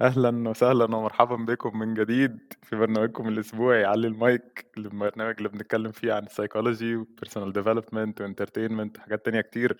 أهلا 0.00 0.48
وسهلا 0.50 0.84
ومرحبا 0.96 1.36
بكم 1.36 1.78
من 1.78 1.94
جديد 1.94 2.52
في 2.62 2.76
برنامجكم 2.76 3.28
الأسبوعي. 3.28 3.84
علي 3.84 4.06
المايك 4.06 4.70
البرنامج 4.78 5.34
اللي 5.38 5.48
بنتكلم 5.48 5.92
فيه 5.92 6.12
عن 6.12 6.22
ال 6.26 6.32
psychology 6.32 6.96
و 6.96 7.02
personal 7.02 7.52
development 7.52 8.20
و 8.20 8.26
entertainment 8.26 8.98
وحاجات 8.98 9.24
تانية 9.24 9.40
كتير. 9.40 9.76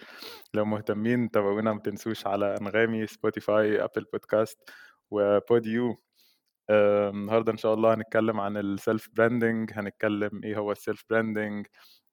لو 0.54 0.64
مهتمين 0.64 1.30
تابعونا 1.30 1.72
ما 1.72 1.80
تنسوش 1.80 2.27
على 2.27 2.56
أنغامي 2.61 3.06
Spotify 3.07 3.85
Apple 3.85 4.04
Podcast 4.12 4.71
و 5.11 5.26
Podio 5.26 6.03
النهارده 6.71 7.53
إن 7.53 7.57
شاء 7.57 7.75
الله 7.75 7.95
هنتكلم 7.95 8.41
عن 8.41 8.57
ال 8.56 8.67
self 8.67 9.08
branding 9.13 9.71
هنتكلم 9.75 10.41
إيه 10.45 10.57
هو 10.57 10.73
ال 10.72 10.79
self 10.79 11.04
branding 11.11 11.67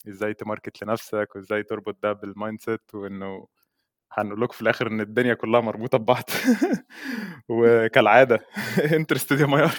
إزاي 0.10 0.34
ت 0.34 0.41
market 0.41 0.84
لنفسك 0.84 1.28
وإزاي 1.36 1.64
تربط 1.64 1.98
ده 2.04 2.14
بال 2.14 2.62
mindset 2.62 2.96
وإنه 2.96 3.48
هنقول 4.14 4.42
لكم 4.42 4.54
في 4.54 4.62
الآخر 4.62 4.88
إن 4.88 5.02
الدنيا 5.02 5.34
كلها 5.34 5.62
مربوطة 5.62 5.98
ببعض. 5.98 6.24
وكالعاده 7.50 8.40
interested 8.94 9.40
يا 9.40 9.46
ميار 9.46 9.74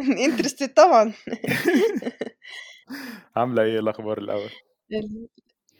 interested 0.00 0.74
طبعا. 0.74 1.12
عاملة 3.36 3.62
إيه 3.62 3.78
الأخبار 3.78 4.18
الأول؟ 4.18 4.50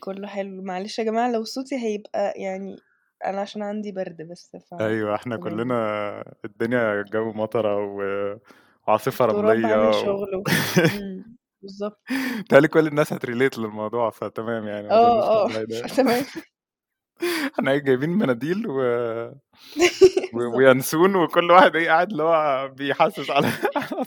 كله 0.01 0.27
حلو. 0.27 0.62
معلش 0.62 0.98
يا 0.98 1.05
جماعة 1.05 1.33
لو 1.33 1.45
صوتي 1.45 1.75
هيبقى 1.77 2.33
يعني 2.37 2.77
أنا 3.25 3.41
عشان 3.41 3.62
عندي 3.62 3.92
برد 3.92 4.16
بس 4.30 4.56
ف... 4.70 4.75
أيوه 4.80 5.14
إحنا. 5.14 5.37
كلنا 5.37 6.34
الدنيا 6.45 7.03
جو 7.03 7.33
مطرة 7.33 7.77
وعاصفة 8.87 9.25
رملية 9.27 9.77
و... 9.77 9.91
و... 9.91 10.42
بالظبط. 11.62 12.01
بالتالي 12.48 12.69
كل 12.69 12.87
الناس 12.87 13.12
هت 13.12 13.24
relate 13.24 13.59
للموضوع 13.59 14.11
فتمام 14.11 14.66
يعني 14.66 14.91
آه 14.91 15.47
آه 15.47 15.48
تمام 15.97 16.25
إحنا 17.54 17.77
جايبين 17.78 18.10
مناديل 18.10 18.66
و... 18.66 18.73
و... 20.34 20.56
وينسون 20.56 21.16
وكل 21.16 21.50
واحد 21.50 21.77
إيه 21.77 21.88
قاعد 21.88 22.10
اللي 22.10 22.22
هو 22.22 22.68
بيحسس 22.68 23.30
على 23.30 23.48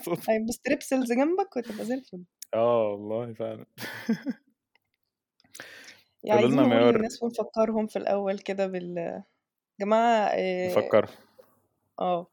صوت 0.04 0.26
طيب 0.26 0.50
Strepsils 0.50 1.12
جنبك 1.12 1.56
وتبقى 1.56 1.84
زي 1.84 1.94
الفل. 1.94 2.24
آه 2.54 2.88
والله 2.88 3.32
فعلا. 3.32 3.66
يعني 6.24 6.40
عايزين 6.40 6.60
نقول 6.60 6.94
للناس 6.94 7.22
ونفكرهم 7.22 7.86
في 7.86 7.96
الأول 7.98 8.38
كده 8.38 8.66
يا 8.66 9.22
جماعة 9.80 10.32
نفكر. 10.68 11.08
آه 12.00 12.30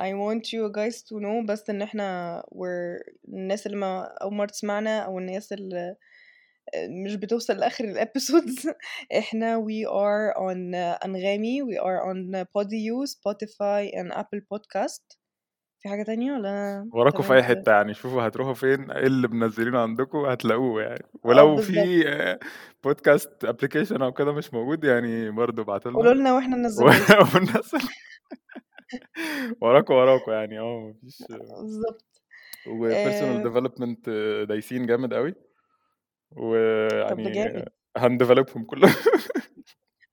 I 0.00 0.12
want 0.12 0.52
you 0.52 0.70
guys 0.70 1.02
to 1.02 1.14
know 1.20 1.46
بس 1.48 1.70
إن 1.70 1.82
إحنا 1.82 2.42
we're 2.54 3.14
الناس 3.28 3.66
اللي 3.66 3.76
ما 3.76 4.04
أول 4.22 4.34
مرة 4.34 4.46
تسمعنا 4.46 5.00
أو 5.00 5.18
الناس 5.18 5.52
اللي 5.52 5.96
مش 7.04 7.14
بتوصل 7.14 7.56
لآخر 7.56 7.84
ال 7.84 7.93
episodes 7.93 8.68
إحنا 9.18 9.64
we 9.64 9.88
are 9.90 10.38
on 10.40 10.74
انغامي 11.04 11.62
we 11.62 11.76
are 11.78 12.00
on 12.10 12.44
Podio 12.44 13.06
Spotify 13.10 13.90
and 14.00 14.16
Apple 14.16 14.40
Podcast. 14.54 15.18
في 15.80 15.88
حاجة 15.88 16.02
تانية 16.02 16.32
ولا 16.32 16.88
وراكم 16.92 17.22
في 17.22 17.34
أي 17.34 17.42
حتة 17.42 17.72
يعني؟ 17.72 17.94
شوفوا 17.94 18.26
هتروحوا 18.26 18.54
فين؟ 18.54 18.90
إيه 18.90 19.06
اللي 19.06 19.28
منزلينه 19.28 19.78
عندكم؟ 19.78 20.18
هتلاقوه 20.18 20.82
يعني. 20.82 21.04
ولو 21.24 21.56
في 21.56 22.38
podcast 22.84 23.44
application 23.44 24.02
أو 24.02 24.12
كده 24.12 24.32
مش 24.32 24.54
موجود 24.54 24.84
يعني 24.84 25.30
برضه 25.30 25.62
ابعتوا 25.62 25.90
لنا. 25.90 26.00
قولوا 26.00 26.14
لنا 26.14 26.34
وإحنا 26.34 26.56
ننزله 26.62 26.86
وننزل 27.34 27.88
وراكم 29.60 29.94
وراكم 29.94 30.32
يعني. 30.32 30.58
آه 30.58 30.94
مفيش. 31.02 31.18
بالظبط. 31.28 32.22
و 32.66 32.74
personal 32.74 33.42
development 33.42 34.08
دايسين 34.48 34.86
جامد 34.86 35.14
قوي 35.14 35.34
ويعني 36.36 37.64
هن 37.96 38.08
develop 38.08 38.52
هم 38.52 38.64
كلهم. 38.64 38.94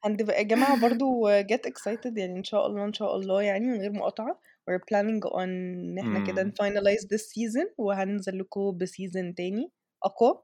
هندف... 0.03 0.29
يا 0.29 0.41
جماعة 0.41 0.81
برضو 0.81 1.29
get 1.41 1.61
excited 1.69 2.17
يعني 2.17 2.37
إن 2.37 2.43
شاء 2.43 2.67
الله 2.67 2.85
إن 2.85 2.93
شاء 2.93 3.15
الله 3.15 3.41
يعني 3.41 3.65
من 3.67 3.79
غير 3.81 3.91
مقاطعة. 3.91 4.39
We're 4.69 4.83
planning 4.93 5.33
on 5.33 5.39
إن 5.39 5.99
إحنا 5.99 6.27
كده 6.27 6.41
إمم. 6.41 6.51
finalize 6.51 7.01
this 7.01 7.21
season 7.21 7.73
وهننزل 7.77 8.39
لكم 8.39 8.77
ب 8.77 8.86
season 8.86 9.35
تاني 9.35 9.71
أقوى. 10.03 10.43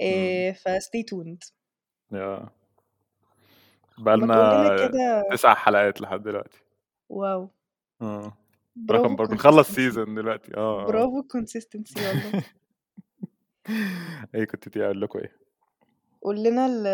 إيه 0.00 0.52
ف 0.52 0.68
stay 0.68 1.02
tuned. 1.14 1.52
إحنا 2.12 2.50
بقالنا 3.98 5.24
تسع 5.30 5.54
حلقات 5.54 6.00
لحد 6.00 6.22
دلوقتي. 6.22 6.58
wow. 7.08 7.50
آه. 8.02 8.36
رقم 8.90 9.16
برضه 9.16 9.30
بنخلص 9.30 9.70
season 9.70 10.14
دلوقتي. 10.14 10.56
آه 10.56 10.82
آه. 10.82 10.86
برافو 10.86 11.22
consistency 11.22 11.96
والله. 11.96 12.44
إيه 14.34 14.44
كنت 14.44 14.68
تيجي 14.68 14.84
أقول 14.84 15.00
لكم 15.00 15.18
إيه؟ 15.18 15.32
قول 16.22 16.42
لنا 16.42 16.66
ال 16.66 16.86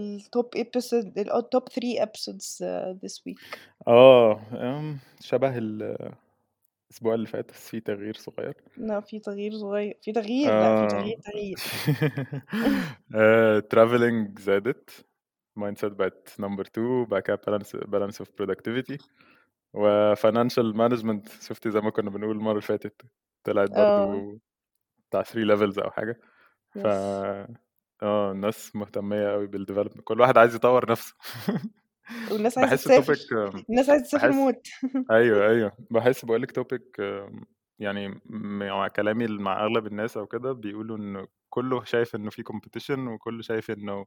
top 0.00 0.56
episode 0.56 1.18
ال 1.18 1.42
top 1.54 1.64
3 1.72 2.04
episodes 2.04 2.58
uh, 2.60 2.98
this 3.04 3.22
week. 3.28 3.58
آه 3.88 4.40
أم، 4.52 4.98
شبه 5.20 5.58
الأسبوع 5.58 7.14
اللي 7.14 7.26
فات 7.26 7.50
بس 7.50 7.68
في 7.68 7.80
تغيير 7.80 8.14
صغير. 8.16 8.54
لا 8.76 9.00
في 9.00 9.18
تغيير 9.18 9.52
صغير. 9.52 9.98
في 10.02 10.12
تغيير 10.12 10.50
لا 10.50 10.88
في 10.88 10.94
آه. 10.94 10.98
تغيير 10.98 11.18
تغيير. 11.24 11.58
travelling 13.70 14.38
زادت. 14.38 14.90
mindset 15.56 15.92
بقت 15.92 16.34
number 16.38 16.64
2 16.66 17.04
بعد 17.04 17.22
كده 17.22 17.36
balance 17.46 17.76
balance 17.76 18.20
of 18.20 18.28
productivity 18.38 18.98
و 19.74 19.84
financial 19.84 20.76
management 20.76 21.28
شفتي 21.42 21.70
زي 21.70 21.80
ما 21.80 21.90
كنا 21.90 22.10
بنقول 22.10 22.36
المرة 22.36 22.50
اللي 22.50 22.62
فاتت 22.62 23.02
طلعت 23.44 23.70
برضو 23.70 24.38
بتاع 25.14 25.22
3 25.22 25.40
levels 25.46 25.78
أو 25.78 25.90
حاجة. 25.90 26.20
ف 26.70 26.86
آه 28.02 28.32
الناس 28.32 28.76
مهتمية 28.76 29.28
قوي 29.32 29.46
بال 29.46 29.54
development 29.54 30.00
كل 30.04 30.20
واحد 30.20 30.38
عايز 30.38 30.54
يطور 30.54 30.90
نفسه. 30.90 31.14
والناس 32.30 32.58
عايزة 32.58 32.70
بحس 32.70 32.84
تسافر. 32.84 33.14
topic 33.14 33.64
الناس 33.70 33.90
عايزة 33.90 34.04
تسافر 34.04 34.28
بحس 34.28 34.36
موت. 34.36 34.68
أيوه 35.10 35.46
أيوه. 35.50 35.72
بحس 35.90 36.24
بقول 36.24 36.42
لك 36.42 36.52
topic 36.52 37.02
يعني 37.78 38.20
مع 38.30 38.88
كلامي 38.88 39.26
مع 39.26 39.64
أغلب 39.64 39.86
الناس 39.86 40.16
أو 40.16 40.26
كده 40.26 40.52
بيقولوا 40.52 40.96
إنه 40.96 41.28
كله 41.50 41.84
شايف 41.84 42.14
إنه 42.14 42.30
في 42.30 42.42
competition 42.42 43.06
وكله 43.06 43.42
شايف 43.42 43.70
إنه 43.70 44.06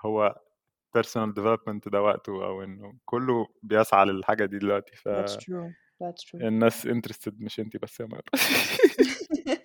هو 0.00 0.40
personal 0.98 1.32
development 1.40 1.80
ده 1.86 2.02
وقته 2.02 2.44
أو 2.44 2.62
إنه 2.62 2.94
كله 3.04 3.46
بيسعى 3.62 4.06
للحاجة 4.06 4.44
دي 4.44 4.58
دلوقتي. 4.58 4.96
ف 4.96 5.08
that's 5.08 5.36
true. 5.36 5.70
That's 6.02 6.22
true. 6.30 6.42
الناس 6.42 6.86
interested 6.86 7.32
مش 7.38 7.60
انتي 7.60 7.78
بس 7.78 8.00
يا 8.00 8.06
ميار 8.06 8.22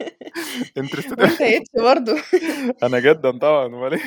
interested 0.79 1.19
وانت 1.21 1.41
اتش 1.41 1.69
برضه 1.75 2.15
أنا 2.83 2.99
جدا 2.99 3.31
طبعا 3.39 3.65
أمال 3.65 3.93
إيه؟ 3.93 4.01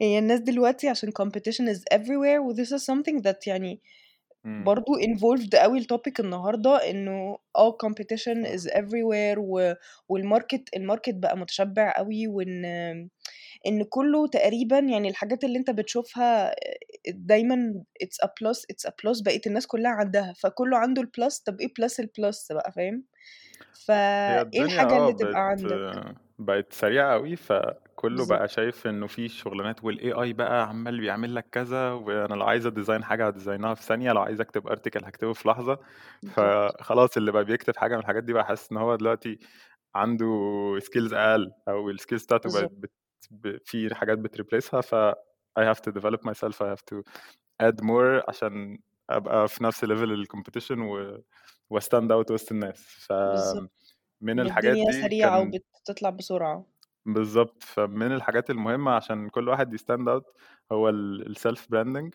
هي 0.00 0.18
الناس 0.18 0.40
دلوقتي 0.40 0.88
عشان 0.88 1.10
competition 1.22 1.74
is 1.74 1.80
everywhere 1.98 2.40
و 2.40 2.54
this 2.54 2.68
is 2.68 2.82
something 2.82 3.22
that 3.22 3.46
يعني 3.46 3.80
مم. 4.44 4.64
برضو 4.64 4.92
involved 5.00 5.56
قوي 5.56 5.78
ال 5.78 5.85
topic 5.85 6.20
النهارده 6.20 6.90
إنه 6.90 7.38
آه 7.56 7.78
competition 7.86 8.46
is 8.46 8.70
everywhere 8.70 9.38
و... 9.38 9.74
والماركت 10.08 10.68
الماركت 10.76 11.14
بقى 11.14 11.36
متشبع 11.36 11.92
قوي 11.96 12.26
وإن 12.26 12.64
إن 13.66 13.82
كله 13.88 14.26
تقريبا 14.26 14.78
يعني 14.78 15.08
الحاجات 15.08 15.44
اللي 15.44 15.58
أنت 15.58 15.70
بتشوفها 15.70 16.54
دايما 17.08 17.84
it's 18.04 18.26
a 18.26 18.28
plus 18.28 18.58
it's 18.72 18.90
a 18.90 18.92
plus 18.92 19.22
بقيت 19.22 19.46
الناس 19.46 19.66
كلها 19.66 19.90
عندها 19.90 20.32
فكله 20.32 20.76
عنده 20.76 21.02
ال 21.02 21.09
plus 21.09 21.38
طب 21.38 21.60
إيه 21.60 21.72
plus 21.78 22.00
ال 22.00 22.10
plus 22.10 22.52
بقى 22.52 22.72
فاهم؟ 22.72 23.04
فإيه 23.86 24.40
الدنيا 24.40 24.82
آه 24.82 24.98
اللي 24.98 25.12
تبقى 25.12 25.40
بقت 25.40 25.42
عندك؟ 25.50 26.16
بقت 26.38 26.72
سريعة 26.72 27.12
قوي 27.12 27.36
فكله 27.36 28.16
بالظبط 28.16 28.26
بقى 28.26 28.48
شايف 28.48 28.86
إنه 28.86 29.06
في 29.06 29.28
شغلانات 29.28 29.84
وال 29.84 30.12
AI 30.12 30.32
بقى 30.32 30.68
عمال 30.68 31.00
بيعمل 31.00 31.34
لك 31.34 31.46
كذا 31.52 31.92
وأنا 31.92 32.34
لو 32.34 32.46
عايز 32.46 32.66
أ 32.66 32.71
design 32.71 33.04
حاجة 33.04 33.26
ه 33.26 33.32
design 33.32 33.68
ها 33.68 33.74
في 33.74 33.82
ثانية 33.82 34.12
لو 34.12 34.20
عايز 34.22 34.40
اكتب 34.40 34.66
article 34.68 35.04
هكتبه 35.04 35.32
في 35.32 35.48
لحظة. 35.48 35.78
بالظبط 36.22 36.76
فخلاص 36.80 37.16
اللي 37.16 37.32
بقى 37.32 37.44
بيكتب 37.44 37.76
حاجة 37.76 37.94
من 37.94 38.00
الحاجات 38.00 38.24
دي 38.24 38.32
بقى 38.32 38.44
حاسس 38.46 38.72
إن 38.72 38.76
هو 38.78 38.96
دلوقتي 38.96 39.38
عنده 39.94 40.26
skills 40.80 41.14
أقل 41.14 41.52
أو 41.68 41.90
ال 41.90 41.95
skills 41.95 42.24
بتاعته 42.24 42.50
بقت 42.50 42.68
بالظبط 42.68 42.72
بت... 42.72 42.92
ب- 43.30 43.58
في 43.64 43.94
حاجات 43.94 44.18
بت 44.18 44.30
replace 44.30 44.74
ها 44.74 44.80
ف 44.80 44.94
I 45.60 45.62
have 45.62 45.80
to 45.80 45.92
develop 45.92 46.20
myself 46.30 46.56
I 46.62 46.66
have 46.74 46.82
to 46.92 47.02
add 47.62 47.82
more 47.82 48.24
عشان 48.28 48.78
أبقى 49.10 49.48
في 49.48 49.64
نفس 49.64 49.84
level 49.84 50.12
ال 50.12 50.18
competition 50.18 50.80
و 50.80 51.22
و 51.70 51.77
stand 51.77 52.12
out 52.12 52.30
وسط 52.30 52.52
الناس. 52.52 53.06
بالظبط 53.24 53.70
فمن 54.20 54.40
الحاجات 54.40 54.78
دي 54.78 54.92
سريعة 54.92 55.40
كان 55.40 55.40
وبتطلع 55.40 56.10
بسرعة. 56.10 56.66
بالظبط 57.06 57.62
فمن 57.62 58.12
الحاجات 58.12 58.50
المهمة 58.50 58.90
عشان 58.92 59.28
كل 59.28 59.48
واحد 59.48 59.74
ي 59.74 59.80
stand 59.80 60.08
out 60.08 60.24
هو 60.72 60.88
ال 60.88 61.04
self 61.04 61.70
branding 61.70 62.14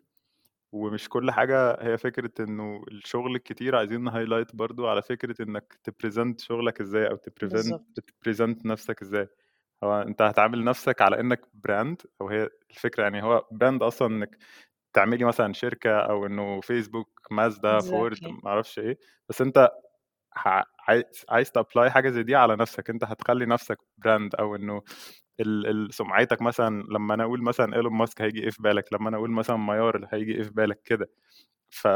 ومش 0.73 1.09
كل 1.09 1.31
حاجة 1.31 1.77
هي 1.81 1.97
فكرة 1.97 2.31
إنه 2.45 2.83
الشغل 2.91 3.35
الكتير 3.35 3.75
عايزين 3.75 4.03
ن 4.03 4.08
highlight 4.08 4.55
برضو 4.55 4.87
على 4.87 5.01
فكرة 5.01 5.43
إنك 5.43 5.79
ت 5.83 5.90
present 5.90 6.41
شغلك 6.41 6.81
إزاي 6.81 7.07
أو 7.11 7.15
ت 7.15 7.34
present 7.34 8.65
نفسك 8.65 9.01
إزاي. 9.01 9.27
هو 9.83 10.01
أنت 10.01 10.21
هتعامل 10.21 10.63
نفسك 10.63 11.01
على 11.01 11.19
إنك 11.19 11.41
brand 11.53 12.01
أو 12.21 12.29
هي 12.29 12.49
الفكرة 12.71 13.03
يعني 13.03 13.23
هو 13.23 13.47
brand 13.51 13.83
أصلا 13.83 14.07
إنك 14.07 14.37
تعملي 14.93 15.25
مثلا 15.25 15.53
شركة 15.53 15.99
أو 15.99 16.25
إنه 16.25 16.61
فيسبوك 16.61 17.21
مازدا 17.31 17.81
فورد 17.81 18.19
exactly 18.19 18.33
معرفش 18.43 18.79
إيه 18.79 18.99
بس 19.29 19.41
أنت 19.41 19.71
عايز 20.87 21.03
عايز 21.29 21.51
ت 21.51 21.58
apply 21.58 21.91
حاجة 21.91 22.09
زي 22.09 22.23
دي 22.23 22.35
على 22.35 22.55
نفسك 22.55 22.89
أنت 22.89 23.03
هتخلي 23.03 23.45
نفسك 23.45 23.77
brand 23.97 24.35
أو 24.35 24.55
إنه 24.55 24.81
ال 25.39 25.67
ال 25.67 25.93
سمعتك 25.93 26.41
مثلًا 26.41 26.83
لمّا 26.91 27.13
أنا 27.13 27.23
أقول 27.23 27.43
مثلًا 27.43 27.75
إيلون 27.75 27.93
ماسك 27.93 28.21
هييجي 28.21 28.43
إيه 28.43 28.49
في 28.49 28.63
بالك، 28.63 28.93
لمّا 28.93 29.09
أنا 29.09 29.17
أقول 29.17 29.31
مثلًا 29.31 29.57
ميار 29.57 30.07
هييجي 30.13 30.35
إيه 30.35 30.43
في 30.43 30.51
بالك 30.51 30.81
كده. 30.85 31.09
ف 31.69 31.87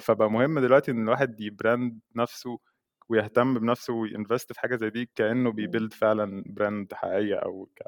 فبقى 0.00 0.30
مهم 0.30 0.58
دلوقتي 0.60 0.90
إن 0.92 1.04
الواحد 1.04 1.36
يbrand 1.42 1.94
نَفْسه 2.16 2.58
ويهتم 3.10 3.54
بنَفْسه 3.60 3.94
ويinvest 3.94 4.46
في 4.54 4.60
حاجة 4.60 4.76
زي 4.76 4.90
دي 4.90 5.10
إمم. 5.58 5.80
بيbuild 5.80 5.94
فعلًا 5.94 6.44
brand 6.60 6.94
حقيقية 6.94 7.36
أو 7.36 7.66
ك 7.76 7.82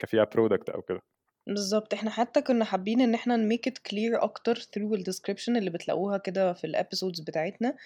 كفيها 0.00 0.24
product 0.26 0.74
أو 0.74 0.82
كده. 0.82 1.02
بالضبط، 1.50 1.94
إحنا 1.94 2.10
حتى 2.10 2.42
كنا 2.42 2.64
حابين 2.64 3.00
إن 3.00 3.14
إحنا 3.14 3.36
نmake 3.36 3.70
it 3.72 3.74
clear 3.90 4.22
أكتر 4.22 4.54
through 4.56 4.96
الdescription 4.98 5.48
اللي 5.48 5.70
بتلاقوها 5.70 6.18
كده 6.18 6.52
في 6.52 6.66
الepisodes 6.72 7.24
بتاعتنا. 7.26 7.76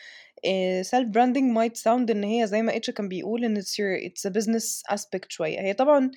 آآ 0.46 0.82
self 0.84 1.06
branding 1.06 1.56
might 1.58 1.80
sound 1.82 2.10
إن 2.10 2.24
هي 2.24 2.46
زي 2.48 2.62
ما 2.62 2.72
H 2.72 2.90
كان 2.90 3.08
بيقول 3.08 3.44
إن 3.46 3.62
it's 3.62 3.66
your 3.74 4.10
it's 4.10 4.30
a 4.30 4.34
business 4.34 4.94
aspect 4.96 5.26
شوية، 5.30 5.60
هي 5.60 5.74
طبعًا 5.74 6.10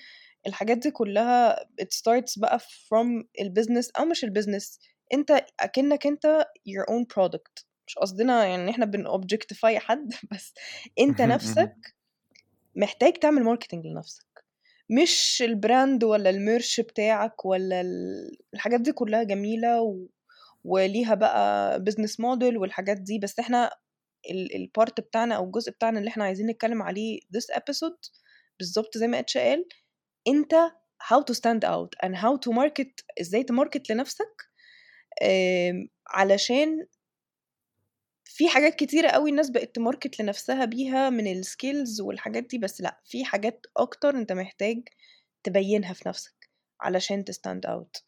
الحاجات 0.47 0.79
دي 0.79 0.91
كلها 0.91 1.55
it 1.81 1.85
starts 1.85 2.39
بقى 2.39 2.59
from 2.59 3.25
الbusiness 3.43 3.91
أو 3.99 4.05
مش 4.05 4.25
الbusiness 4.25 4.79
أنت 5.15 5.45
أكنك 5.61 6.07
أنت 6.07 6.45
your 6.69 6.85
own 6.93 7.05
product. 7.15 7.65
مش 7.87 7.95
قصدنا 7.97 8.45
يعني 8.45 8.63
إن 8.63 8.69
إحنا 8.69 8.85
بنobjectify 8.85 9.77
حد 9.77 10.13
بس 10.33 10.53
أنت 10.99 11.21
اهم، 11.21 11.21
نَفْسك. 11.21 11.95
محتاج 12.75 13.13
تعمل 13.13 13.57
marketing 13.57 13.85
لنَفْسك، 13.85 14.25
مش 14.89 15.43
الbrand 15.47 16.03
والّا 16.03 16.31
الmerch 16.31 16.79
بتاعك 16.81 17.45
والّا 17.45 17.81
ال 17.81 18.37
الحاجات 18.53 18.81
دي 18.81 18.91
كلها 18.91 19.23
جميلة 19.23 19.81
و 19.81 20.07
وليها 20.63 21.15
بقى 21.15 21.79
business 21.89 22.11
model 22.13 22.57
والحاجات 22.57 22.97
دي، 22.97 23.19
بس 23.19 23.39
إحنا 23.39 23.71
ال 24.31 24.49
الpart 24.69 24.93
بتاعنا 24.99 25.35
أو 25.35 25.45
الجزء 25.45 25.71
بتاعنا 25.71 25.99
اللي 25.99 26.09
إحنا 26.09 26.23
عايزين 26.23 26.47
نتكلم 26.49 26.81
عليه 26.81 27.19
this 27.19 27.55
episode 27.57 28.11
بالضبط 28.59 28.97
زي 28.97 29.07
ما 29.07 29.21
H 29.21 29.37
قال، 29.37 29.65
أنت 30.27 30.55
how 31.03 31.19
to 31.31 31.35
stand 31.37 31.63
out 31.69 31.89
and 32.09 32.15
how 32.15 32.37
to 32.45 32.53
market 32.55 32.93
إزاي 33.21 33.43
تmarket 33.51 33.81
لنَفْسك 33.91 34.35
علشان 36.07 36.85
في 38.37 38.49
حاجات 38.49 38.75
كتيرة 38.75 39.07
أوي 39.09 39.29
الناس 39.29 39.49
بقت 39.49 39.79
تmarket 39.79 40.19
لنَفْسها 40.21 40.65
بيها 40.65 41.09
من 41.09 41.43
الskills 41.43 42.01
والحاجات 42.01 42.43
دي، 42.43 42.57
بس 42.57 42.81
لأ، 42.81 43.01
في 43.05 43.25
حاجات 43.25 43.65
أكتر 43.77 44.09
أنت 44.09 44.31
محتاج 44.31 44.81
تبيّنها 45.43 45.93
في 45.93 46.09
نَفْسك 46.09 46.49
علشان 46.81 47.25
تstand 47.31 47.69
out. 47.69 48.01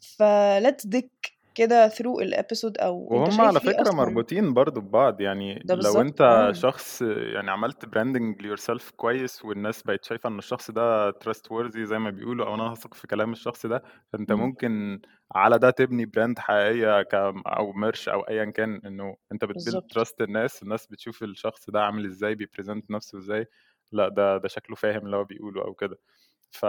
فlet's 0.00 0.88
dig 0.88 1.37
كده 1.58 1.88
through 1.88 2.22
الepisode 2.24 2.82
أو 2.82 3.16
أنت 3.16 3.28
وهُم 3.28 3.40
على 3.40 3.60
أصلًا؟ 3.82 3.92
مربوطين 3.92 4.54
برضه 4.54 4.80
ببعض، 4.80 5.20
يعني 5.20 5.62
ده 5.64 5.74
لو 5.74 6.00
أنت 6.00 6.18
آه. 6.30 6.52
شخص 6.54 7.02
يعني 7.02 7.50
عملت 7.50 7.84
branding 7.86 8.42
لyourself 8.42 8.90
كويس 8.96 9.44
والناس 9.44 9.82
بقت 9.82 10.04
شايفة 10.04 10.28
إن 10.28 10.38
الشخص 10.38 10.70
ده 10.70 11.10
trustworthy 11.12 11.78
زي 11.80 11.98
ما 11.98 12.10
بيقولوا 12.10 12.46
أو 12.46 12.54
أنا 12.54 12.62
هاثق 12.62 12.94
في 12.94 13.06
كلام 13.06 13.32
الشخص 13.32 13.66
ده، 13.66 13.82
فأنت 14.12 14.32
إمم. 14.32 14.48
ممكن 14.48 15.00
على 15.34 15.58
ده 15.58 15.70
تبني 15.70 16.06
brand 16.06 16.38
حقيقية 16.38 17.02
ك 17.02 17.14
أو 17.46 17.72
merch 17.72 18.08
أو 18.08 18.20
أيًا 18.20 18.44
كان، 18.44 18.80
أنت 19.32 19.44
بتbuild 19.44 19.80
بالضبط. 19.80 19.98
trust 19.98 20.14
الناس، 20.20 20.62
الناس 20.62 20.86
بتشوف 20.86 21.22
الشخص 21.22 21.70
ده 21.70 21.80
عامل 21.84 22.06
إزاي، 22.06 22.36
بيpresent 22.36 22.82
نَفْسه 22.90 23.18
إزاي، 23.18 23.46
لأ 23.92 24.08
ده 24.08 24.36
ده 24.38 24.48
شكله 24.48 24.76
فاهم 24.76 25.06
اللي 25.06 25.16
هو 25.16 25.24
بيقوله 25.24 25.62
أو 25.64 25.74
كده. 25.74 25.98
ف 26.50 26.66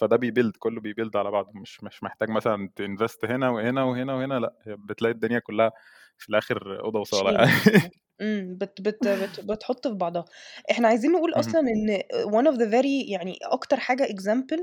فده 0.00 0.16
بيbuild 0.16 0.52
كُلّه 0.58 0.80
بيbuild 0.80 1.16
على 1.16 1.30
بعضه، 1.30 1.52
مش 1.54 1.84
مش 1.84 2.02
محتاج 2.02 2.30
مثلًا 2.30 2.70
تinvest 2.82 3.24
هنا 3.30 3.50
وهنا 3.50 3.84
وهنا 3.84 4.14
وهنا 4.14 4.50
هي 4.66 4.76
بتلاقي 4.78 5.12
الدنيا 5.14 5.38
كلها 5.38 5.72
في 6.18 6.28
الآخر 6.30 6.80
أوضة 6.84 7.00
وصالة 7.00 7.30
شايلة 7.30 7.46
يعني. 7.46 7.52
إمم، 8.20 8.56
بت 8.58 8.80
بت 8.80 9.08
بت 9.08 9.40
بتحُط 9.40 9.88
في 9.88 9.94
بعضها. 9.94 10.24
إحنا 10.70 10.88
عايزين 10.88 11.12
نقول 11.12 11.34
اهم. 11.36 11.56
أصلًا 11.56 11.60
إن 11.60 11.98
one 12.30 12.52
of 12.54 12.56
the 12.58 12.70
very 12.72 13.10
يعني 13.10 13.38
أكتر 13.42 13.80
حاجة 13.80 14.04
example 14.04 14.60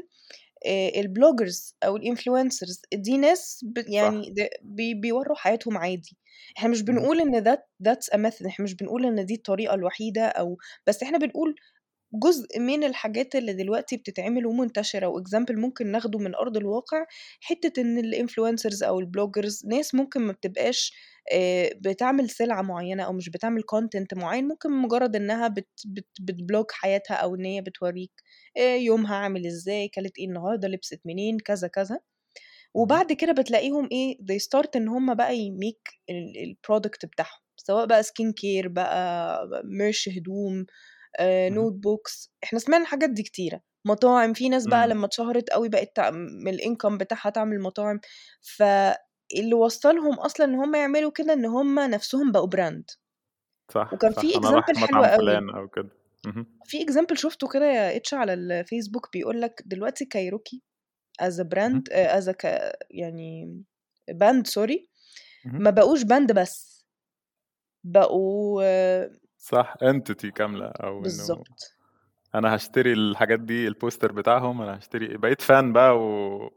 آآ 0.67 0.91
ال 1.01 1.10
bloggers 1.10 1.77
أو 1.83 1.99
ال 1.99 2.06
influencers 2.06 2.81
دي 2.93 3.17
ناس. 3.17 3.65
يعني 3.87 4.35
بي 4.63 4.93
بيورّوا 4.93 5.37
حياتهم 5.37 5.77
عادي. 5.77 6.17
إحنا 6.57 6.69
مش. 6.69 6.81
بنقول 6.83 7.21
that 7.45 7.59
that's 7.89 8.15
a 8.15 8.19
method 8.19 8.45
إحنا 8.47 8.63
مش 8.65 8.75
بنقول 8.75 9.05
إن 9.05 9.25
دي 9.25 9.35
الطريقة 9.35 9.75
الوحيدة 9.75 10.25
أو 10.27 10.57
بس 10.87 11.03
إحنا 11.03 11.17
بنقول 11.17 11.55
جزء 12.13 12.59
من 12.59 12.83
الحاجات 12.83 13.35
اللي 13.35 13.53
دلوقتي 13.53 13.97
بتتعمل 13.97 14.45
ومنتشرة 14.45 15.13
و 15.13 15.18
example 15.18 15.51
ممكن 15.55 15.91
ناخده 15.91 16.19
من 16.19 16.35
أرض 16.35 16.57
الواقع، 16.57 17.05
حتّة 17.41 17.81
إن 17.81 18.01
ال 18.01 18.08
influencers 18.08 18.83
أو 18.83 18.99
ال 18.99 19.07
bloggers 19.07 19.65
ناس 19.65 19.95
ممكن 19.95 20.21
ما 20.21 20.33
بتبقاش 20.33 20.93
آآ 21.33 21.69
بتعمل 21.81 22.29
سلعة 22.29 22.61
معيّنة 22.61 23.03
أو 23.03 23.13
مش 23.13 23.29
بتعمل 23.29 23.61
content 23.75 24.17
معيّن، 24.17 24.47
ممكن 24.47 24.71
مجرّد 24.71 25.15
إنها 25.15 25.47
بت 25.47 25.69
بت 25.85 26.07
بت 26.31 26.43
blog 26.43 26.65
حياتها 26.71 27.13
أو 27.15 27.35
إن 27.35 27.45
هي 27.45 27.61
بتورّيك 27.61 28.11
آآ 28.57 28.75
يومها 28.75 29.15
عامل 29.15 29.45
إزاي، 29.47 29.87
كلت 29.87 30.17
إيه 30.19 30.25
النهارده، 30.27 30.67
لبست 30.67 31.01
منين، 31.05 31.37
كذا، 31.39 31.67
كذا. 31.67 31.99
وبعد 32.73 33.13
كده 33.13 33.31
بتلاقيهم 33.31 33.89
إيه 33.91 34.17
they 34.17 34.39
start 34.43 34.69
إن 34.75 34.87
هم 34.87 35.13
بقى 35.15 35.31
يmake 35.35 35.99
ال 36.09 36.55
الproduct 36.55 37.05
بتاعهم، 37.05 37.39
سواء 37.57 37.85
بقى 37.85 38.03
skin 38.03 38.31
care 38.31 38.67
بقى 38.67 39.47
merch 39.63 40.17
هدوم 40.17 40.65
آآ 41.19 41.49
اهم. 41.49 41.67
notebooks 41.69 42.29
إحنا 42.43 42.59
سمعنا 42.59 42.83
الحاجات 42.83 43.09
دي 43.09 43.23
كتيرة. 43.23 43.61
مطاعم، 43.87 44.33
في 44.33 44.49
ناس 44.49 44.67
بقى. 44.67 44.87
لمّا 44.87 45.05
اتشهرت 45.05 45.49
أوي 45.49 45.69
بقت 45.69 45.99
من 46.45 46.57
الincome 46.57 46.97
بتاعها 46.99 47.29
تعمل 47.29 47.61
مطاعم. 47.61 47.99
فاللي 48.57 49.53
وصّلهم 49.55 50.13
أصلًا 50.19 50.45
إن 50.47 50.55
هم 50.55 50.75
يعملوا 50.75 51.11
كده 51.11 51.33
إن 51.33 51.45
هم 51.45 51.79
نَفْسهم 51.79 52.31
بقوا 52.31 52.49
brand. 52.57 52.97
صح، 53.71 53.89
وكان 53.91 54.13
صح. 54.15 54.21
في 54.21 54.27
example 54.33 54.77
حلو. 54.77 55.09
فلان 55.15 55.49
أو 55.49 55.67
كده. 55.67 55.89
في 56.65 56.85
example 56.85 57.13
شُفته 57.15 57.47
كده 57.47 57.65
يا 57.65 57.99
H 57.99 58.13
على 58.13 58.33
الفيسبوك 58.33 59.09
بيقول 59.13 59.41
لك 59.41 59.61
دلوقتي 59.65 60.05
كايروكي 60.05 60.61
as 61.23 61.33
a 61.35 61.45
brand 61.45 61.81
اهم. 61.81 61.83
آآ 61.93 62.21
as 62.21 62.25
a 62.25 62.31
ك 62.31 62.45
يعني 62.91 63.63
band 64.11 64.43
sorry 64.59 64.87
اهم. 65.45 65.63
ما 65.63 65.71
بقوش 65.71 66.03
band 66.03 66.33
بس. 66.35 66.83
بقوا 67.83 68.63
صح 69.45 69.73
entity 69.83 70.27
كاملة 70.27 70.65
أو 70.67 71.05
إنه 71.05 71.43
بالضبط. 71.43 71.73
أنا 72.35 72.53
هاشتري 72.55 72.93
الحاجات 72.93 73.41
دي 73.41 73.71
الposter 73.71 74.13
بتاعهم، 74.13 74.61
أنا 74.61 74.77
هاشتري 74.77 75.17
بقيت 75.17 75.41
fan 75.43 75.65
بقى 75.73 75.99
و 75.99 76.51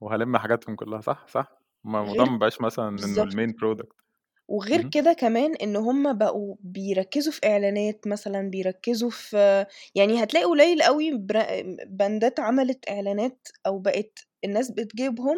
وهالِم 0.00 0.36
حاجاتهم 0.38 0.76
كلها 0.76 1.00
صح، 1.00 1.26
صح. 1.28 1.48
ما 1.84 2.00
الموضوع 2.02 2.26
ما 2.26 2.38
بقاش 2.38 2.60
مثلًا 2.60 2.98
بالضبط. 2.98 3.32
الmain 3.32 3.52
product. 3.64 4.02
وغير. 4.48 4.84
كده 4.90 5.12
كمان 5.12 5.54
إن 5.56 5.76
هم 5.76 6.18
بقوا 6.18 6.56
بيركّزوا 6.60 7.32
في 7.32 7.46
إعلانات 7.46 8.06
مثلًا، 8.06 8.50
بيركّزوا 8.50 9.10
في 9.10 9.66
يعني 9.94 10.22
هتلاقي 10.24 10.44
قليل 10.46 10.82
أوي 10.82 11.12
بر 11.18 11.44
باندات 11.86 12.40
عملت 12.40 12.90
إعلانات 12.90 13.48
أو 13.66 13.78
بقت 13.78 14.18
الناس 14.44 14.70
بتجيبهم 14.70 15.36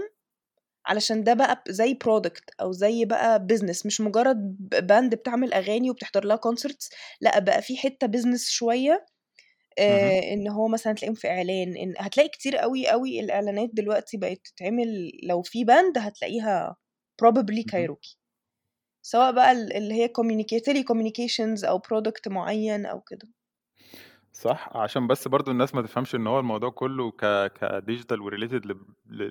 علشان 0.86 1.24
ده 1.24 1.34
بقى 1.34 1.64
زي 1.68 1.98
product 2.04 2.44
أو 2.60 2.72
زي 2.72 3.04
بقى 3.04 3.46
business 3.52 3.86
مش 3.86 4.00
مجرّد 4.00 4.56
ب 4.60 4.74
band 4.92 5.08
بتعمل 5.14 5.52
أغاني 5.54 5.90
وبتحضر 5.90 6.24
لها 6.24 6.36
concerts 6.36 6.88
لأ، 7.20 7.38
بقى 7.38 7.62
في 7.62 7.76
business 8.06 8.50
شوية 8.50 9.06
اهم. 9.88 10.18
آآ 10.18 10.32
إن 10.34 10.48
هو 10.48 10.68
مثلًا 10.68 10.92
تلاقيهم 10.94 11.14
في 11.16 11.28
إعلان، 11.28 11.76
إن 11.76 11.94
هتلاقي 11.98 12.28
كتير 12.30 12.62
أوي، 12.64 12.86
أوي 12.92 13.20
الإعلانات 13.20 13.70
دلوقتي 13.74 14.16
بقت 14.18 14.40
تتعمل 14.44 15.12
لو 15.24 15.42
في 15.42 15.64
band 15.66 15.98
هتلاقيها 15.98 16.76
probably. 17.24 17.64
كايروكي. 17.68 18.18
سواء 19.06 19.32
بقى 19.32 19.52
ال 19.52 19.72
اللي 19.76 19.94
هي 19.94 20.08
communica 20.08 20.60
telecommunications 20.70 21.64
أو 21.68 21.78
product 21.80 22.28
معيّن 22.32 22.86
أو 22.86 23.00
كده. 23.00 23.28
صح، 24.36 24.76
عشان 24.76 25.06
بس 25.06 25.28
برضه 25.28 25.52
الناس 25.52 25.74
ما 25.74 25.82
تفهمش 25.82 26.14
إن 26.14 26.26
هو 26.26 26.38
الموضوع 26.40 26.70
كُلّه 26.70 27.10
ك 27.10 27.24
وrelated 28.18 28.66
لب 28.66 28.82
ل 29.06 29.22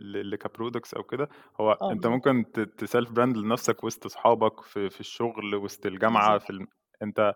أو 0.94 1.04
كده، 1.04 1.30
هو 1.62 1.72
أنت 1.92 2.08
بالضبط. 2.08 2.08
ممكن 2.08 2.52
ت 2.54 2.60
تself 2.86 3.08
brand 3.10 3.38
لنفسك 3.38 3.84
وسط 3.84 4.06
أصحابك، 4.06 4.62
في 4.62 4.90
في 4.90 5.00
الشغل، 5.00 5.56
وسط 5.56 5.86
الجامعة، 5.86 6.38
بالضبط. 6.38 6.40
في 6.40 6.50
الم 6.50 6.68
أنت 7.02 7.34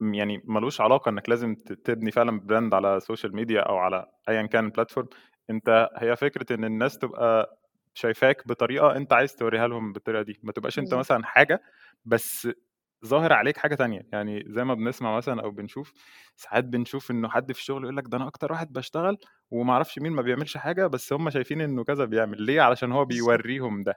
م 0.00 0.14
يعني 0.14 0.42
ما 0.44 0.58
لوش 0.60 0.80
علاقة 0.80 1.08
إنك 1.08 1.28
لازم 1.28 1.54
ت 1.54 1.72
تبني 1.72 2.10
فعلًا 2.10 2.40
brand 2.50 2.74
على 2.74 3.00
social 3.00 3.30
media 3.32 3.66
أو 3.68 3.76
على 3.76 4.06
أيًا 4.28 4.46
كان 4.46 4.72
الplatform 4.72 5.06
أنت 5.50 5.88
هي 5.96 6.16
فكرة 6.16 6.54
إن 6.54 6.64
الناس 6.64 6.98
تبقى 6.98 7.58
شايفاك 7.94 8.48
بطريقة 8.48 8.96
أنت 8.96 9.12
عايز 9.12 9.36
تورّيها 9.36 9.68
لهم 9.68 9.92
بالطريقة 9.92 10.22
دي، 10.22 10.40
ما 10.42 10.52
تبقاش 10.52 10.78
بالضبط. 10.78 10.94
مثلًا 10.94 11.24
حاجة 11.26 11.62
بس 12.04 12.48
ظاهر 13.06 13.32
عليك 13.32 13.56
حاجة 13.58 13.74
تانية، 13.74 14.02
يعني 14.12 14.44
زي 14.48 14.64
ما 14.64 14.74
بنسمع 14.74 15.16
مثلًا 15.16 15.42
أو 15.42 15.50
بنشوف، 15.50 15.92
ساعات 16.36 16.64
بنشوف 16.64 17.10
إنه 17.10 17.28
حد 17.28 17.52
في 17.52 17.58
الشغل 17.58 17.82
يقول 17.82 17.96
لك 17.96 18.04
ده 18.08 18.16
أنا 18.16 18.26
أكتر 18.28 18.52
واحد 18.52 18.72
باشتغل 18.72 19.18
وما 19.50 19.72
أعرفش 19.72 19.98
مين 19.98 20.12
ما 20.12 20.22
بيعملش 20.22 20.56
حاجة، 20.56 20.86
بس 20.86 21.12
هم 21.12 21.30
شايفين 21.30 21.60
إنه 21.60 21.84
كذا 21.84 22.04
بيعمل، 22.04 22.42
ليه؟ 22.42 22.60
علشان 22.60 22.92
هو. 22.92 23.04
بيورّيهم 23.04 23.82
ده. 23.82 23.94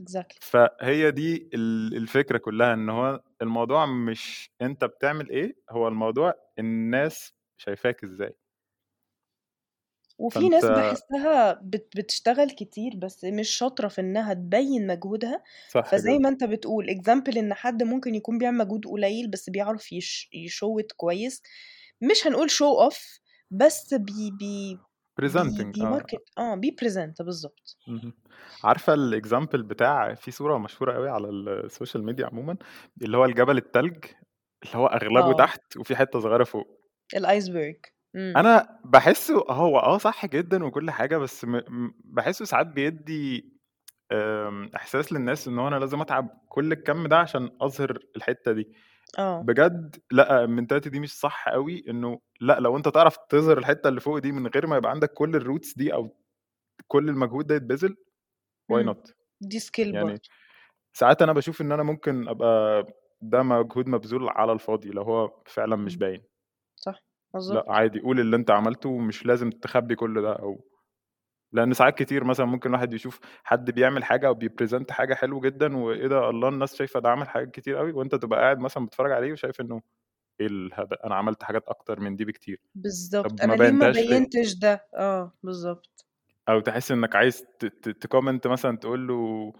exactly. 0.00 0.40
فهي 0.40 1.10
دي 1.10 1.50
ال 1.54 1.96
الفكرة 1.96 2.38
كلّها، 2.38 2.74
إن 2.74 2.88
هو 2.90 3.20
الموضوع 3.42 3.86
مش 3.86 4.50
أنت 4.62 4.84
بتعمل 4.84 5.30
إيه، 5.30 5.56
هو 5.70 5.88
الموضوع 5.88 6.34
الناس 6.58 7.34
شايفاك 7.58 8.04
إزاي. 8.04 8.36
وفي 10.20 10.48
ناس 10.48 10.70
بت 11.62 11.96
بتشتغل 11.96 12.50
كتير 12.50 12.92
بس 12.96 13.24
مش 13.24 13.50
شاطرة 13.50 13.88
في 13.88 14.00
إنها 14.00 14.34
تبيّن 14.34 14.86
مجهودها، 14.86 15.42
صح 15.68 15.92
فزي 15.92 16.10
كده. 16.10 16.18
ما 16.18 16.28
أنت 16.28 16.44
بتقول 16.44 16.86
example 16.90 17.36
إن 17.38 17.54
حد 17.54 17.82
ممكن 17.82 18.14
يكون 18.14 18.38
بيعمل 18.38 18.58
مجهود 18.58 18.86
قليل 18.86 19.30
بس 19.30 19.50
بيعرف 19.50 19.92
يش 19.92 20.30
it 20.82 20.96
كويس، 20.96 21.42
مش 22.02 22.26
هنقول 22.26 22.50
show 22.50 22.90
off 22.92 23.20
بس 23.50 23.94
بي 23.94 24.30
بي 24.40 24.78
بي 25.34 25.64
presenting 25.66 25.66
آه. 25.68 25.72
بي 25.74 25.86
market 25.86 26.22
آه 26.38 26.54
بي 26.54 26.69
present 26.69 27.22
بالظبط 27.22 27.78
اهم. 27.88 28.12
عارفة 28.64 28.94
ال 28.96 29.03
example 29.03 29.56
بتاع 29.56 30.14
في 30.14 30.30
صورة 30.30 30.58
مشهورة 30.58 30.96
أوي 30.96 31.08
على 31.08 31.28
السوشيال 31.28 32.04
ميديا 32.04 32.26
عمومًا، 32.26 32.56
اللي 33.02 33.16
هو 33.16 33.24
الجبل 33.24 33.56
التلج، 33.56 34.04
اللي 34.64 34.76
هو 34.76 34.86
أغلبه 34.86 35.32
آه. 35.32 35.34
تحت 35.34 35.76
وفي 35.76 35.96
حتة 35.96 36.20
صغيرة 36.20 36.44
فوق. 36.44 36.80
ال 37.16 37.24
iceberg 37.24 37.76
امم 38.14 38.36
أنا 38.36 38.80
باحسه 38.84 39.44
هو 39.50 39.78
آه 39.78 39.98
صح 39.98 40.26
جدًا 40.26 40.64
وكل 40.64 40.90
حاجة، 40.90 41.16
بس 41.18 41.44
م 41.44 41.56
م 41.68 41.94
باحسه 42.04 42.44
ساعات 42.44 42.66
بيدّي 42.66 43.52
آمم، 44.12 44.70
إحساس 44.76 45.12
للناس 45.12 45.48
إن 45.48 45.58
هو 45.58 45.68
أنا 45.68 45.76
لازم 45.76 46.00
أتعب 46.00 46.28
كل 46.48 46.72
الكَم 46.72 47.06
ده 47.08 47.18
عشان 47.18 47.50
أظهر 47.62 47.98
الحتة 48.16 48.52
دي. 48.52 48.68
آه 49.18 49.46
بجد 49.46 49.96
لأ، 50.12 50.46
ال 50.46 50.50
mentality 50.50 50.88
دي 50.88 51.00
مش 51.00 51.12
صح 51.20 51.48
أوي، 51.48 51.84
إنه 51.90 52.20
لأ، 52.40 52.60
لو 52.60 52.76
أنت 52.78 52.88
تعرف 52.88 53.16
تظهر 53.30 53.58
الحتة 53.58 53.88
اللي 53.88 54.00
فوق 54.00 54.18
دي 54.18 54.32
من 54.32 54.46
غير 54.48 54.66
ما 54.68 54.76
يبقى 54.76 54.90
عندك 54.92 55.12
كل 55.14 55.40
ال 55.42 55.47
roots 55.47 55.74
دي 55.78 55.94
أو 55.94 56.16
كل 56.88 57.08
المجهود 57.10 57.46
ده 57.46 57.54
يتبذل 57.56 57.96
why 58.72 58.76
امم 58.76 58.90
not؟ 58.90 59.12
دي 59.50 59.58
skill 59.60 59.92
يعني 59.92 60.02
برضه 60.02 60.22
ساعات 60.94 61.22
أنا 61.22 61.34
باشوف 61.34 61.62
إن 61.62 61.72
أنا 61.72 61.82
ممكن 61.84 62.28
أبقى 62.28 62.86
ده 63.22 63.42
مجهود 63.44 63.88
مبذول 63.88 64.28
على 64.30 64.52
الفاضي 64.52 64.90
لو 64.90 65.02
هو 65.04 65.42
فعلًا 65.46 65.76
مش. 65.76 65.96
باين. 65.96 66.22
صح 66.76 67.00
بالظبط 67.32 67.66
عادي 67.68 68.00
قُل 68.00 68.20
اللي 68.20 68.36
أنت 68.36 68.50
عملته 68.50 68.88
ومش 68.88 69.26
لازم 69.26 69.50
تخبّي 69.50 69.94
كل 69.94 70.22
ده 70.22 70.32
أو 70.32 70.64
لإن 71.52 71.74
ساعات 71.74 71.98
كتير 71.98 72.24
مثلًا 72.24 72.46
ممكن 72.46 72.68
الواحد 72.70 72.92
يشوف 72.94 73.20
حد 73.44 73.70
بيعمل 73.70 74.04
حاجة 74.04 74.28
أو 74.28 74.34
بيpresent 74.40 74.90
حاجة 74.92 75.14
حلو 75.14 75.40
جدًا 75.40 75.76
وإيه 75.78 76.06
ده 76.08 76.30
الله 76.30 76.48
الناس 76.48 76.76
شايفة 76.76 77.00
ده 77.00 77.10
عمل 77.10 77.28
حاجات 77.28 77.50
كتير 77.50 77.80
أوي، 77.80 77.92
وأنت 77.92 78.14
تبقى 78.14 78.40
قاعد 78.40 78.58
مثلًا 78.60 78.86
بتتفرج 78.86 79.12
عليه 79.12 79.32
وشايف 79.32 79.60
إنه 79.62 79.82
إيه 80.40 80.48
الهبل 80.48 80.96
أنا 81.04 81.14
عملت 81.16 81.44
حاجات 81.44 81.64
أكتر 81.68 82.00
من 82.00 82.16
دي 82.16 82.24
بكتير. 82.26 82.60
بالظبط 82.74 83.32
طب 83.32 83.42
أنا 83.42 83.52
ما 83.52 83.56
ليه 83.56 83.70
ما 83.70 83.88
بينتهاش 83.88 84.08
ليه؟ 84.10 84.20
بينتش 84.20 84.52
ده 84.54 84.88
آه 84.94 85.32
بالظبط 85.42 86.06
أو 86.48 86.60
تحس 86.60 86.92
إنك 86.92 87.16
عايز 87.16 87.42
ت 87.58 87.64
ت 87.66 88.06
تcomment 88.06 88.46
مثلًا 88.46 88.76
تقول 88.76 89.08
له 89.08 89.52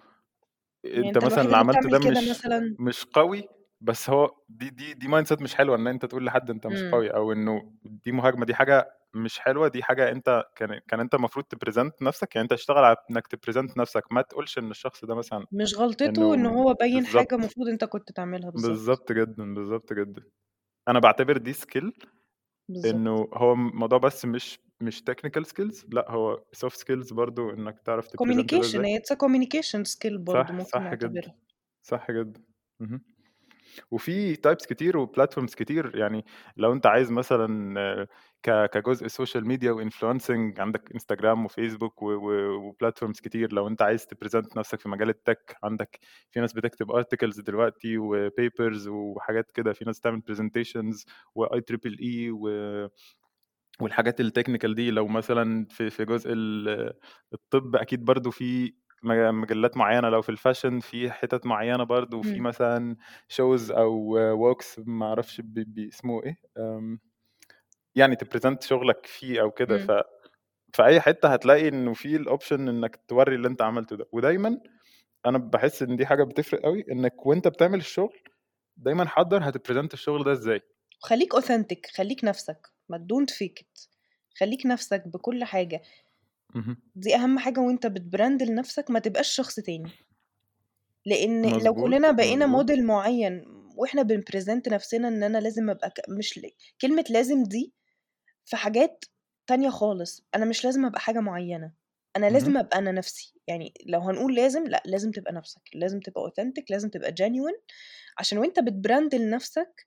يعني 0.97 1.09
أنت 1.09 1.19
مثلًا 1.19 1.45
الوحيد 1.45 1.45
اللي 1.45 1.57
اللي 1.57 1.59
عملته 1.59 1.89
بتعمل 1.89 1.91
ده 1.91 1.99
كده 1.99 2.21
مش 2.21 2.31
مثلا 2.31 2.77
مش 2.79 3.05
قوي، 3.07 3.49
بس 3.81 4.11
هو 4.11 4.31
دي 4.49 4.71
دي 4.71 4.95
دي 4.95 5.07
mindset 5.09 5.43
مش 5.43 5.55
حلوة 5.55 5.77
إن 5.77 5.87
أنت 5.87 6.05
تقول 6.07 6.25
لحد 6.27 6.51
أنت 6.51 6.67
مش 6.67 6.85
امم 6.85 6.85
قوي، 6.85 7.11
أو 7.11 7.33
إنه 7.33 7.73
دي 7.85 8.13
مهاجمة، 8.13 8.45
دي 8.47 8.55
حاجة 8.55 8.91
مش 9.15 9.39
حلوة، 9.39 9.69
دي 9.69 9.83
حاجة 9.83 10.11
أنت 10.13 10.45
كان 10.57 10.81
كان 10.89 11.01
أنت 11.01 11.15
المفروض 11.15 11.45
تpresent 11.55 11.91
نفسك، 12.03 12.37
يعني 12.37 12.45
أنت 12.45 12.55
تشتغل 12.55 12.85
على 12.85 12.97
إنك 13.11 13.27
تpresent 13.37 13.77
نفسك، 13.79 14.03
ما 14.13 14.23
تقولش 14.23 14.59
إن 14.59 14.71
الشخص 14.71 15.05
ده 15.05 15.15
مثلًا 15.15 15.47
مش 15.53 15.75
غلطته 15.79 16.35
إن 16.35 16.47
هو 16.47 16.75
بين 16.81 17.07
حاجة 17.07 17.29
بالضبط، 17.33 17.35
المفروض 17.35 17.69
أنت 17.69 17.85
كنت 17.85 18.13
تعملها 18.13 18.51
بالظبط 18.51 18.81
بالضبط 18.81 19.13
جدًا، 19.13 19.55
بالضبط 19.55 19.93
جدًا. 19.93 20.23
أنا 20.89 20.99
باعتبر 21.01 21.37
دي 21.39 21.55
skill 21.55 21.93
بالظبط 22.69 23.05
إنه 23.05 23.29
هو 23.35 23.53
الموضوع 23.53 23.99
بس 23.99 24.27
مش 24.27 24.61
مش 24.83 25.03
technical 25.11 25.43
skills 25.45 25.87
لأ، 25.95 26.13
هو 26.13 26.45
soft 26.57 26.77
skills 26.77 27.15
برضه 27.15 27.51
إنك 27.55 27.81
تعرف. 27.87 28.09
هي 28.87 28.99
it's 28.99 29.11
a 29.15 29.17
communication 29.17 29.85
skill 29.93 30.17
برضه 30.19 30.55
صح، 30.55 30.61
ممكن 30.61 30.71
صح 30.73 30.95
جدًا، 30.95 31.33
صح 31.83 32.11
جدًا. 32.11 32.45
اهم. 32.81 33.05
وفي 33.91 34.35
types 34.37 34.67
كتير 34.69 35.07
وplatforms 35.07 35.55
كتير، 35.55 35.97
يعني 35.97 36.25
لو 36.57 36.73
أنت 36.73 36.87
عايز 36.87 37.11
مثلًا 37.13 38.09
كجزء 38.45 39.09
social 39.09 39.43
media 39.45 39.71
وinfluencing 39.81 40.61
عندك 40.61 40.93
إنستجرام 40.95 41.45
وفيسبوك 41.45 42.03
و 42.03 42.07
و 42.13 42.73
وplatforms 42.73 43.21
كتير، 43.23 43.53
لو 43.53 43.69
أنت 43.69 43.83
عايز 43.83 44.07
تpresent 44.07 44.57
نفسك 44.57 44.81
في 44.81 44.89
مجال 44.89 45.11
الtech 45.15 45.55
عندك 45.65 45.99
في 46.31 46.41
ناس 46.41 46.53
بتكتب 46.53 46.93
articles 46.93 47.43
دلوقتي 47.43 47.99
وpapers 47.99 48.87
وحاجات 48.89 49.51
كده، 49.55 49.73
في 49.73 49.85
ناس 49.85 50.01
تعمل 50.01 50.23
presentations 50.31 51.05
وIEEE 51.39 52.31
و 52.33 52.49
والحاجات 53.83 54.23
الtechnical 54.23 54.75
دي، 54.75 54.91
لو 54.91 55.07
مثلًا 55.09 55.67
في 55.71 55.91
في 55.91 56.05
جزء 56.05 56.31
ال 56.33 56.93
الطب 57.35 57.77
أكيد 57.77 58.05
برضه 58.05 58.31
في 58.31 58.75
مجلات 59.33 59.77
معينة، 59.77 60.09
لو 60.09 60.23
في 60.23 60.33
الfashion 60.37 60.81
في 60.87 61.11
حتت 61.13 61.47
معينة 61.47 61.85
برضه، 61.85 62.23
في 62.23 62.41
إمم. 62.41 62.43
مثلًا 62.43 62.97
shows 63.33 63.71
أو 63.71 64.17
walks 64.55 64.75
ما 64.79 65.15
ب 65.57 65.79
اسمه 65.79 66.23
إيه، 66.25 66.37
آمم، 66.59 67.01
يعني 67.97 68.17
تpresent 68.17 68.61
شغلك 68.63 69.07
فيه 69.07 69.41
أو 69.43 69.51
كده، 69.51 69.79
إمم. 69.79 69.79
ف 69.79 69.93
في 70.75 70.85
أي 70.87 71.01
حتة 71.03 71.29
هتلاقي 71.35 71.69
إنه 71.69 71.95
في 71.95 72.19
الoption 72.25 72.53
إنك 72.53 72.97
تورّي 73.09 73.37
اللي 73.37 73.49
أنت 73.49 73.63
عملته 73.63 73.97
ده، 73.97 74.07
ودايمًا 74.13 74.61
أنا 75.27 75.39
باحس 75.39 75.83
إن 75.83 75.97
دي 75.97 76.07
حاجة 76.07 76.25
بتفرق 76.25 76.67
أوي، 76.67 76.85
إنك 76.93 77.27
وأنت 77.27 77.49
بتعمل 77.49 77.79
الشغل 77.79 78.19
دايمًا 78.79 79.09
حضّر 79.09 79.53
هتpresent 79.53 79.89
الشغل 79.95 80.25
ده 80.25 80.33
إزاي. 80.33 80.63
خليك 81.03 81.35
authentic 81.37 81.91
خليك 81.97 82.25
نفسك 82.25 82.67
ما 82.89 82.97
fake 83.31 83.63
it 83.63 83.89
خليك 84.41 84.67
نفسك 84.67 85.09
بكل 85.09 85.45
حاجة. 85.45 85.83
اهم. 86.57 86.77
دي 86.95 87.15
أهم 87.15 87.39
حاجة 87.39 87.61
وأنت 87.61 87.87
بت 87.87 88.03
brand 88.03 88.43
لنفسك 88.43 88.91
ما 88.91 88.99
تبقاش 88.99 89.29
شخص 89.29 89.57
تاني 89.61 89.91
لأن 91.07 91.43
لو 91.43 91.73
مضبوط، 91.73 91.85
كلنا 91.85 92.11
بقينا 92.11 92.47
مضبوط. 92.47 92.61
موديل 92.61 92.85
معين 92.87 93.45
وإحنا 93.77 94.03
بن 94.03 94.17
present 94.17 94.69
نفسنا 94.69 95.09
إن 95.09 95.23
أنا 95.23 95.39
لازم 95.39 95.71
أبقى 95.71 95.91
ك... 95.91 96.01
مش 96.09 96.39
ل... 96.39 96.43
كلمة 96.81 97.05
لازم 97.11 97.43
دي 97.43 97.73
في 98.45 98.57
حاجات 98.57 99.05
تانية 99.47 99.71
خالص 99.71 100.27
أنا 100.35 100.45
مش 100.45 100.65
لازم 100.65 100.85
أبقى 100.87 101.01
حاجة 101.01 101.21
معينة 101.21 101.73
أنا 102.17 102.27
اهم. 102.27 102.33
لازم 102.33 102.57
أبقى 102.57 102.79
أنا 102.79 102.93
نفسي 102.93 103.35
يعني 103.47 103.75
لو 103.87 104.01
هنقول 104.01 104.35
لازم 104.35 104.65
لأ 104.67 104.83
لازم 104.87 105.11
تبقى 105.11 105.33
نفسك 105.33 105.63
لازم 105.75 106.01
تبقى 106.01 106.21
authentic 106.23 106.65
لازم 106.71 106.89
تبقى 106.89 107.15
genuine 107.21 107.61
عشان 108.19 108.39
وأنت 108.39 108.61
بت 108.61 108.76
brand 108.76 109.15
لنفسك 109.15 109.87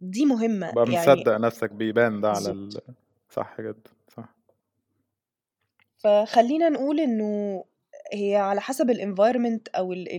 دي 0.00 0.26
مهمة 0.26 0.70
تبقى 0.70 0.92
يعني 0.92 1.12
مصدّق 1.12 1.36
نفسك 1.36 1.70
بيبان 1.70 2.20
ده 2.20 2.30
على 2.30 2.50
ال 2.50 2.80
صح 3.30 3.60
جدًا، 3.60 3.90
صح. 4.16 4.34
فخلينا 6.04 6.68
نقول 6.68 7.00
إنه 7.00 7.64
هي 8.12 8.36
على 8.36 8.60
حسب 8.60 8.90
ال 8.90 10.12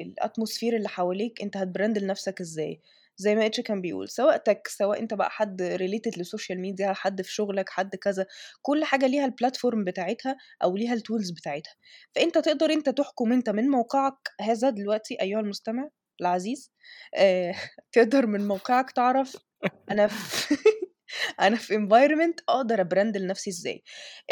environment 0.00 0.36
ال 0.36 0.40
ال 0.40 0.43
atmosphere 0.43 0.76
اللي 0.76 0.88
حواليك 0.88 1.42
أنت 1.42 1.56
ه 1.56 1.62
ت 1.62 1.68
brand 1.68 1.98
لنفسك 1.98 2.40
إزاي. 2.40 2.80
زي 3.16 3.34
ما 3.34 3.46
H 3.46 3.60
كان 3.60 3.80
بيقول 3.80 4.08
سواء 4.08 4.36
tech 4.36 4.68
سواء 4.68 4.98
أنت 5.00 5.14
بقى 5.14 5.30
حد 5.30 5.62
related 5.62 6.18
للسوشيال 6.18 6.60
ميديا 6.60 6.92
حد 6.92 7.22
في 7.22 7.32
شغلك 7.34 7.68
حد 7.70 7.96
كذا 7.96 8.26
كل 8.62 8.84
حاجة 8.84 9.06
ليها 9.06 9.24
ال 9.24 9.31
platform 9.31 9.84
بتاعتها 9.84 10.36
أو 10.62 10.76
ليها 10.76 10.94
ال 10.94 11.00
tools 11.00 11.30
بتاعتها. 11.30 11.74
فأنت 12.14 12.38
تقدر 12.38 12.72
أنت 12.72 12.88
تحكم 12.88 13.32
أنت 13.32 13.50
من 13.50 13.68
موقعك 13.68 14.14
هذا 14.40 14.70
دلوقتي 14.70 15.22
أيها 15.22 15.40
المستمع 15.40 15.88
العزيز 16.20 16.72
آه 17.14 17.54
تقدر 17.92 18.26
من 18.26 18.48
موقعك 18.48 18.90
تعرف 18.90 19.36
في 20.08 20.56
أنا 21.40 21.56
في 21.56 21.74
environment 21.74 22.42
أقدر 22.48 22.80
ا 22.80 22.86
brand 22.86 23.16
لنفسي 23.16 23.50
إزاي. 23.50 23.82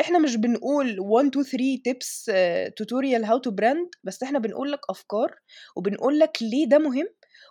إحنا 0.01 0.19
مش 0.19 0.37
بنقول 0.37 1.01
1 1.01 1.27
2 1.37 1.45
3 1.45 1.83
tips 1.93 2.33
tutorial 2.77 3.25
how 3.25 3.39
to 3.39 3.51
brand 3.51 3.89
بس 4.05 4.23
إحنا 4.23 4.39
بنقول 4.39 4.73
لك 4.73 4.81
أفكار 4.91 5.35
وبنقول 5.77 6.19
لك 6.19 6.39
ليه 6.43 6.67
ده 6.69 6.79
مهم 6.79 7.09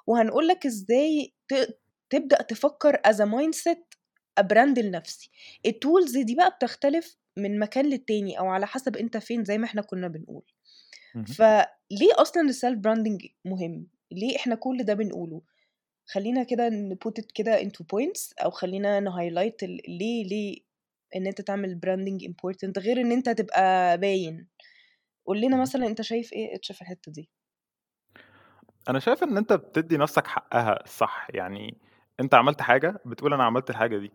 وهنقول 0.08 0.48
لك 0.48 0.66
إزاي 0.66 1.34
ت- 1.48 1.80
تبدأ 2.10 2.42
تفكر 2.42 2.96
as 2.96 3.16
a 3.16 3.26
mindset 3.26 3.98
ا 4.38 4.45
brand 4.45 4.80
لنفسي 4.80 5.32
ال 5.66 5.74
tools 5.74 6.18
دي 6.18 6.36
بقى 6.36 6.50
بتختلف 6.52 7.18
من 7.38 7.60
مكان 7.60 7.86
للتاني 7.86 8.40
أو 8.40 8.48
على 8.48 8.68
حسب 8.68 8.98
أنت 8.98 9.18
فين 9.18 9.44
زي 9.46 9.58
ما 9.58 9.66
إحنا 9.66 9.82
كنا 9.82 10.08
بنقول. 10.08 10.44
فليه 11.38 12.12
أصلا 12.14 12.44
ال 12.50 12.56
self 12.56 12.80
branding 12.80 13.26
مهم؟ 13.46 13.88
ليه 14.12 14.36
إحنا 14.36 14.56
كل 14.56 14.84
ده 14.84 14.94
بنقوله؟ 14.94 15.42
خلينا 16.08 16.44
كده 16.44 16.70
ن 16.70 16.82
put 16.82 17.20
it 17.20 17.26
كده 17.36 17.60
into 17.60 17.84
points 17.84 18.34
أو 18.44 18.50
خلينا 18.52 19.00
ن 19.00 19.06
highlight 19.06 19.64
ليه 19.64 20.24
ليه 20.30 20.58
إن 21.16 21.28
أنت 21.28 21.42
تعمل 21.42 21.76
branding 21.76 22.24
important 22.26 22.80
غير 22.80 23.02
إن 23.02 23.12
أنت 23.12 23.30
تبقى 23.30 23.98
باين 23.98 24.48
قول 25.28 25.42
لنا. 25.42 25.62
مثلا 25.62 25.88
أنت 25.88 26.02
شايف 26.04 26.34
إيه 26.34 26.56
H 26.56 26.72
في 26.72 26.82
الحتة 26.82 27.12
دي 27.12 27.30
أنا 28.90 29.00
شايف 29.00 29.24
إن 29.24 29.38
أنت 29.38 29.54
بتدّي 29.54 29.98
نفسك 29.98 30.28
حقها 30.28 30.84
الصح، 30.84 31.28
يعني 31.30 31.78
أنت 32.20 32.34
عملت 32.36 32.62
حاجة 32.62 33.02
بتقول 33.06 33.34
أنا 33.34 33.44
عملت 33.44 33.70
الحاجة 33.70 33.98
دي، 33.98 34.12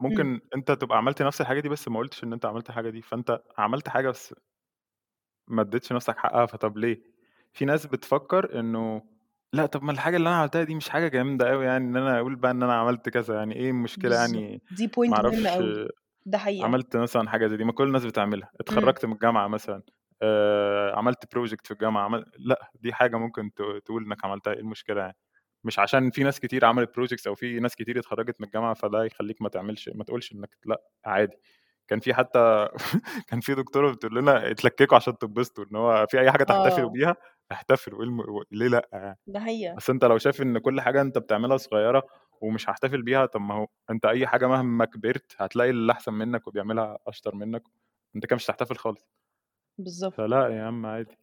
ممكن 0.00 0.40
أنت 0.56 0.72
تبقى 0.72 0.98
عملت 0.98 1.22
نفس 1.22 1.40
الحاجة 1.40 1.60
دي 1.60 1.70
بس 1.70 1.88
ما 1.88 1.98
قُلتش 1.98 2.24
إن 2.24 2.34
أنت 2.34 2.46
عملت 2.46 2.68
الحاجة 2.70 2.90
دي، 2.90 3.02
فأنت 3.02 3.40
عملت 3.58 3.88
حاجة 3.90 4.10
بس 4.10 4.34
ما 5.48 5.62
ادّيتش 5.62 5.92
نفسك 5.92 6.16
حقها، 6.18 6.46
فطَب 6.46 6.76
ليه؟ 6.78 7.02
في 7.52 7.64
ناس 7.64 7.86
بتفكّر 7.86 8.58
إنه 8.60 9.02
لأ، 9.52 9.66
طَب 9.66 9.82
ما 9.82 9.92
الحاجة 9.92 10.16
اللي 10.16 10.28
أنا 10.28 10.36
عملتها 10.38 10.64
دي 10.64 10.74
مش 10.74 10.88
حاجة 10.88 11.08
جامدة 11.08 11.52
أوي 11.52 11.64
يعني 11.66 11.84
إن 11.84 11.96
أنا 11.96 12.18
أقول 12.18 12.36
بقى 12.36 12.50
إن 12.50 12.62
أنا 12.62 12.74
عملت 12.74 13.08
كذا، 13.08 13.34
يعني 13.36 13.54
إيه 13.56 13.70
المشكلة 13.70 14.16
يعني؟ 14.16 14.62
دي 14.76 14.86
ما 15.08 15.16
بوينت 15.16 15.20
مهمة 15.20 15.50
أعرفش 15.50 15.56
قوي 15.56 15.74
ده 16.26 16.38
حقيقة. 16.38 16.74
عملت 16.74 16.96
مثلًا 16.96 17.30
حاجة 17.30 17.46
زي 17.46 17.56
دي، 17.56 17.64
ما 17.64 17.72
كل 17.72 17.84
الناس 17.88 18.06
بتعملها، 18.06 18.50
إمم. 18.70 18.92
اتخرّجت 18.94 19.06
من 19.06 19.12
الجامعة 19.12 19.48
مثلًا، 19.48 19.82
آآ، 20.22 20.96
عملت 20.96 21.24
project 21.38 21.60
في 21.64 21.70
الجامعة، 21.72 22.04
عمل 22.04 22.24
لأ، 22.38 22.70
دي 22.74 22.92
حاجة 22.94 23.16
ممكن 23.18 23.54
ت 23.54 23.62
تقول 23.86 24.04
إنك 24.06 24.24
عملتها، 24.24 24.52
إيه 24.54 24.60
المشكلة 24.60 25.00
يعني؟ 25.02 25.16
مش 25.64 25.78
عشان 25.78 26.10
في 26.10 26.24
ناس 26.24 26.40
كتير 26.40 26.64
عملت 26.64 26.90
projects 27.00 27.26
أو 27.26 27.34
في 27.34 27.60
ناس 27.60 27.76
كتير 27.76 27.98
اتخرّجت 27.98 28.36
من 28.40 28.46
الجامعة، 28.46 28.74
فده 28.74 29.04
يخلّيك 29.04 29.42
ما 29.42 29.48
تعملش 29.48 29.90
ما 29.94 30.04
تقولش 30.04 30.32
إنك 30.32 30.50
لأ، 30.66 30.82
عادي. 31.06 31.36
كان 31.88 32.00
في 32.00 32.14
حتى 32.14 32.68
كان 33.28 33.40
في 33.40 33.54
دكتورة 33.54 33.92
بتقول 33.92 34.16
لنا 34.16 34.50
اتلككوا 34.50 34.96
عشان 34.96 35.18
تتبسطوا، 35.18 35.64
إن 35.70 35.76
هو 35.76 36.06
في 36.10 36.20
أي 36.20 36.30
حاجة 36.32 36.44
تحتفلوا 36.44 36.88
آه. 36.88 36.92
بيها 36.92 37.16
احتفلوا، 37.52 38.00
إيه 38.02 38.06
الم 38.08 38.22
ليه 38.50 38.68
لأ؟ 38.68 38.88
يعني؟ 38.92 39.18
ده 39.26 39.40
حقيقة. 39.40 39.74
بس 39.74 39.90
أنت 39.90 40.04
لو 40.04 40.18
شايف 40.18 40.42
إن 40.42 40.58
كل 40.58 40.80
حاجة 40.80 41.00
أنت 41.00 41.18
بتعملها 41.18 41.56
صغيرة 41.56 42.02
ومش 42.40 42.68
هحتفل 42.70 43.02
بيها 43.02 43.26
طب 43.26 43.40
ما 43.40 43.54
هو 43.54 43.66
أنت 43.90 44.06
أي 44.06 44.26
حاجة 44.26 44.46
مهما 44.46 44.84
كبرت 44.84 45.32
هتلاقي 45.38 45.70
اللي 45.70 45.92
أحسن 45.92 46.12
منك 46.14 46.48
وبيعملها 46.48 46.98
أشطر 47.06 47.34
منك 47.34 47.62
أنت 48.16 48.26
كده 48.26 48.36
مش 48.36 48.46
هتحتفل 48.46 48.76
خالص. 48.76 49.00
بالظبط 49.78 50.14
فلأ 50.14 50.48
يا 50.48 50.62
عم 50.62 50.86
عادي. 50.86 51.18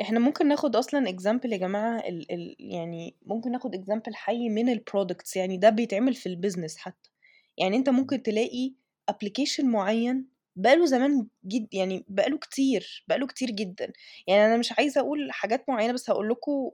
إحنا 0.00 0.18
ممكن 0.20 0.48
ناخد 0.48 0.76
أصلا 0.76 1.08
example 1.08 1.52
يا 1.52 1.58
جماعة 1.58 1.98
ال 1.98 2.32
ال 2.32 2.56
يعني 2.58 3.16
ممكن 3.26 3.52
ناخد 3.52 3.74
example 3.74 4.14
حي 4.14 4.48
من 4.48 4.68
ال 4.68 4.76
products 4.76 5.36
يعني 5.36 5.56
ده 5.56 5.70
بيتعمل 5.70 6.14
في 6.14 6.28
ال 6.28 6.33
business 6.33 6.76
حتى. 6.78 7.10
يعني 7.58 7.76
أنت 7.76 7.88
ممكن 7.88 8.22
تلاقي 8.22 8.74
application 9.08 9.66
معين 9.66 10.28
بقاله 10.56 10.86
زمان 10.86 11.26
جد 11.46 11.68
يعني 11.74 12.04
بقاله 12.08 12.38
كتير 12.38 13.04
بقاله 13.08 13.26
كتير 13.26 13.50
جدا. 13.50 13.92
يعني 14.26 14.46
أنا 14.46 14.56
مش 14.56 14.72
عايزة 14.78 15.00
أقول 15.00 15.32
حاجات 15.32 15.68
معينة 15.68 15.92
بس 15.92 16.10
هقول 16.10 16.28
لكم 16.30 16.70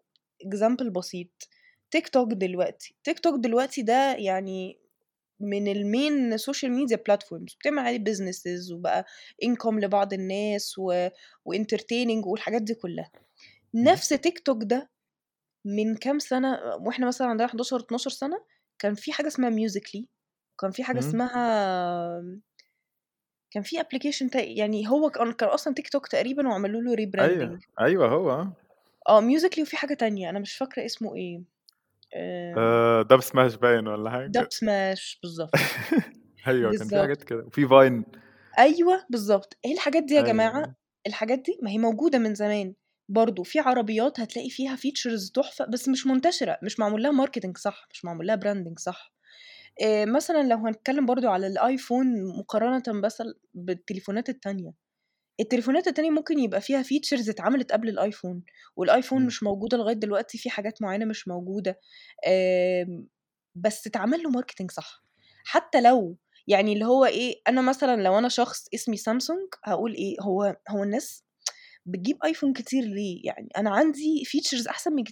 example 0.47 0.90
بسيط. 0.91 1.49
تيك 1.91 2.09
توك 2.09 2.33
دلوقتي. 2.33 2.95
تيك 3.05 3.19
توك 3.19 3.41
دلوقتي 3.41 3.83
ده 3.83 4.15
يعني 4.17 4.79
من 5.41 5.69
ال 5.69 5.82
main 5.82 6.37
social 6.38 6.73
media 6.73 6.97
platforms 7.07 7.54
بتعمل 7.61 7.79
عليه 7.79 7.99
businesses 7.99 8.73
وبقى 8.73 9.05
income 9.42 9.81
لبعض 9.81 10.12
الناس 10.12 10.75
و... 10.79 11.09
و 11.45 11.51
entertaining 11.51 12.26
والحاجات 12.27 12.62
دي 12.62 12.75
كلها. 12.75 13.11
نفس 13.75 14.09
تيك 14.09 14.39
توك 14.39 14.59
ده 14.65 14.91
من 15.65 15.97
كام 15.97 16.19
سنة 16.19 16.59
وإحنا 16.81 17.07
مثلا 17.07 17.27
عندنا 17.29 17.47
11 17.49 17.81
12 17.81 18.11
سنة 18.11 18.45
كان 18.79 18.95
في 18.95 19.12
حاجة 19.12 19.27
اسمها 19.27 19.51
ميوزيكلي 19.51 20.07
وكان 20.54 20.71
في 20.71 20.85
حاجة 20.85 21.00
مم. 21.00 21.09
اسمها 21.09 22.23
كان 23.50 23.62
في 23.62 23.80
application 23.81 24.31
يعني 24.35 24.88
هو 24.88 25.11
كان 25.11 25.32
كان 25.32 25.49
أصلا 25.49 25.75
تيك 25.75 25.88
توك 25.88 26.06
تقريبا 26.06 26.49
وعملوا 26.49 26.82
له 26.82 26.94
rebranding 26.95 27.61
أيوه. 27.80 28.06
أيوه 28.06 28.09
هو 28.09 28.52
آه. 29.09 29.21
ميوزيكلي 29.21 29.62
وفي 29.62 29.76
حاجة 29.76 29.94
تانية 29.94 30.30
أنا 30.30 30.38
مش 30.38 30.56
فاكرة 30.56 30.85
اسمه 30.85 31.16
إيه. 31.16 31.42
آه، 32.14 32.54
آه، 32.59 33.02
دب 33.02 33.21
سماش 33.21 33.54
باين 33.54 33.88
ولا 33.88 34.11
حاجة؟ 34.11 34.26
دب 34.26 34.47
سماش 34.50 35.18
بالظبط. 35.23 35.50
أيوه 36.47 36.73
كان 36.73 36.88
في 36.88 37.00
حاجات 37.00 37.25
كده. 37.25 37.44
وفي 37.44 37.68
فاين 37.68 38.04
أيوه 38.59 39.04
بالظبط. 39.11 39.56
إيه 39.64 39.73
الحاجات 39.73 40.02
دي 40.02 40.14
يا 40.14 40.23
جماعة؟ 40.23 40.59
أيوه 40.59 40.75
الحاجات 41.06 41.38
دي 41.38 41.59
ما 41.62 41.71
هي 41.71 41.78
موجودة 41.78 42.18
من 42.18 42.35
زمان. 42.35 42.75
برضو 43.09 43.42
في 43.42 43.61
عربيات 43.61 44.21
هتلاقي 44.21 44.50
فيها 44.50 44.76
features 44.76 45.31
تحفة 45.30 45.64
بس 45.64 45.88
مش 45.88 46.06
منتشرة 46.06 46.59
مش 46.62 46.80
معمول 46.80 47.02
لها 47.02 47.11
marketing 47.11 47.59
صح 47.59 47.87
مش 47.90 48.04
معمول 48.04 48.26
لها 48.26 48.35
branding 48.35 48.78
صح. 48.78 49.12
إيه 49.81 50.05
مثلا 50.07 50.43
لو 50.43 50.57
هنتكلم 50.57 51.07
برضو 51.07 51.29
على 51.29 51.47
الآيفون 51.47 52.25
مقارنة 52.38 53.00
بس 53.00 53.23
بالتليفونات 53.55 54.29
التانية. 54.29 54.73
التليفونات 55.41 55.88
التانية 55.88 56.11
ممكن 56.11 56.38
يبقى 56.38 56.61
فيها 56.61 56.83
features 56.83 57.31
اتعملت 57.31 57.73
قبل 57.73 57.88
الآيفون 57.88 58.43
والآيفون 58.76 59.21
مم. 59.21 59.26
مش 59.26 59.43
موجودة 59.43 59.76
لغاية 59.79 59.95
دلوقتي 59.95 60.38
في 60.38 60.50
حاجات 60.50 60.83
معينة 60.83 61.05
مش 61.05 61.29
موجودة. 61.29 61.81
آم، 62.29 63.09
بس 63.55 63.87
اتعمل 63.87 64.23
له 64.23 64.31
marketing 64.31 64.71
صح. 64.71 65.05
حتى 65.45 65.81
لو 65.81 66.17
يعني 66.49 66.73
اللي 66.73 66.85
هو 66.87 67.05
إيه 67.05 67.43
أنا 67.49 67.62
مثلا 67.62 68.02
لو 68.02 68.19
أنا 68.19 68.29
شخص 68.29 68.67
اسمي 68.75 68.97
سامسونج 68.97 69.49
هقول 69.64 69.95
إيه 69.95 70.17
هو 70.21 70.57
هو 70.69 70.83
الناس 70.83 71.25
بتجيب 71.87 72.19
آيفون 72.25 72.52
كتير 72.52 72.85
ليه؟ 72.85 73.21
يعني 73.25 73.49
أنا 73.57 73.71
عندي 73.71 74.23
features 74.26 74.69
أحسن 74.69 74.93
من 74.93 75.05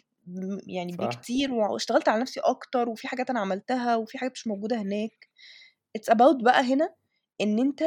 يعني 0.66 0.92
صح. 0.92 1.04
بكتير 1.06 1.52
واشتغلت 1.52 2.08
على 2.08 2.20
نفسي 2.22 2.40
أكتر 2.40 2.88
وفي 2.88 3.08
حاجات 3.08 3.30
أنا 3.30 3.40
عملتها 3.40 3.96
وفي 3.96 4.18
حاجات 4.18 4.32
مش 4.32 4.46
موجودة 4.46 4.76
هناك. 4.82 5.28
it's 5.96 6.10
about 6.10 6.44
بقى 6.44 6.62
هنا 6.74 6.94
إن 7.40 7.58
أنت 7.58 7.82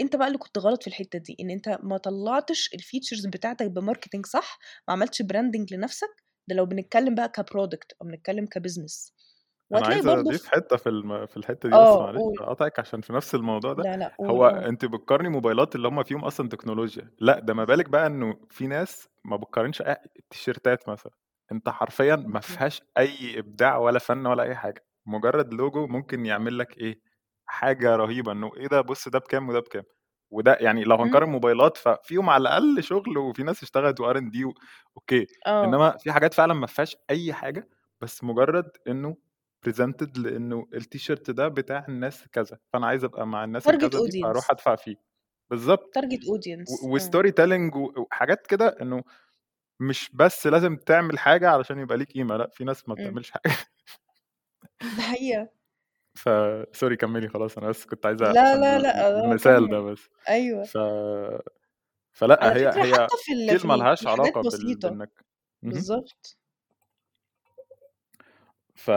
أنت 0.00 0.16
بقى 0.16 0.26
اللي 0.28 0.38
كنت 0.38 0.58
غلط 0.58 0.82
في 0.82 0.88
الحتة 0.88 1.18
دي 1.18 1.36
إن 1.40 1.50
أنت 1.50 1.78
ما 1.82 1.96
طلعتش 1.98 2.70
ال 2.74 2.80
features 2.80 3.26
بتاعتك 3.26 3.66
ب 3.70 3.76
marketing 3.76 4.26
صح 4.26 4.58
ما 4.88 4.94
عملتش 4.94 5.22
branding 5.22 5.74
لنفسك. 5.74 6.08
ده 6.48 6.56
لو 6.56 6.66
بنتكلم 6.66 7.14
بقى 7.14 7.28
ك 7.28 7.36
product 7.36 7.92
أو 8.02 8.06
بنتكلم 8.06 8.46
ك 8.46 8.54
business 8.54 9.14
أنا 9.74 9.86
عايز 9.86 10.06
أضيف 10.06 10.46
حتة 10.48 10.76
في 10.76 10.88
الم... 10.88 11.26
في 11.26 11.36
الحتة 11.36 11.68
دي 11.68 11.74
بس 11.74 11.88
آه 11.88 12.00
معلش 12.00 12.40
اقطعك 12.40 12.78
عشان 12.80 13.00
في 13.00 13.12
نفس 13.12 13.34
الموضوع 13.34 13.72
ده. 13.72 13.82
لا 13.84 13.96
لا 13.96 14.14
قول 14.18 14.30
هو 14.30 14.46
أنت 14.46 14.84
بتقارني 14.84 15.28
موبايلات 15.28 15.74
اللي 15.76 15.88
هم 15.88 16.02
فيهم 16.02 16.24
أصلا 16.24 16.48
تكنولوجيا 16.48 17.10
لأ 17.20 17.40
ده 17.40 17.54
ما 17.54 17.64
بالك 17.64 17.88
بقى 17.88 18.06
إنه 18.06 18.34
في 18.50 18.66
ناس 18.66 19.08
ما 19.24 19.36
بتقارنش 19.36 19.82
التيشيرتات 19.82 20.88
مثلا. 20.88 21.12
انت 21.52 21.68
حرفيا 21.68 22.16
ما 22.16 22.40
فيهاش 22.40 22.82
أي 22.98 23.38
إبداع 23.38 23.76
ولا 23.76 23.98
فن 23.98 24.26
ولا 24.26 24.42
أي 24.42 24.54
حاجة. 24.54 24.84
مجرد 25.06 25.54
لوجو 25.54 25.86
ممكن 25.86 26.26
يعمل 26.26 26.58
لك 26.58 26.78
إيه 26.78 27.00
حاجة 27.46 27.96
رهيبة 27.96 28.32
إنه 28.32 28.50
إيه 28.56 28.66
ده 28.66 28.80
بص 28.80 29.08
ده 29.08 29.18
بكام 29.18 29.48
وده 29.48 29.60
بكام. 29.60 29.82
وده 30.30 30.56
يعني 30.60 30.84
لو. 30.84 30.96
هنقارن 30.96 31.28
موبايلات 31.28 31.76
ففيهم 31.76 32.30
على 32.30 32.42
الأقل 32.42 32.82
شغل 32.82 33.18
وفي 33.18 33.42
ناس 33.42 33.62
اشتغلت 33.62 34.00
و 34.00 34.09
R 34.09 34.18
and 34.18 34.30
D 34.30 34.44
okay. 34.96 35.26
آه. 35.46 35.64
إنما 35.64 35.96
في 35.96 36.12
حاجات 36.12 36.34
فعلا 36.34 36.54
ما 36.54 36.66
فيهاش 36.66 36.96
أي 37.10 37.32
حاجة 37.32 37.68
بس 38.00 38.24
مجرد 38.24 38.70
إنه 38.88 39.16
presented 39.62 40.18
لإنه 40.18 40.66
التيشيرت 40.74 41.30
ده 41.30 41.48
بتاع 41.48 41.86
الناس 41.88 42.28
كذا. 42.32 42.58
فأنا 42.72 42.86
عايز 42.86 43.04
أبقى 43.04 43.26
مع 43.26 43.44
الناس 43.44 43.64
target 43.64 43.84
الكذا 43.84 44.06
دي 44.10 44.22
فأروح 44.22 44.26
audience 44.26 44.50
أدفع 44.50 44.74
فيه. 44.76 44.96
بالظبط 45.50 45.94
target 45.94 46.28
audience 46.28 46.68
و 46.84 46.92
story 46.92 47.30
telling 47.30 47.74
وحاجات 47.76 48.46
كده 48.46 48.76
إنه 48.82 49.02
مش 49.82 50.10
بس 50.14 50.46
لازم 50.46 50.76
تعمل 50.76 51.18
حاجة 51.18 51.48
علشان 51.50 51.78
يبقى 51.78 51.96
ليك 51.98 52.12
قيمة 52.12 52.36
لأ 52.36 52.48
في 52.48 52.64
ناس 52.64 52.88
ما 52.88 52.94
مم. 52.94 53.02
بتعملش 53.04 53.30
حاجة. 53.30 53.52
ده 54.96 55.02
حقيقة. 55.02 55.48
ف 56.14 56.28
sorry 56.72 56.96
كملي 56.96 57.28
خلاص 57.28 57.58
أنا 57.58 57.68
بس 57.68 57.84
كنت 57.86 58.06
عايزه 58.06 58.32
لا 58.32 58.40
عشان 58.48 58.60
لا 58.60 58.76
ال- 58.76 58.82
لا 58.82 59.06
آه 59.06 59.24
المثال 59.24 59.68
ده 59.70 59.78
كمل. 59.80 59.92
بس. 59.92 60.08
أيوه. 60.28 60.64
ف 60.64 60.78
فلأ 62.12 62.44
على 62.44 62.60
هي 62.60 62.68
هي 62.68 62.94
حتى 62.94 63.16
في 63.24 63.32
ال... 63.32 63.48
في 63.58 63.62
كلمة 63.62 63.74
ال- 63.74 63.78
لهاش 63.80 64.00
في 64.00 64.08
حاجات 64.08 64.20
علاقة 64.20 64.42
بال... 64.42 64.90
مهم. 64.90 65.08
بالظبط 65.62 66.38
ف 68.74 68.90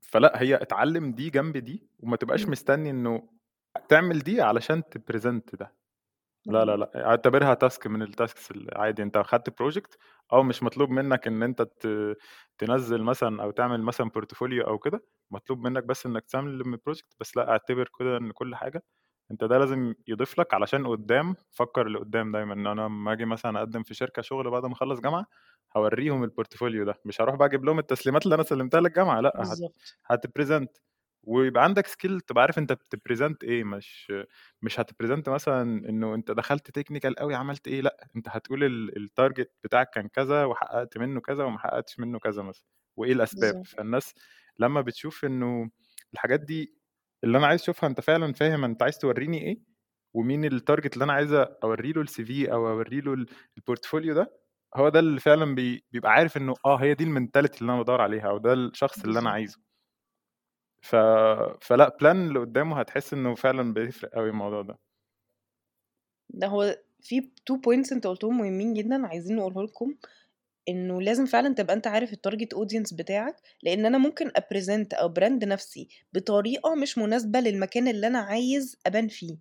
فلأ 0.00 0.32
هي 0.42 0.54
اتعلم 0.54 1.12
دي 1.12 1.30
جنب 1.30 1.56
دي 1.56 1.82
وما 2.00 2.16
تبقاش 2.16 2.44
مم. 2.44 2.50
مستني 2.50 2.90
إنه 2.90 3.28
تعمل 3.88 4.18
دي 4.18 4.40
علشان 4.42 4.88
ت 4.88 4.96
present 4.96 5.56
ده. 5.56 5.72
لا 6.50 6.64
لا 6.64 6.76
لا 6.76 7.06
اعتبرها 7.06 7.54
task 7.54 7.86
من 7.86 8.02
ال 8.02 8.10
tasks 8.10 8.50
العادي. 8.50 9.02
انت 9.02 9.18
خدت 9.18 9.58
project 9.58 9.98
أو 10.32 10.42
مش 10.42 10.62
مطلوب 10.62 10.90
منك 10.90 11.26
إن 11.26 11.42
أنت 11.42 11.62
ت- 11.62 12.16
تنزل 12.58 13.02
مثلا 13.02 13.42
أو 13.42 13.50
تعمل 13.50 13.82
مثلا 13.82 14.08
portfolio 14.10 14.66
أو 14.66 14.78
كده. 14.78 15.04
مطلوب 15.30 15.60
منك 15.66 15.84
بس 15.84 16.06
إنك 16.06 16.24
تعمل 16.26 16.62
project 16.86 17.14
بس 17.20 17.36
لا 17.36 17.50
اعتبر 17.50 17.88
كده 17.98 18.16
إن 18.16 18.32
كل 18.32 18.54
حاجة 18.54 18.82
أنت 19.30 19.44
ده 19.44 19.58
لازم 19.58 19.94
يضيف 20.08 20.38
لك 20.40 20.54
علشان 20.54 20.86
قدام 20.86 21.34
فكر 21.50 21.88
لقدام 21.88 22.32
دايما. 22.32 22.54
إن 22.54 22.66
أنا 22.66 22.80
لما 22.82 23.12
أجي 23.12 23.24
مثلا 23.24 23.58
أقدم 23.58 23.82
في 23.82 23.94
شركة 23.94 24.22
شغل 24.22 24.50
بعد 24.50 24.64
ما 24.66 24.72
أخلص 24.72 25.00
جامعة 25.00 25.26
هوريهم 25.76 26.24
ال 26.24 26.30
portfolio 26.30 26.84
ده. 26.84 26.94
مش 27.04 27.20
هروح 27.20 27.34
بقى 27.34 27.48
أجيب 27.48 27.64
لهم 27.64 27.78
التسليمات 27.78 28.24
اللي 28.24 28.34
أنا 28.34 28.42
سلمتها 28.42 28.80
للجامعة. 28.80 29.20
لا 29.20 29.36
هت 29.40 29.58
بالظبط. 29.58 29.96
هت 30.06 30.22
present 30.22 30.76
ويبقى 31.24 31.64
عندك 31.64 31.86
skill 31.86 32.20
تبقى 32.20 32.42
عارف 32.42 32.58
أنت 32.58 32.72
بت 32.72 32.88
present 32.88 33.44
إيه 33.44 33.64
مش 33.64 34.12
مش 34.62 34.80
هت 34.80 34.91
present 34.91 35.28
مثلا 35.28 35.62
إنه 35.88 36.14
أنت 36.14 36.30
دخلت 36.30 36.70
technical 36.70 37.14
قوي 37.16 37.34
عملت 37.34 37.68
إيه 37.68 37.80
لأ 37.82 38.08
أنت 38.16 38.28
هتقول 38.28 38.64
ال- 38.64 38.96
ال 39.02 39.09
target 39.09 39.52
بتاعك 39.64 39.90
كان 39.94 40.08
كذا 40.08 40.44
وحققت 40.44 40.98
منه 40.98 41.20
كذا 41.20 41.44
وما 41.44 41.58
حققتش 41.58 41.98
منه 42.00 42.18
كذا 42.18 42.42
مثلا 42.42 42.64
وإيه 42.96 43.12
الأسباب؟ 43.12 43.54
فالناس 43.64 44.14
لما 44.58 44.80
بتشوف 44.80 45.24
إنه 45.24 45.70
الحاجات 46.14 46.40
دي 46.40 46.74
اللي 47.24 47.38
أنا 47.38 47.46
عايز 47.46 47.60
أشوفها 47.62 47.88
أنت 47.88 48.00
فعلا 48.00 48.32
فاهم 48.32 48.64
أنت 48.64 48.82
عايز 48.82 48.98
توريني 48.98 49.42
إيه؟ 49.42 49.60
ومين 50.14 50.44
ال 50.44 50.51
target 50.51 50.94
اللي 50.94 51.04
أنا 51.04 51.12
عايز 51.12 51.32
أوري 51.64 51.92
له 51.92 52.02
ال 52.02 52.24
CV 52.24 52.52
أو 52.52 52.68
أوري 52.68 53.00
له 53.00 53.26
ال 53.58 53.64
portfolio 53.64 54.14
ده 54.14 54.40
هو 54.76 54.88
ده 54.88 55.00
اللي 55.00 55.20
فعلا 55.20 55.54
بي 55.54 55.84
بيبقى 55.92 56.12
عارف 56.12 56.36
إنه 56.36 56.54
آه 56.66 56.76
هي 56.76 56.94
دي 56.94 57.04
ال 57.04 57.10
mentality 57.10 57.60
اللي 57.60 57.72
أنا 57.72 57.82
بدور 57.82 58.00
عليها 58.00 58.28
أو 58.30 58.38
ده 58.38 58.52
الشخص 58.52 59.04
اللي 59.04 59.18
أنا 59.18 59.30
عايزه. 59.30 59.60
ف... 60.80 60.96
فلأ 61.60 61.96
plan 62.00 62.28
اللي 62.28 62.38
قدامه 62.38 62.80
هتحس 62.80 63.12
إنه 63.12 63.34
فعلا 63.34 63.74
بيفرق 63.74 64.10
قوي 64.14 64.30
الموضوع 64.30 64.62
ده. 64.62 64.78
ده 66.30 66.46
هو 66.46 66.76
في 67.02 67.30
two 67.46 67.56
points 67.56 67.92
أنت 67.92 68.06
قلتهم 68.06 68.38
مهمين 68.38 68.74
جدا 68.74 69.06
عايزين 69.06 69.36
نقوله 69.36 69.62
لكم 69.62 69.94
إنه 70.68 71.02
لازم 71.02 71.26
فعلا 71.26 71.54
تبقى 71.54 71.74
أنت 71.74 71.86
عارف 71.86 72.12
ال 72.12 72.18
target 72.18 72.54
audience 72.54 72.94
بتاعك 72.94 73.36
لأن 73.62 73.86
أنا 73.86 73.98
ممكن 73.98 74.30
ا 74.36 74.43
present 74.43 74.94
أو 74.94 75.08
brand 75.08 75.44
نفسي 75.44 75.88
بطريقة 76.12 76.74
مش 76.74 76.98
مناسبة 76.98 77.40
للمكان 77.40 77.88
اللي 77.88 78.06
أنا 78.06 78.18
عايز 78.18 78.76
أبان 78.86 79.08
فيه. 79.08 79.38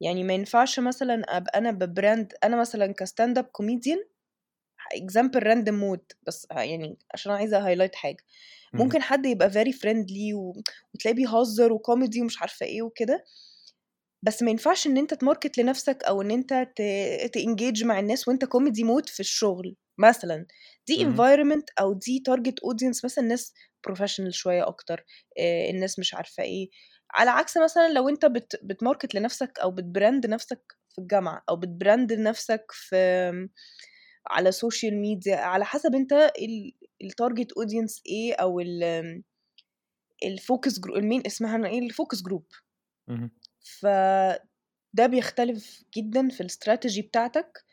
يعني 0.00 0.24
ما 0.24 0.34
ينفعش 0.34 0.80
مثلا 0.80 1.36
أبقى 1.36 1.58
أنا 1.58 1.70
ب 1.70 1.80
brand 1.80 2.32
أنا 2.44 2.60
مثلا 2.60 2.92
ك 2.92 3.00
stand 3.00 3.38
up 3.38 3.44
comedian 3.44 3.98
example 4.94 5.42
random 5.42 5.74
mode 5.74 6.00
بس 6.26 6.46
يعني 6.50 6.98
عشان 7.14 7.32
أنا 7.32 7.38
عايزة 7.40 7.66
highlight 7.66 7.94
حاجة. 7.94 8.16
ممكن 8.84 9.02
حد 9.02 9.26
يبقى 9.26 9.50
very 9.50 9.72
friendly 9.72 10.34
وتلاقيه 10.34 11.16
بيهزر 11.16 11.72
وكوميدي 11.72 12.22
ومش 12.22 12.40
عارفة 12.40 12.66
إيه 12.66 12.82
وكده 12.82 13.24
بس 14.22 14.42
ما 14.42 14.50
ينفعش 14.50 14.86
إن 14.86 14.96
أنت 14.96 15.14
ت 15.14 15.20
market 15.20 15.58
لنفسك 15.58 16.04
أو 16.04 16.22
إن 16.22 16.30
أنت 16.30 16.68
ت 17.32 17.39
engage 17.39 17.84
مع 17.84 17.98
الناس 17.98 18.28
وأنت 18.28 18.44
كوميدي 18.44 18.84
mode 18.84 19.08
في 19.08 19.20
الشغل 19.20 19.76
مثلا 19.98 20.46
دي. 20.86 21.02
environment 21.02 21.70
أو 21.80 21.92
دي 21.92 22.22
target 22.26 22.60
audience 22.60 23.04
مثلا 23.04 23.24
ناس 23.24 23.52
professional 23.86 24.34
شوية 24.34 24.66
أكتر 24.68 25.04
آه، 25.38 25.70
الناس 25.70 25.98
مش 25.98 26.14
عارفة 26.14 26.42
إيه 26.42 26.68
على 27.14 27.30
عكس 27.30 27.56
مثلا 27.56 27.88
لو 27.88 28.08
أنت 28.08 28.26
بت 28.26 28.60
بت 28.62 28.75
market 28.75 29.14
لنفسك 29.14 29.58
أو 29.62 29.70
بت 29.70 29.86
brand 29.86 30.26
نفسك 30.26 30.62
في 30.94 30.98
الجامعة 31.00 31.42
أو 31.48 31.56
بت 31.56 31.72
brand 31.72 32.12
نفسك 32.12 32.64
في 32.72 33.30
على 34.30 34.52
social 34.52 35.00
media 35.00 35.36
على 35.36 35.64
حسب 35.64 35.94
أنت 35.94 36.32
ال 37.04 37.11
target 37.11 37.52
audience 37.52 38.02
إيه 38.06 38.34
أو 38.34 38.60
ال 38.60 39.22
ال 40.24 40.32
focus 40.32 40.72
group 40.80 40.96
المين 40.96 41.22
اسمها 41.26 41.58
ال 41.80 41.86
focus 41.86 42.18
group. 42.30 42.62
اهم. 43.08 43.30
فده 43.80 45.06
بيختلف 45.06 45.84
جدًا 45.96 46.28
في 46.28 46.42
ال 46.48 46.54
strategy 46.54 47.00
بتاعتك، 47.08 47.64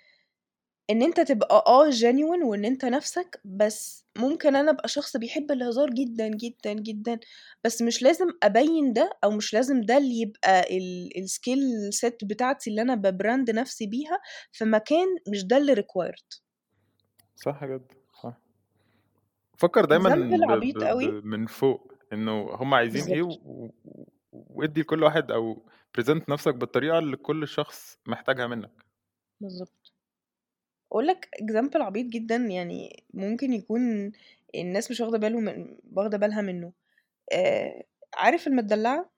إن 0.90 1.04
أنت 1.04 1.20
تبقى 1.22 1.64
آه 1.68 1.92
genuine 1.92 2.46
وإن 2.46 2.66
أنت 2.66 2.86
نَفْسك، 2.86 3.42
بس 3.46 4.06
ممكن 4.18 4.56
أنا 4.56 4.72
أبقى 4.72 4.88
شخص 4.90 5.18
بيحب 5.18 5.52
الهزار 5.52 5.90
جدًا، 5.90 6.28
جدًا، 6.28 6.74
جدًا، 6.74 7.20
بس 7.66 7.82
مش 7.82 8.02
لازم 8.04 8.28
أبيّن 8.44 8.94
ده 8.94 9.10
أو 9.24 9.32
مش 9.32 9.54
لازم 9.54 9.82
ده 9.82 9.98
اللي 9.98 10.22
يبقى 10.22 10.78
ال 10.78 11.10
الskill 11.26 11.94
set 12.00 12.18
بتاعتي 12.28 12.70
اللي 12.70 12.82
أنا 12.82 12.96
ب 12.96 13.06
brand 13.06 13.56
نَفْسي 13.56 13.88
بيها 13.88 14.20
في 14.52 14.66
مكان 14.66 15.08
مش 15.34 15.46
ده 15.46 15.58
اللي 15.58 15.76
required. 15.76 16.43
صح 17.36 17.66
جدًا، 17.66 17.96
صح. 18.14 18.38
فكّر 19.58 19.86
دايمًا 19.86 20.10
ب 20.10 20.64
ب 20.74 20.78
أوي. 20.84 21.16
ب 21.22 21.26
من 21.26 21.46
فوق، 21.46 21.94
إنه 22.14 22.50
هم 22.56 22.74
عايزين 22.74 23.08
إيه 23.08 23.22
و 23.22 23.30
بالضبط. 23.30 23.40
و 23.46 23.70
و 23.86 24.06
وادّي 24.32 24.82
لكل 24.82 25.04
واحد 25.04 25.32
أو 25.32 25.66
present 26.00 26.30
نَفْسك 26.30 26.56
بالطريقة 26.56 27.00
اللي 27.00 27.18
كل 27.18 27.48
شخص 27.48 28.00
محتاجها 28.08 28.48
منّك. 28.48 28.84
بالضبط. 29.40 29.94
أقول 30.92 31.08
لك 31.08 31.30
example 31.44 31.82
عبيط 31.82 32.06
جدًا 32.08 32.36
يعني 32.36 33.04
ممكن 33.14 33.54
يكون 33.54 34.12
الناس 34.56 34.92
مش 34.92 35.02
واخدة 35.02 35.18
باله 35.18 35.40
من 35.40 35.78
واخدة 35.94 36.18
بالها 36.18 36.42
منّه، 36.42 36.74
آآ 37.34 37.84
عارف 38.16 38.48
المدلّعة؟ 38.48 39.12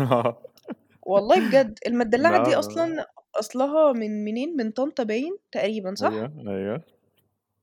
آه. 0.00 0.42
والله 1.02 1.40
بجد، 1.40 1.78
المدلّعة 1.86 2.38
دي 2.38 2.56
آه. 2.56 2.56
أصلًا 2.56 3.06
أصلها 3.40 3.92
من 3.92 4.24
منين، 4.24 4.56
من 4.56 4.70
طنطا 4.70 5.02
باين 5.02 5.38
تقريبًا 5.52 5.94
صح؟ 5.94 6.12
أيوه، 6.12 6.32
أيوه. 6.48 6.84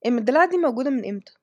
المدلّعة 0.06 0.50
دي 0.50 0.58
موجودة 0.58 0.90
من 0.90 1.06
إمتى؟ 1.10 1.34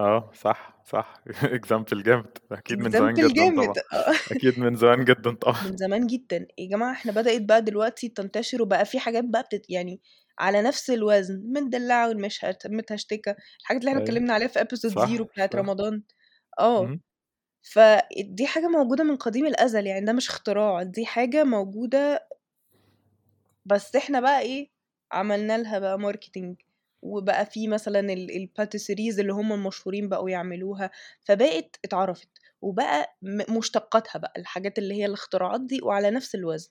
آه، 0.00 0.30
صح، 0.34 0.82
صح 0.86 1.14
example 1.58 2.02
جامد، 2.02 2.38
أكيد 2.52 2.78
من 2.80 2.92
زمان 2.92 3.18
example 3.18 3.18
جدًا 3.18 3.46
طبعًا، 3.56 3.76
آه. 3.92 4.12
أكيد 4.30 4.58
من 4.58 4.74
زمان 4.76 5.04
جدًا 5.04 5.30
طبعًا. 5.34 5.56
من 5.60 5.76
زمان 5.76 6.06
جدًا، 6.06 6.46
يا 6.58 6.68
جماعة 6.68 6.92
إحنا 6.92 7.12
بدأت 7.12 7.42
بقى 7.42 7.62
دلوقتي 7.62 8.08
تنتشر 8.08 8.62
وبقى 8.62 8.84
في 8.84 8.98
حاجات 8.98 9.24
بقى 9.24 9.42
بتت 9.42 9.70
يعني 9.70 10.00
على 10.38 10.62
نَفْس 10.62 10.90
الوزن، 10.90 11.42
مدلّعة 11.46 12.08
والمشهت 12.08 12.66
متهشتكة، 12.66 13.36
الحاجات 13.60 13.80
اللي 13.80 13.88
إحنا 13.90 14.00
أيوه. 14.00 14.02
اتكلّمنا 14.02 14.32
عليها 14.34 14.48
في 14.48 14.58
episode 14.60 14.76
0 14.98 15.22
صح، 15.22 15.22
بتاعة 15.22 15.50
صح. 15.52 15.62
رمضان، 15.62 16.02
آه. 16.60 16.94
فدي 17.62 18.46
حاجة 18.46 18.68
موجودة 18.68 19.04
من 19.04 19.16
قديم 19.16 19.46
الأزل، 19.46 19.86
يعني 19.86 20.06
ده 20.06 20.12
مش 20.12 20.28
اختراع، 20.30 20.82
دي 20.82 21.06
حاجة 21.06 21.44
موجودة 21.44 22.28
بس 23.64 23.96
إحنا 23.96 24.20
بقى 24.20 24.40
إيه، 24.40 24.70
عملنا 25.12 25.58
لها 25.58 25.78
بقى 25.78 25.98
marketing 25.98 26.54
وبقى 27.02 27.46
في 27.46 27.68
مثلًا 27.68 28.00
ال 28.00 28.48
الpatisseries 28.48 29.18
اللي 29.18 29.32
هم 29.32 29.52
المشهورين 29.52 30.08
بقوا 30.08 30.30
يعملوها، 30.30 30.90
فبقت 31.24 31.76
اتعرفت، 31.84 32.28
وبقى 32.62 33.16
مشتقاتها 33.50 34.18
بقى، 34.18 34.32
الحاجات 34.36 34.78
اللي 34.78 34.94
هي 34.94 35.06
الاختراعات 35.06 35.60
دي 35.60 35.80
وعلى 35.82 36.10
نَفْس 36.10 36.34
الوزن. 36.34 36.70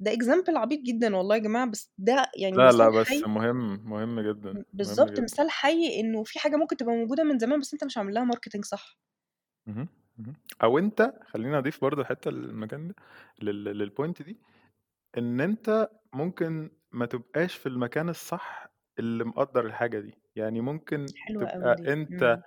ده 0.00 0.10
example 0.12 0.56
عبيط 0.56 0.80
جدًا 0.80 1.16
والله 1.16 1.34
يا 1.36 1.40
جماعة، 1.40 1.66
بس 1.70 1.92
ده 1.98 2.30
يعني 2.36 2.58
لا، 2.58 2.72
لا، 2.72 2.90
بس 2.90 3.10
حي 3.10 3.26
مهم، 3.26 3.90
مهم 3.90 4.20
جدًا، 4.20 4.58
جدًا. 5.18 5.42
مثال 5.42 5.50
حي 5.50 6.00
إنه 6.00 6.22
في 6.24 6.38
حاجة 6.38 6.56
ممكن 6.56 6.76
تبقى 6.76 6.94
موجودة 6.94 7.24
من 7.24 7.38
زمان 7.38 7.60
بس 7.60 7.72
أنت 7.72 7.84
مش 7.84 7.98
عامل 7.98 8.14
لها 8.14 8.24
marketing 8.32 8.60
صح. 8.64 8.98
أو 10.62 10.78
أنت 10.78 11.12
خلّيني 11.26 11.58
أضيف 11.58 11.80
برضه 11.82 12.04
حتّة 12.04 12.30
للمكان 12.30 12.88
ده 12.88 12.94
لل 13.42 13.90
للpoint 13.90 14.22
دي، 14.22 14.36
إن 15.18 15.40
أنت 15.40 15.88
ممكن 16.14 16.70
ما 16.92 17.06
تبقاش 17.06 17.56
في 17.56 17.66
المكان 17.68 18.08
الصح 18.08 18.66
اللي 18.98 19.24
مقدّر 19.24 19.66
الحاجة 19.66 20.00
دي، 20.00 20.14
يعني 20.36 20.60
ممكن 20.60 21.14
حلوة 21.14 21.46
أوي 21.48 21.70
تبقى 21.70 21.76
دي، 21.76 21.92
أنت 21.92 22.12
إمم. 22.12 22.42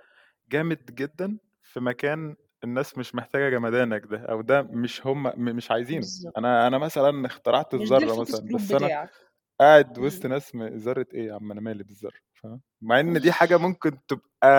جامد 0.50 0.86
جدًا 0.96 1.40
في 1.64 1.80
مكان 1.80 2.36
الناس 2.64 3.00
مش 3.00 3.16
محتاجة 3.16 3.50
جمدانك 3.50 4.06
ده، 4.08 4.20
أو 4.26 4.42
ده 4.42 4.62
مش 4.64 5.08
هم 5.08 5.24
م 5.24 5.56
مش 5.58 5.72
عايزينه. 5.72 6.12
بالضبط. 6.12 6.36
أنا 6.38 6.68
أنا 6.68 6.78
مثلًا 6.78 7.28
اخترعت 7.28 7.74
مش 7.74 7.92
ده 7.94 8.06
الذرة 8.06 8.16
مثلًا، 8.22 8.50
بس 8.52 8.76
أنا 8.76 8.92
بتاعك. 8.92 9.14
قاعد 9.62 10.00
إمم. 10.00 10.00
وسط 10.00 10.28
ناس 10.28 10.56
م 10.56 10.64
ذرة 10.64 11.08
إيه 11.14 11.28
يا 11.28 11.36
عم 11.36 11.52
أنا 11.52 11.62
مالي 11.62 11.84
بالذرة، 11.86 12.20
فاهم؟ 12.36 12.62
مع 12.82 13.00
إن 13.00 13.22
دي 13.22 13.32
حاجة 13.32 13.58
ممكن 13.58 14.00
تبقى 14.08 14.50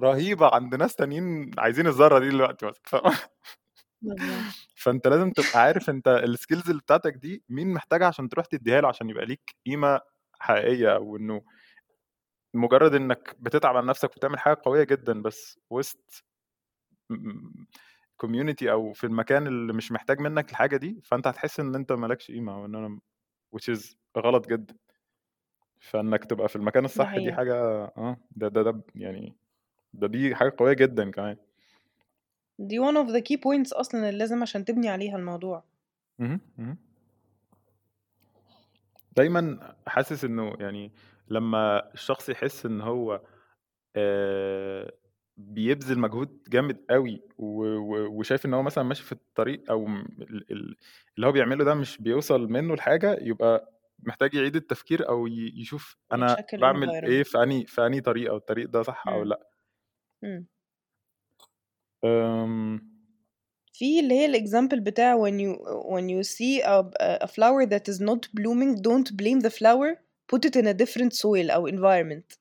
رهيبة 0.00 0.54
عند 0.54 0.74
ناس 0.74 0.96
تانيين 0.96 1.50
عايزين 1.58 1.86
الذرة 1.86 2.18
دي 2.18 2.28
دلوقتي 2.30 2.66
مثلًا، 2.66 2.82
فاهم؟ 2.86 3.14
فأنت 4.74 5.06
لازم 5.08 5.30
تبقى 5.30 5.60
عارف 5.60 5.90
أنت 5.90 6.08
الskills 6.26 6.68
اللي 6.70 6.80
بتاعتك 6.82 7.14
دي 7.14 7.44
مين 7.48 7.72
محتاجها 7.74 8.06
عشان 8.06 8.28
تروح 8.28 8.46
تدّيها 8.46 8.80
له 8.80 8.88
عشان 8.88 9.10
يبقى 9.10 9.26
ليك 9.26 9.56
قيمة 9.66 10.00
حقيقية، 10.40 10.96
أو 10.96 11.16
إنه 11.16 11.42
مجرّد 12.54 12.94
إنّك 12.94 13.36
بتتعب 13.40 13.76
على 13.76 13.86
نَفْسك 13.86 14.10
وبتعمل 14.16 14.38
حاجة 14.38 14.56
قوية 14.64 14.84
جدًا، 14.84 15.22
بس 15.22 15.58
وسط 15.70 16.24
community 18.22 18.68
أو 18.70 18.92
في 18.92 19.04
المكان 19.04 19.46
اللي 19.46 19.72
مش 19.72 19.92
محتاج 19.92 20.20
منّك 20.20 20.50
الحاجة 20.50 20.76
دي، 20.76 21.00
فأنت 21.04 21.26
هتحس 21.26 21.60
إن 21.60 21.74
أنت 21.74 21.92
ما 21.92 22.06
لكش 22.06 22.30
قيمة 22.30 22.54
أو 22.54 22.64
إن 22.66 22.74
أنا 22.74 23.00
which 23.56 23.74
is 23.76 23.96
غلط 24.18 24.48
جدًا. 24.48 24.74
فإنّك 25.80 26.24
تبقى 26.24 26.48
في 26.48 26.56
المكان 26.56 26.84
الصح 26.84 27.18
دي. 27.18 27.32
حاجة 27.32 27.54
آه، 27.96 28.16
ده 28.36 28.48
ده 28.48 28.62
ده 28.62 28.82
يعني 28.94 29.36
ده 29.92 30.06
دي 30.08 30.34
حاجة 30.36 30.54
قوية 30.58 30.72
جدًا 30.74 31.12
كمان. 31.12 31.36
دي 32.58 32.78
one 32.80 32.96
of 32.96 33.08
the 33.14 33.20
key 33.22 33.36
points 33.36 33.72
أصلًا 33.72 34.08
اللي 34.08 34.18
لازم 34.18 34.42
عشان 34.42 34.64
تبني 34.64 34.88
عليها 34.88 35.16
الموضوع. 35.16 35.64
دايمًا 39.16 39.74
حاسس 39.86 40.24
إنه 40.24 40.52
يعني 40.60 40.92
لمّا 41.28 41.92
الشخص 41.94 42.28
يحس 42.28 42.66
إن 42.66 42.80
هو 42.80 43.20
آآ 43.96 44.92
بيبذل 45.36 45.98
مجهود 45.98 46.42
جامد 46.48 46.78
أوي 46.90 47.22
و 47.38 47.64
و 47.64 48.18
وشايف 48.20 48.46
إن 48.46 48.54
هو 48.54 48.62
مثلًا 48.62 48.84
ماشي 48.84 49.02
في 49.04 49.12
الطريق 49.12 49.70
م 49.86 49.96
ال 50.22 50.52
ال 50.52 50.76
اللي 51.16 51.26
هو 51.26 51.32
بيعمله 51.32 51.64
ده 51.64 51.74
مش 51.74 51.98
بيوصل 52.02 52.48
منّه 52.52 52.74
لحاجة، 52.74 53.18
يبقى 53.22 53.72
محتاج 54.04 54.34
يعيد 54.34 54.56
التفكير 54.56 55.04
ي 55.26 55.52
يشوف 55.56 55.96
باعمل 56.56 56.96
إيه 57.06 57.22
الenvironment. 57.22 57.24
في 57.24 57.42
أنهي 57.42 57.66
في 57.66 57.86
أنهي 57.86 58.00
طريق 58.00 58.30
أو 58.30 58.36
الطريق 58.36 58.68
ده 58.70 58.82
صح 58.82 59.08
أو 59.08 59.22
إمم. 59.22 59.30
لأ. 59.30 59.50
آمم. 62.04 62.94
في 63.72 64.00
اللي 64.00 64.14
هي 64.14 64.32
الexample 64.32 64.80
بتاع 64.80 65.16
when 65.16 65.32
you 65.34 65.56
when 65.94 66.08
you 66.08 66.22
see 66.28 66.62
a 66.62 66.84
a 67.24 67.26
flower 67.28 67.66
that 67.66 67.88
is 67.92 67.98
not 68.00 68.28
blooming 68.40 68.76
don't 68.82 69.16
blame 69.16 69.40
the 69.40 69.50
flower. 69.50 69.90
Put 70.32 70.44
it 70.48 70.56
in 70.56 70.66
a 70.66 70.74
different 70.74 71.12
soil 71.12 71.50
أو 71.50 71.68
environment. 71.68 72.38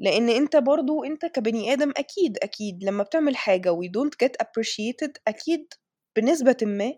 لإن 0.00 0.28
أنت 0.28 0.56
برضه 0.56 1.06
أنت 1.06 1.26
كبني 1.26 1.72
آدم 1.72 1.90
أكيد، 1.96 2.38
أكيد 2.42 2.84
لمّا 2.84 3.02
بتعمل 3.02 3.36
حاجة 3.36 3.70
we 3.80 3.86
don't 3.88 4.26
get 4.26 4.32
appreciated 4.46 5.10
أكيد 5.28 5.66
بنسبةٍ 6.16 6.56
ما 6.62 6.92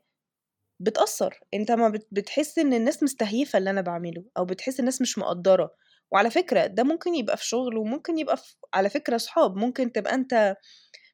بتأثّر، 0.80 1.40
أنت 1.54 1.70
أمّا 1.70 1.88
بت 1.88 2.06
بتحس 2.12 2.58
إن 2.58 2.74
الناس 2.74 3.02
مستهيفة 3.02 3.58
اللي 3.58 3.70
أنا 3.70 3.80
باعمله 3.80 4.24
أو 4.38 4.44
بتحس 4.44 4.80
الناس 4.80 5.00
مش 5.02 5.18
مقدّرة، 5.18 5.70
وعلى 6.12 6.30
فكرة 6.30 6.66
ده 6.66 6.82
ممكن 6.84 7.14
يبقى 7.14 7.36
في 7.36 7.46
شغل 7.46 7.76
وممكن 7.78 8.18
يبقى 8.18 8.36
ف 8.36 8.56
على 8.74 8.90
فكرة 8.90 9.16
صحاب، 9.16 9.56
ممكن 9.56 9.92
تبقى 9.92 10.14
أنت 10.14 10.56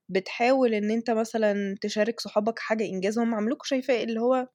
بتحاول 0.09 0.75
إن 0.75 0.91
أنت 0.91 1.11
مثلًا 1.11 1.77
تشارك 1.81 2.21
صحابك 2.21 2.59
حاجة 2.59 2.85
إنجاز 2.85 3.19
هم 3.19 3.35
عملوك 3.35 3.67
شايفاه 3.67 4.03
اللي 4.05 4.21
هو 4.21 4.49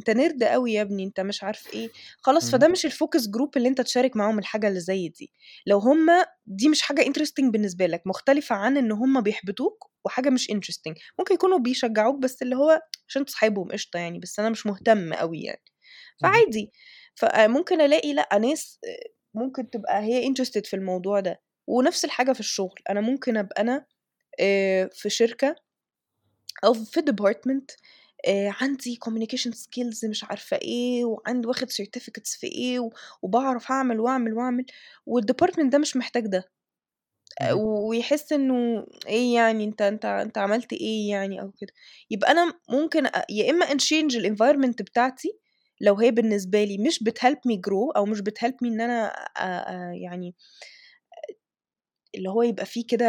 أنت 0.00 0.10
nerd 0.10 0.42
أوي 0.42 0.72
يا 0.72 0.82
ابني، 0.82 1.04
أنت 1.04 1.20
مش 1.20 1.44
عارف 1.44 1.74
إيه، 1.74 1.88
خلاص 2.22 2.50
فده 2.50 2.66
اهم. 2.66 2.72
مش 2.72 2.86
الfocus 2.86 3.22
group 3.22 3.50
اللي 3.56 3.68
أنت 3.68 3.80
تشارك 3.80 4.16
معاهم 4.16 4.38
الحاجة 4.38 4.68
اللي 4.68 4.80
زي 4.80 5.08
دي، 5.08 5.32
لو 5.66 5.78
هم 5.78 6.06
دي 6.46 6.68
مش 6.68 6.82
حاجة 6.82 7.02
interesting 7.02 7.50
بالنسبة 7.52 7.86
لك، 7.86 8.02
مختلفة 8.06 8.56
عن 8.56 8.76
إن 8.76 8.92
هم 8.92 9.20
بيحبطوك 9.20 9.84
وحاجة 10.04 10.30
مش 10.30 10.50
interesting، 10.52 10.94
ممكن 11.18 11.34
يكونوا 11.34 11.58
بيشجعوك 11.58 12.18
بس 12.22 12.42
اللي 12.42 12.56
هو 12.56 12.80
عشان 13.08 13.26
صحابهم 13.26 13.72
قشطة 13.72 13.98
يعني، 13.98 14.18
بس 14.18 14.38
أنا 14.40 14.50
مش 14.50 14.66
مهتم 14.66 15.12
أوي 15.12 15.42
يعني، 15.42 15.62
اهم. 16.22 16.44
فعادي. 16.44 16.72
فممكن 17.14 17.80
ألاقي 17.80 18.12
لأ 18.14 18.28
ناس 18.38 18.80
ممكن 19.34 19.70
تبقى 19.70 20.02
هي 20.02 20.28
interested 20.34 20.62
في 20.66 20.76
الموضوع 20.76 21.20
ده، 21.20 21.42
ونفس 21.68 22.04
الحاجة 22.04 22.32
في 22.32 22.40
الشغل، 22.40 22.74
أنا 22.90 23.00
ممكن 23.00 23.36
أبقى 23.36 23.62
أنا 23.62 23.86
في 24.92 25.10
شركة 25.10 25.56
أو 26.64 26.74
في 26.74 27.00
department 27.00 27.76
آآ 28.28 28.52
عندي 28.60 28.98
communication 29.06 29.50
skills 29.54 30.10
مش 30.10 30.24
عارفة 30.24 30.56
إيه، 30.56 31.04
وعندي 31.04 31.46
واخد 31.48 31.70
certificates 31.70 32.38
في 32.40 32.46
إيه، 32.46 32.80
و 32.80 32.90
وباعرف 33.22 33.70
أعمل 33.72 34.00
وأعمل 34.00 34.34
وأعمل، 34.34 34.64
والdepartment 35.10 35.68
ده 35.70 35.78
مش 35.78 35.96
محتاج 35.96 36.26
ده، 36.26 36.44
اهم. 37.42 37.60
ويحس 37.60 38.32
إنه 38.32 38.86
إيه 39.08 39.34
يعني 39.34 39.64
أنت 39.64 39.82
أنت 39.82 40.04
أنت 40.04 40.38
عملت 40.38 40.72
إيه 40.72 41.10
يعني 41.10 41.42
أو 41.42 41.52
كده، 41.52 41.72
يبقى 42.10 42.30
أنا 42.32 42.54
ممكن 42.70 43.04
يا 43.30 43.50
إما 43.50 43.66
أchange 43.66 44.14
الenvironment 44.16 44.76
بتاعتي 44.82 45.38
لو 45.80 45.94
هي 45.96 46.10
بالنسبة 46.10 46.64
لي 46.64 46.78
مش 46.78 47.04
بتhelp 47.04 47.38
me 47.52 47.56
grow 47.56 47.96
أو 47.96 48.06
مش 48.06 48.20
إن 48.64 48.80
أنا 48.80 49.06
أ 49.08 49.12
أ 49.38 49.94
يعني 49.94 50.34
اللي 52.14 52.28
هو 52.30 52.42
يبقى 52.42 52.66
في 52.66 52.82
كده 52.82 53.06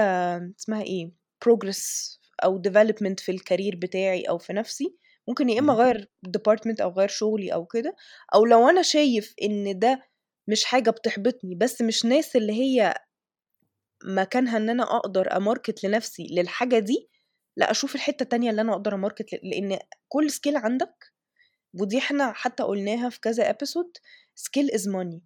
اسمها 0.60 0.82
إيه؟ 0.84 1.21
Progress 1.46 2.18
أو 2.44 2.62
development 2.62 3.16
في 3.20 3.38
الcareer 3.38 3.76
بتاعي 3.78 4.22
أو 4.24 4.38
في 4.38 4.54
نفسي، 4.54 4.96
ممكن 5.28 5.50
يا 5.50 5.60
إما 5.60 5.74
اهم. 5.74 5.82
أغيّر 5.82 6.08
department 6.38 6.82
أو 6.82 6.90
أغيّر 6.90 7.08
شغلي 7.08 7.54
أو 7.54 7.66
كده، 7.66 7.96
أو 8.36 8.46
لو 8.46 8.70
أنا 8.70 8.82
شايف 8.82 9.34
إن 9.44 9.80
ده 9.80 10.02
مش 10.48 10.66
حاجة 10.66 10.90
بتحبطني 10.90 11.56
بس 11.56 11.82
مش 11.82 12.06
ناس 12.06 12.36
اللي 12.36 12.54
هي 12.54 12.94
مكانها 14.04 14.58
إن 14.58 14.70
أنا 14.70 14.84
أقدر 14.84 15.30
أmarket 15.30 15.84
لنفسي 15.84 16.28
للحاجة 16.32 16.80
دي، 16.80 17.10
لأ 17.58 17.72
أشوف 17.72 17.96
الحتّة 17.96 18.24
التانية 18.24 18.50
اللي 18.50 18.62
أنا 18.62 18.74
أقدر 18.74 18.92
أmarket 19.10 19.34
ل 19.44 19.50
لإن 19.50 19.80
كل 20.10 20.30
skill 20.32 20.56
عندك 20.56 21.12
ودي 21.82 21.98
إحنا 21.98 22.32
حتى 22.32 22.64
قُلناها 22.64 23.10
في 23.10 23.20
كذا 23.20 23.52
episode 23.54 24.00
skill 24.40 24.68
is 24.78 24.82
money 24.84 25.20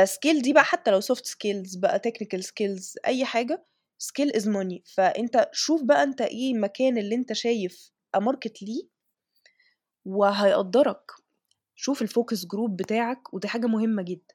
فskill 0.00 0.42
دي 0.42 0.52
بقى 0.52 0.64
حتى 0.64 0.90
لو 0.90 1.00
soft 1.00 1.24
skills 1.30 1.80
بقى 1.80 2.00
technical 2.08 2.40
skills 2.42 2.94
أي 3.06 3.24
حاجة 3.24 3.66
skill 4.02 4.30
is 4.40 4.44
money 4.46 4.82
فأنت 4.94 5.50
شوف 5.52 5.82
بقى 5.84 6.02
أنت 6.02 6.20
إيه 6.20 6.54
المكان 6.54 6.98
اللي 6.98 7.14
أنت 7.14 7.32
شايف 7.32 7.92
أmarket 8.16 8.62
ليه 8.62 8.88
وهيقدّرك، 10.04 11.10
شوف 11.76 12.04
الfocus 12.04 12.38
group 12.40 12.70
بتاعك 12.70 13.34
ودي 13.34 13.48
حاجة 13.48 13.66
مهمة 13.66 14.02
جدًا. 14.02 14.34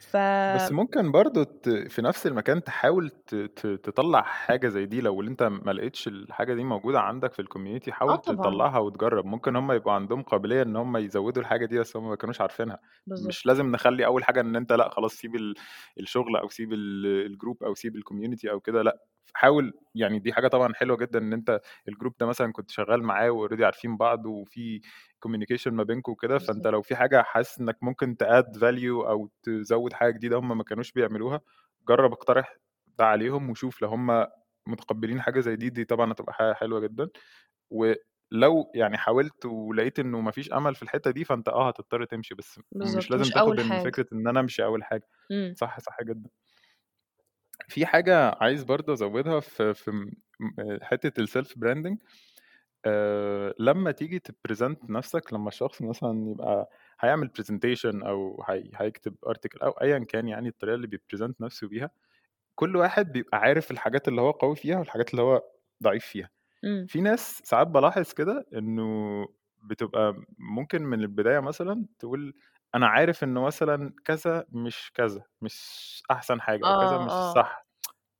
ف 0.00 0.16
بس 0.48 0.72
ممكن 0.72 1.12
برضه 1.12 1.44
ت 1.44 1.68
في 1.68 2.02
نفس 2.02 2.26
المكان 2.26 2.64
تحاول 2.64 3.10
ت 3.10 3.34
ت 3.34 3.66
تطلّع 3.66 4.22
حاجة 4.22 4.68
زي 4.68 4.86
دي 4.86 5.00
لو 5.00 5.22
أنت 5.22 5.42
ما 5.42 5.72
لقيتش 5.72 6.08
الحاجة 6.08 6.54
دي 6.54 6.64
موجودة 6.64 7.00
عندك 7.00 7.32
في 7.32 7.42
الcommunity 7.42 7.90
آه 8.08 8.16
حاول 8.16 8.18
طبعًا. 8.18 8.66
تطلّعها 8.66 8.78
وتجرّب، 8.78 9.24
ممكن 9.24 9.56
هُم 9.56 9.72
يبقوا 9.72 9.92
عندهم 9.92 10.22
قابلية 10.22 10.62
إن 10.62 10.76
هُم 10.76 10.96
يزوّدوا 10.96 11.42
الحاجة 11.42 11.66
دي 11.66 11.78
بس 11.78 11.96
هُم 11.96 12.08
ما 12.08 12.16
كانوش 12.16 12.40
عارفينها،. 12.40 12.78
مش 13.06 13.46
لازم 13.46 13.66
نخلّي 13.72 14.06
أول 14.06 14.24
حاجة 14.24 14.40
إن 14.40 14.56
أنت 14.56 14.72
لأ 14.72 14.88
خلاص 14.88 15.14
سيب 15.14 15.34
ال 15.36 15.54
الشغل 16.00 16.36
أو 16.36 16.48
سيب 16.48 16.72
ال 16.72 17.36
الgroup 17.36 17.66
أو 17.66 17.74
سيب 17.74 17.96
الcommunity 17.98 18.50
أو 18.50 18.60
كده 18.60 18.82
لأ، 18.82 18.98
حاول 19.34 19.72
يعني 19.94 20.18
دي 20.18 20.32
حاجة 20.32 20.48
طبعًا 20.48 20.74
حلوة 20.74 20.96
جدًا 20.96 21.18
إن 21.18 21.32
أنت 21.32 21.60
الgroup 21.90 22.12
ده 22.20 22.26
مثلًا 22.26 22.52
كنت 22.52 22.70
شغّال 22.70 23.02
معاه 23.02 23.30
وalready 23.30 23.62
عارفين 23.62 23.96
بعض 23.96 24.26
وفي 24.26 24.80
communication 25.28 25.66
ما 25.72 25.82
بينكم 25.82 26.12
وكده، 26.12 26.38
بالضبط. 26.38 26.70
لو 26.70 26.82
في 26.82 26.96
حاجة 26.96 27.22
حاسس 27.22 27.60
إنك 27.60 27.78
ممكن 27.82 28.16
تadd 28.24 28.58
value 28.60 29.06
أو 29.08 29.30
تزوّد 29.42 29.92
حاجة 29.92 30.12
جديدة 30.12 30.36
هُم 30.38 30.58
ما 30.58 30.64
كانوش 30.64 30.92
بيعملوها، 30.92 31.40
جرّب 31.88 32.12
اقترح 32.12 32.56
ده 32.98 33.04
عليهم 33.06 33.50
وشوف 33.50 33.82
لو 33.82 33.88
هُم 33.88 34.26
متقبّلين 34.66 35.20
حاجة 35.20 35.40
زي 35.40 35.56
دي، 35.56 35.70
دي 35.70 35.84
طبعًا 35.84 36.12
هتبقى 36.12 36.32
حاجة 36.34 36.52
حلوة 36.54 36.80
جدًا، 36.80 37.08
ولو 37.70 38.70
يعني 38.74 38.96
حاولت 38.98 39.46
ولقيت 39.46 39.98
إنه 39.98 40.20
ما 40.20 40.30
فيش 40.30 40.52
أمل 40.52 40.74
في 40.74 40.82
الحتّة 40.82 41.10
دي، 41.10 41.24
فأنت 41.24 41.48
آه 41.48 41.68
هتضطر 41.68 42.04
تمشي، 42.04 42.34
بس 42.34 42.60
مش 42.82 43.10
بالضبط، 43.10 43.10
لازم 43.10 43.30
مش 43.30 43.30
تاخد 43.30 43.60
حاجة. 43.60 43.84
فكرة 43.84 44.06
إن 44.12 44.28
أنا 44.28 44.40
أمشي 44.40 44.64
أول 44.64 44.84
حاجة. 44.84 45.08
إمم. 45.30 45.56
صح، 45.56 45.80
صح 45.80 45.96
جدًا. 46.02 46.30
في 47.68 47.86
حاجة 47.86 48.30
عايز 48.40 48.62
برضه 48.64 48.92
أزوّدها 48.92 49.40
في 49.40 49.74
في 49.74 49.90
م 49.90 50.10
م 50.40 50.78
حتّة 50.82 51.24
الself 51.26 51.46
branding 51.58 51.96
آآ 52.86 53.54
لمّا 53.60 53.92
تيجي 53.92 54.20
تpresent 54.20 54.90
نفسك 54.90 55.34
لمّا 55.34 55.48
الشخص 55.48 55.82
مثلًا 55.82 56.30
يبقى 56.30 56.70
هيعمل 57.00 57.30
presentation 57.40 58.06
أو 58.06 58.44
هي 58.48 58.70
هيكتب 58.76 59.16
article 59.28 59.62
أو 59.64 59.70
أيًا 59.72 59.98
كان 60.00 60.28
يعني 60.28 60.48
الطريقة 60.48 60.74
اللي 60.76 60.88
بيpresent 60.88 61.32
نفسه 61.40 61.68
بيها، 61.68 61.90
كل 62.54 62.76
واحد 62.76 63.12
بيبقى 63.12 63.38
عارف 63.38 63.70
الحاجات 63.70 64.08
اللي 64.08 64.20
هو 64.20 64.30
قوي 64.32 64.56
فيها 64.56 64.78
والحاجات 64.78 65.10
اللي 65.10 65.22
هو 65.22 65.42
ضعيف 65.84 66.06
فيها. 66.06 66.30
إمم. 66.64 66.88
في 66.88 67.00
ناس 67.00 67.42
ساعات 67.44 67.66
بالاحظ 67.66 68.12
كده 68.12 68.46
إنه 68.54 68.84
بتبقى 69.64 70.14
ممكن 70.38 70.82
من 70.82 71.00
البداية 71.00 71.40
مثلًا 71.40 71.86
تقول 71.98 72.34
أنا 72.76 72.86
عارف 72.88 73.24
إنه 73.24 73.42
مثلًا 73.42 73.92
كذا 74.04 74.46
مش 74.50 74.92
كذا، 74.94 75.22
مش 75.42 76.02
أحسن 76.10 76.40
حاجة 76.40 76.66
أو 76.66 76.74
كذا 76.74 76.98
آه، 76.98 77.06
مش 77.06 77.12
آه. 77.12 77.36
صح. 77.36 77.66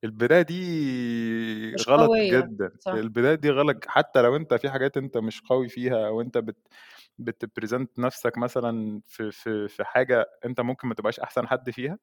البداية 0.05 0.43
دي 0.43 1.75
مش 1.75 1.89
غلط 1.89 2.13
قوية، 2.29 2.33
جدًا، 2.33 2.71
صح. 2.79 3.01
البداية 3.01 3.35
دي 3.35 3.51
غلط 3.51 3.77
حتى 3.89 4.23
لو 4.23 4.37
أنت 4.37 4.55
في 4.55 4.71
حاجات 4.71 4.97
أنت 4.97 5.19
مش 5.19 5.41
قوي 5.43 5.69
فيها 5.69 6.07
أو 6.09 6.21
أنت 6.21 6.39
بت 6.39 6.57
بتpresent 7.23 7.87
نفسك 7.99 8.39
مثلًا 8.39 9.03
في 9.07 9.31
في 9.33 9.69
في 9.69 9.85
حاجة 9.85 10.27
أنت 10.45 10.61
ممكن 10.61 10.89
ما 10.89 10.95
تبقاش 10.95 11.21
أحسن 11.21 11.49
حد 11.49 11.71
فيها، 11.71 11.99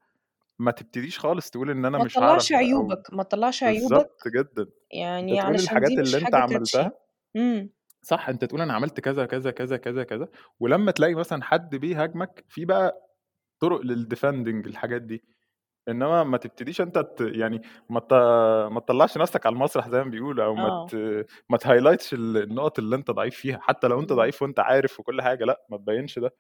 ما 0.60 0.72
تبتديش 0.72 1.20
خالص 1.20 1.52
تقول 1.52 1.72
إن 1.72 1.86
أنا 1.86 1.98
ما 1.98 2.04
مش 2.04 2.22
تطلّعش 2.22 2.52
هاعرف 2.54 2.56
أو 2.56 2.62
عيوبك، 2.62 3.14
ما 3.14 3.24
تطلّعش 3.24 3.64
عيوبك 3.64 4.10
بالضبط 4.10 4.24
جدًا. 4.36 4.68
يعني 4.92 5.40
علشان 5.40 5.60
الحاجات 5.60 5.94
دي 5.94 6.02
مش 6.02 6.18
اللي 6.18 6.18
touchy. 6.36 6.38
عملتها 6.38 6.92
إمم. 7.38 7.72
صح، 8.04 8.30
أنت 8.30 8.46
تقول 8.46 8.62
أنا 8.62 8.74
عملت 8.74 9.00
كذا، 9.00 9.26
كذا، 9.26 9.52
كذا، 9.52 9.78
كذا، 9.78 10.04
كذا، 10.04 10.28
ولمّا 10.60 10.92
تلاقي 10.92 11.16
مثلًا 11.16 11.44
حد 11.44 11.76
بيهاجمك، 11.76 12.46
في 12.50 12.66
بقى 12.66 13.10
طرق 13.62 13.82
للdefending 13.82 14.68
الحاجات 14.68 15.02
دي، 15.02 15.24
إنما 15.90 16.24
ما 16.24 16.38
تبتديش 16.38 16.82
أنت 16.82 17.00
ت 17.00 17.22
يعني 17.22 17.62
ما 17.90 18.00
ت 18.02 18.14
ما 18.74 18.82
تطلّعش 18.82 19.18
نفسك 19.18 19.46
على 19.46 19.54
المسرح 19.54 19.90
زي 19.90 20.00
ما 20.04 20.12
بيقولوا 20.12 20.46
أو 20.46 20.56
ما 20.56 20.70
آه. 20.70 20.90
ت 20.90 20.96
ما 21.50 21.58
تhighlightش 21.60 22.14
ال 22.14 22.38
النقط 22.38 22.80
اللي 22.80 22.96
أنت 22.96 23.12
ضعيف 23.12 23.36
فيها، 23.38 23.60
حتى 23.64 23.88
لو 23.88 24.02
أنت 24.02 24.14
بالضبط. 24.14 24.14
ضعيف 24.14 24.44
وأنت 24.44 24.60
عارف 24.62 25.00
وكل 25.00 25.22
حاجة، 25.24 25.46
لأ 25.46 25.68
ما 25.72 25.78
تبيّنش 25.78 26.20
ده. 26.20 26.32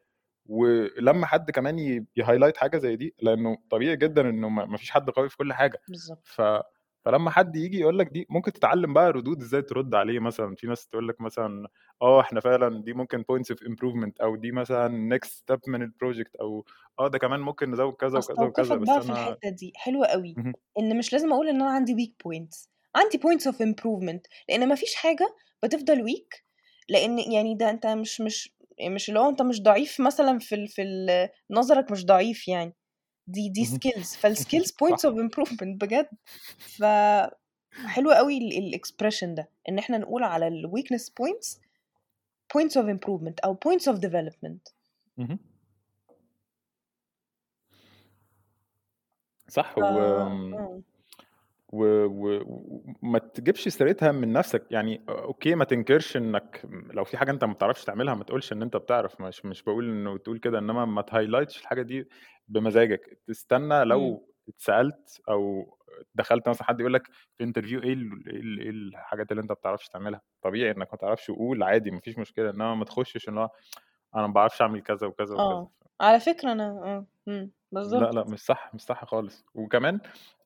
ولمّا 0.47 1.27
حد 1.27 1.51
كمان 1.51 1.79
ي 1.79 2.07
يhighlight 2.21 2.57
حاجة 2.57 2.77
زي 2.79 2.95
دي، 2.97 3.15
لإنه 3.23 3.57
طبيعي 3.71 3.97
جدًا 3.97 4.29
إنه 4.29 4.49
ما 4.49 4.65
ما 4.65 4.77
فيش 4.77 4.91
حد 4.91 5.11
قوي 5.11 5.29
في 5.29 5.37
كل 5.37 5.53
حاجة، 5.53 5.81
بالضبط. 5.87 6.43
فلمّا 7.05 7.29
حد 7.31 7.55
ييجي 7.55 7.79
يقول 7.79 7.99
لك 7.99 8.07
دي، 8.07 8.27
ممكن 8.29 8.51
تتعلم 8.53 8.93
بقى 8.93 9.11
ردود 9.11 9.41
إزاي 9.41 9.61
ترد 9.61 9.95
عليه 9.95 10.19
مثلًا، 10.19 10.55
في 10.55 10.67
ناس 10.67 10.87
تقول 10.87 11.07
لك 11.07 11.21
مثلًا 11.21 11.67
آه 12.01 12.21
إحنا 12.21 12.39
فعلًا 12.39 12.83
دي 12.83 12.93
ممكن 12.93 13.21
points 13.23 13.55
of 13.55 13.59
improvement 13.69 14.11
أو 14.21 14.35
دي 14.35 14.51
مثلًا 14.51 15.17
next 15.17 15.27
step 15.29 15.59
من 15.67 15.87
الproject 15.91 16.31
أو 16.41 16.65
آه 16.99 17.07
ده 17.07 17.17
كمان 17.17 17.39
ممكن 17.39 17.71
نزوّد 17.71 17.93
كذا 17.93 18.17
وكذا 18.19 18.45
وكذا، 18.45 18.77
بس 18.77 18.77
بقى 18.77 19.01
في 19.01 19.09
أنا 19.09 19.09
الحتّة 19.09 19.49
دي، 19.49 19.71
حلوة 19.75 20.05
أوي، 20.07 20.39
اهم. 20.39 20.55
إن 20.79 20.97
مش 20.97 21.13
لازم 21.13 21.33
أقول 21.33 21.49
إن 21.49 21.55
أنا 21.61 21.69
عندي 21.71 21.93
weak 21.95 22.11
points، 22.27 22.67
عندي 22.95 23.17
points 23.17 23.51
of 23.53 23.55
improvement. 23.55 24.21
لإن 24.49 24.67
ما 24.69 24.75
فيش 24.75 24.95
حاجة 24.95 25.35
بتفضل 25.63 26.03
weak. 26.09 26.41
لإن 26.89 27.19
يعني 27.19 27.55
ده 27.55 27.69
أنت 27.69 27.87
مش 27.87 28.21
مش 28.21 28.53
مش 28.89 29.09
اللي 29.09 29.19
هو 29.19 29.29
أنت 29.29 29.41
مش 29.41 29.61
ضعيف 29.61 29.99
مثلًا 30.01 30.39
في 30.39 30.67
في 30.67 30.83
نظرك 31.51 31.91
مش 31.91 32.05
ضعيف 32.05 32.47
يعني، 32.47 32.73
دي 33.27 33.49
دي 33.49 33.65
فالskills 34.03 34.69
points 34.83 35.03
of 35.09 35.13
صح. 35.13 35.27
improvement 35.27 35.77
بجد. 35.77 36.07
ف 36.59 36.83
حلو 37.85 38.11
أوي 38.11 38.37
ال 38.37 38.73
الexpression 38.79 39.35
ده، 39.35 39.49
إن 39.69 39.77
إحنا 39.79 39.97
نقول 39.97 40.23
على 40.23 40.47
points 41.21 41.57
points 42.57 42.73
of 42.81 42.85
improvement 42.85 43.33
أو 43.45 43.59
points 43.67 43.93
of 43.93 43.97
development. 43.97 44.73
اهم. 45.19 45.39
صح 49.49 49.75
آه. 49.77 49.81
و 49.81 50.92
وما 51.73 53.19
تجيبش 53.19 53.67
سيرتها 53.67 54.11
من 54.11 54.33
نفسك، 54.33 54.67
يعني 54.71 55.05
أ 55.09 55.11
أوكي 55.11 55.55
ما 55.55 55.65
تنكرش 55.65 56.17
إنك 56.17 56.61
لو 56.93 57.03
في 57.03 57.17
حاجة 57.17 57.31
أنت 57.31 57.43
ما 57.43 57.53
بتعرفش 57.53 57.85
تعملها 57.85 58.15
ما 58.15 58.23
تقولش 58.23 58.53
إن 58.53 58.61
أنت 58.61 58.77
بتعرف، 58.77 59.21
مش 59.21 59.45
مش 59.45 59.63
باقول 59.63 59.89
إنه 59.89 60.17
تقول 60.17 60.39
كده، 60.39 60.59
إنما 60.59 60.85
ما 60.85 61.01
تhighlightش 61.01 61.61
الحاجة 61.61 61.81
دي 61.81 62.05
بمزاجك، 62.47 63.19
تستنى 63.27 63.73
إمم. 63.73 63.83
لو 63.83 64.29
اتسألت 64.49 65.21
أو 65.29 65.63
دخلت 66.15 66.49
مثلًا 66.49 66.67
حد 66.67 66.79
يقول 66.79 66.93
لك 66.93 67.07
في 67.37 67.43
إيه 67.43 67.93
ال 67.93 68.29
إيه 68.29 68.39
ال 68.41 68.59
إيه 68.61 68.69
الحاجات 68.69 69.31
اللي 69.31 69.41
أنت 69.41 69.51
ما 69.51 69.55
بتعرفش 69.55 69.87
تعملها، 69.89 70.21
طبيعي 70.43 70.71
إنك 70.71 70.87
ما 70.91 70.97
تعرفش 70.97 71.31
قُل 71.31 71.63
عادي 71.63 71.91
ما 71.91 71.99
فيش 71.99 72.17
مشكلة، 72.17 72.49
إنما 72.49 72.75
ما 72.75 72.85
تخشش 72.85 73.29
اللي 73.29 73.39
هو 73.39 73.49
أنا 74.15 74.27
ما 74.27 74.33
باعرفش 74.33 74.61
أعمل 74.61 74.81
كذا 74.81 75.07
وكذا 75.07 75.35
وكذا. 75.35 75.59
آه، 75.59 75.71
على 76.01 76.19
فكرة 76.19 76.51
أنا 76.51 76.63
آه، 76.69 77.05
إمم، 77.27 77.51
لأ، 77.85 78.05
بالضبط. 78.05 78.11
لأ، 78.11 78.23
مش 78.23 78.39
صح، 78.39 78.71
مش 78.73 78.81
صح 78.81 79.05
خالص، 79.05 79.45
وكمان 79.55 79.99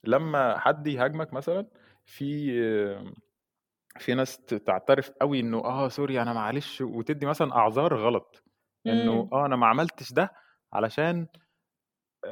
لمّا 0.04 0.58
حد 0.60 0.88
يهاجمك 0.88 1.34
مثلًا 1.34 1.68
في 2.06 2.52
في 4.00 4.14
ناس 4.14 4.38
تعترف 4.38 5.12
أوي 5.22 5.40
إنه 5.40 5.58
آه 5.60 5.90
sorry 5.90 6.00
أنا 6.12 6.34
معلش 6.34 6.82
وتدّي 6.82 7.26
مثلًا 7.26 7.56
أعذار 7.58 7.96
غلط، 7.98 8.44
إنه 8.90 9.12
إمم. 9.14 9.32
آه 9.34 9.46
أنا 9.46 9.56
ما 9.56 9.68
عملتش 9.68 10.14
ده 10.14 10.32
علشان 10.74 11.28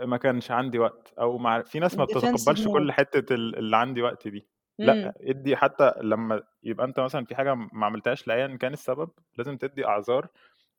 ما 0.04 0.18
كانش 0.18 0.52
عندي 0.52 0.80
وقت، 0.80 1.14
أو 1.20 1.38
مع 1.38 1.62
في 1.64 1.80
ناس 1.80 2.00
ما 2.00 2.06
بتتقبلش 2.06 2.68
كل 2.68 2.92
ال 3.32 3.56
اللي 3.58 3.78
عندي 3.78 4.02
وقت 4.02 4.28
دي، 4.28 4.50
إمم. 4.80 5.12
لأ، 5.12 5.14
ادّي 5.22 5.56
حتى 5.58 5.94
لمّا 6.02 6.44
يبقى 6.64 6.86
أنت 6.86 7.00
مثلًا 7.00 7.26
في 7.26 7.36
حاجة 7.36 7.56
ما 7.56 7.86
عملتهاش 7.86 8.28
لأيًا 8.28 8.58
كان 8.58 8.74
السبب، 8.74 9.10
لازم 9.38 9.58
تدّي 9.58 9.86
أعذار 9.88 10.28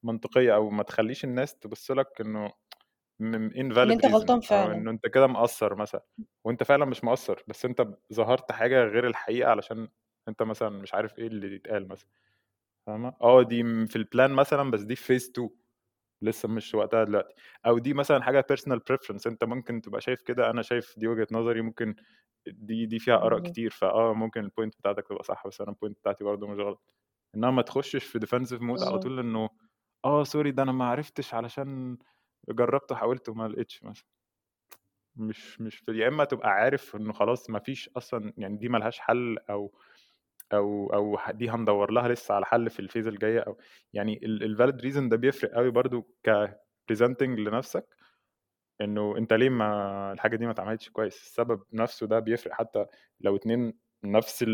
منطقية، 0.07 0.55
أو 0.55 0.71
ما 0.71 0.83
تخلّيش 0.83 1.25
الناس 1.25 1.57
تبُص 1.59 1.91
لك 1.93 2.23
invalid 3.57 3.95
أنت 3.95 4.07
reason 4.07 4.07
غلطان 4.07 4.41
فعلًا. 4.41 4.75
إنه 4.75 4.91
أنت 4.91 5.07
كده 5.09 5.27
مقصّر 5.27 5.75
مثلًا، 5.75 6.05
وأنت 6.45 6.63
فعلًا 6.65 6.85
مش 6.85 7.05
مقصّر، 7.05 7.43
بس 7.49 7.65
أنت 7.65 7.89
ظهرت 8.15 8.53
حاجة 8.53 8.85
غير 8.85 9.07
الحقيقة 9.09 9.51
علشان 9.51 9.89
أنت 10.29 10.43
مثلًا 10.43 10.69
مش 10.71 10.95
عارف 10.95 11.19
إيه 11.19 11.27
اللي 11.27 11.57
يتقال 11.57 11.89
مثلًا، 11.89 12.11
فاهمة؟ 12.89 13.15
آه 13.23 13.43
دي 13.43 13.63
في 13.87 13.99
الplan 14.05 14.31
مثلًا 14.31 14.71
بس 14.71 14.83
دي 14.83 14.97
في 14.97 15.19
phase 15.21 15.31
2 15.31 15.51
لسه 16.23 16.49
مش 16.49 16.75
وقتها 16.75 17.05
دلوقتي، 17.05 17.35
أو 17.67 17.79
دي 17.79 17.95
مثلًا 17.95 18.23
حاجة 18.25 18.47
personal 18.53 18.79
preference 18.93 19.27
أنت 19.27 19.45
ممكن 19.45 19.83
تبقى 19.83 20.01
شايف 20.01 20.23
كده، 20.23 20.51
أنا 20.51 20.63
شايف 20.63 20.95
دي 20.99 21.09
وجهة 21.09 21.29
نظري 21.33 21.63
ممكن 21.63 21.97
دي 22.49 22.87
دي 22.87 22.99
فيها 23.01 23.17
بالضبط. 23.23 23.37
كتير، 23.41 23.71
فآه 23.73 24.15
ممكن 24.15 24.49
الpoint 24.51 24.71
بتاعتك 24.81 25.09
تبقى 25.09 25.25
صح، 25.25 25.49
بس 25.49 25.61
أنا 25.63 25.73
الpoint 25.73 25.93
بتاعتي 26.03 26.25
برضه 26.25 26.49
مش 26.49 26.59
غلط، 26.61 26.95
إنما 27.37 27.51
ما 27.53 27.63
تخشش 27.63 28.05
في 28.07 28.21
defensive 28.21 28.61
mode 28.63 28.85
على. 28.89 28.99
طول 28.99 29.21
إنه 29.21 29.51
آه 30.07 30.25
sorry 30.25 30.49
ده 30.55 30.63
أنا 30.63 30.73
ما 30.73 30.85
عرفتش 30.85 31.35
علشان 31.35 31.99
جرّبت 32.51 32.93
وحاولت 32.93 33.29
وما 33.29 33.49
لقيتش 33.49 33.85
مثلًا. 33.85 34.07
مش 35.17 35.61
مش 35.61 35.85
يا 35.89 36.09
إما 36.09 36.25
تبقى 36.25 36.49
عارف 36.51 36.97
إنه 36.97 37.13
خلاص 37.13 37.51
ما 37.51 37.59
فيش 37.59 37.91
أصلًا 37.97 38.33
يعني 38.39 38.57
دي 38.57 38.69
ما 38.69 38.79
لهاش 38.79 38.99
حل 39.01 39.39
أو 40.55 40.95
أو 40.95 41.19
ح 41.19 41.31
دي 41.31 41.51
هندوّر 41.51 41.91
لها 41.93 42.09
لسه 42.09 42.35
على 42.35 42.47
حل 42.47 42.71
في 42.71 42.83
الphase 42.89 43.07
الجاية 43.07 43.41
أو 43.41 43.59
يعني 43.93 44.21
ال 44.25 44.57
الvalid 44.59 44.83
reason 44.83 45.11
ده 45.11 45.17
بيفرق 45.17 45.57
أوي 45.59 45.71
برضه 45.71 46.07
كpresenting 46.29 47.23
لنفسك 47.41 47.97
إنه 48.81 49.19
أنت 49.19 49.33
ليه 49.33 49.49
ما 49.51 50.13
الحاجة 50.13 50.37
دي 50.37 50.47
ما 50.47 50.53
اتعملتش 50.53 50.91
كويس 50.91 51.17
السبب 51.23 51.63
نفسه 51.73 52.07
ده 52.07 52.19
بيفرق 52.21 52.53
حتى 52.55 52.87
لو 53.21 53.37
اتنين 53.37 53.75
نفس 54.05 54.43
ال... 54.43 54.49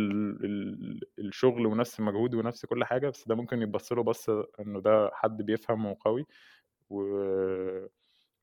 ال... 0.44 1.00
الشغل 1.18 1.66
ونفس 1.66 2.00
المجهود 2.00 2.34
ونفس 2.34 2.66
كل 2.66 2.84
حاجة 2.84 3.08
بس 3.08 3.28
ده 3.28 3.34
ممكن 3.34 3.62
يتبص 3.62 3.92
له 3.92 4.02
بص 4.02 4.28
إنه 4.60 4.80
ده 4.80 5.10
حد 5.12 5.42
بيفهم 5.42 5.86
وقوي 5.86 6.26
و... 6.90 7.02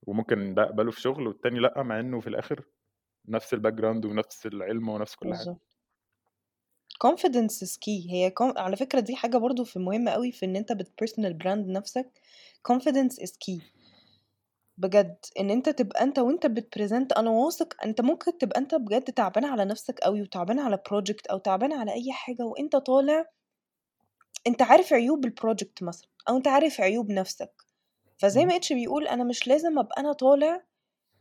وممكن 0.04 0.54
ده 0.54 0.64
أقبله 0.64 0.92
في 0.92 1.02
شغل 1.02 1.28
والتاني 1.28 1.60
لأ 1.60 1.84
مع 1.84 2.00
إنه 2.00 2.20
في 2.20 2.28
الآخر 2.28 2.66
نفس 3.28 3.54
ال 3.54 3.74
background 3.74 4.06
ونفس 4.06 4.46
العلم 4.46 4.90
ونفس 4.90 5.16
كل 5.16 5.36
حاجة. 5.36 5.58
confidence 7.08 7.62
is 7.64 7.78
key. 7.78 8.12
هي 8.12 8.34
com... 8.40 8.58
على 8.58 8.76
فكرة 8.76 9.00
دي 9.00 9.16
حاجة 9.16 9.38
برضو 9.38 9.64
في 9.64 9.80
مهمة 9.80 10.12
قوي 10.12 10.32
في 10.32 10.46
إن 10.46 10.56
أنت 10.56 10.72
بت 10.72 10.88
personal 11.04 11.34
brand 11.44 11.70
نفسك. 11.70 12.10
Confidence 12.72 13.24
is 13.24 13.32
key. 13.32 13.62
بجد 14.80 15.18
إن 15.40 15.50
أنت 15.50 15.70
تبقى 15.70 16.04
أنت 16.04 16.20
وأنت 16.20 16.46
بت 16.46 16.61
present 16.61 17.14
أنا 17.14 17.30
واثق 17.30 17.84
أنت 17.86 18.02
ممكن 18.02 18.38
تبقى 18.38 18.60
أنت 18.60 18.76
بجد 18.76 19.04
تعبان 19.04 19.46
على 19.46 19.66
نفسك 19.66 20.00
قوي 20.00 20.22
وتعبان 20.22 20.60
على 20.60 20.80
project 20.90 21.28
أو 21.28 21.38
تعبان 21.38 21.74
على 21.74 21.94
أي 21.94 22.12
حاجة 22.12 22.44
وأنت 22.44 22.76
طالع 22.76 23.26
أنت 24.48 24.62
عارف 24.62 24.94
عيوب 24.94 25.26
ال 25.26 25.33
project 25.33 25.84
مثلا 25.84 26.08
أو 26.30 26.38
أنت 26.38 26.48
عارف 26.48 26.82
عيوب 26.82 27.12
نفسك. 27.12 27.52
فزي 28.18 28.46
ما 28.46 28.56
H 28.56 28.74
بيقول 28.74 29.08
أنا 29.08 29.24
مش 29.24 29.48
لازم 29.48 29.80
أبقى 29.80 30.02
أنا 30.02 30.14
طالع 30.14 30.64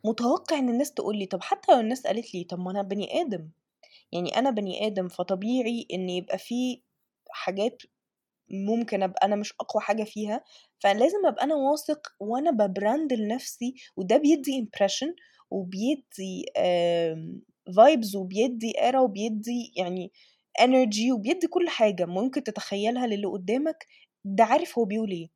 متوقع 0.05 0.59
إن 0.59 0.69
الناس 0.69 0.93
تقول 0.93 1.19
لي 1.19 1.27
طب 1.27 1.43
حتى 1.43 1.73
لو 1.73 1.81
الناس 1.81 2.07
قالت 2.07 2.35
لي 2.35 2.45
طب 2.45 2.59
ما 2.59 2.71
أنا 2.71 2.83
بني 2.83 3.21
آدم. 3.21 3.49
يعني 4.13 4.39
أنا 4.39 4.51
بني 4.51 4.87
آدم 4.87 5.09
فطبيعي 5.09 5.87
إن 5.93 6.09
يبقى 6.11 6.39
في 6.39 6.83
حاجات 7.31 7.83
ممكن 8.51 9.03
أبقى 9.03 9.27
أنا 9.27 9.37
مش 9.37 9.53
أقوى 9.61 9.83
حاجة 9.83 10.05
فيها 10.05 10.45
فلازم 10.79 11.27
أبقى 11.27 11.45
أنا 11.45 11.55
واثق 11.55 12.01
وأنا 12.21 12.51
ب 12.51 12.61
brand 12.61 13.13
لنفسي 13.13 13.75
وده 13.97 14.17
بيدي 14.17 14.59
impression 14.59 15.15
وبيدي 15.51 16.45
vibes 17.77 18.17
وبيدي 18.17 18.81
aura 18.83 19.01
وبيدي 19.01 19.73
يعني 19.77 20.13
energy 20.61 21.13
وبيدي 21.13 21.47
كل 21.47 21.69
حاجة 21.69 22.05
ممكن 22.07 22.43
تتخيلها 22.45 23.07
للي 23.07 23.27
قدامك 23.27 23.87
ده 24.25 24.45
عارف 24.45 24.79
هو 24.79 24.85
بيقول 24.85 25.11
إيه 25.11 25.29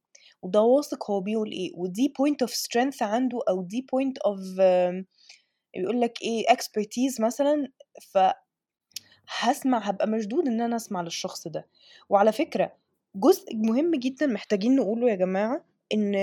وده 0.42 0.60
واثق 0.62 1.10
هو 1.10 1.20
بيقول 1.20 1.50
إيه 1.52 1.70
ودي 1.74 2.12
point 2.18 2.42
of 2.42 2.54
strength 2.54 3.02
عنده 3.02 3.38
أو 3.48 3.62
دي 3.62 3.86
point 3.92 4.18
of 4.18 4.38
يقول 5.74 6.00
لك 6.00 6.22
إيه 6.22 6.44
expertise 6.48 7.20
مثلا 7.20 7.68
ف 8.12 8.18
هسمع 9.38 9.78
هبقى 9.78 10.06
مشدود 10.08 10.48
إن 10.48 10.60
أنا 10.60 10.76
أسمع 10.76 11.02
للشخص 11.02 11.48
ده. 11.48 11.68
وعلى 12.08 12.32
فكرة 12.32 12.72
جزء 13.14 13.44
مهم 13.56 13.94
جدا 13.94 14.26
محتاجين 14.26 14.76
نقوله 14.76 15.10
يا 15.10 15.14
جماعة 15.14 15.64
إن 15.94 16.14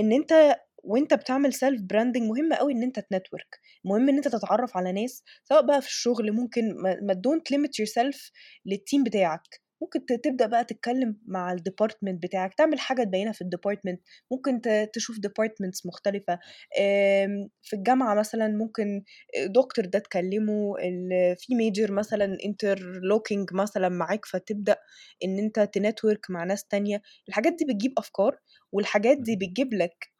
إن 0.00 0.12
أنت 0.12 0.56
وأنت 0.84 1.14
بتعمل 1.14 1.52
self 1.52 1.82
branding 1.82 2.22
مهم 2.22 2.52
قوي 2.52 2.72
إن 2.72 2.82
أنت 2.82 3.00
ت 3.00 3.07
network 3.07 3.60
مهم 3.84 4.08
إن 4.08 4.16
أنت 4.16 4.28
تتعرف 4.28 4.76
على 4.76 4.92
ناس 4.92 5.24
سواء 5.44 5.66
بقى 5.66 5.82
في 5.82 5.88
الشغل 5.88 6.32
ممكن 6.32 6.74
ما 7.02 7.12
don't 7.12 7.50
limit 7.50 7.78
yourself 7.78 7.86
لل 7.88 8.30
team 8.66 9.04
بتاعك. 9.04 9.67
ممكن 9.82 10.06
تبدأ 10.06 10.46
بقى 10.46 10.64
تتكلم 10.64 11.16
مع 11.26 11.52
ال 11.52 11.58
department 11.58 12.22
بتاعك 12.22 12.54
تعمل 12.54 12.78
حاجة 12.80 13.02
تبينها 13.02 13.32
في 13.32 13.40
ال 13.42 13.47
department 13.47 14.00
ممكن 14.30 14.60
تشوف 14.92 15.18
departments 15.18 15.86
مختلفة. 15.86 16.38
في 17.62 17.72
الجامعة 17.76 18.14
مثلا 18.14 18.48
ممكن 18.48 19.02
دكتور 19.46 19.84
ده 19.84 19.98
تكلمه 19.98 20.74
في 21.38 21.54
major 21.54 21.92
مثلا 21.92 22.38
interlocking 22.44 23.52
مثلا 23.54 23.88
معاك 23.88 24.24
فتبدأ 24.26 24.76
إن 25.24 25.38
أنت 25.38 25.60
ت 25.60 25.69
network 25.69 26.30
مع 26.30 26.44
ناس 26.44 26.64
تانية. 26.64 27.02
الحاجات 27.28 27.52
دي 27.52 27.64
بتجيب 27.64 27.92
أفكار 27.98 28.38
والحاجات 28.72 29.18
دي 29.18 29.36
بتجيب 29.36 29.74
لك 29.74 30.10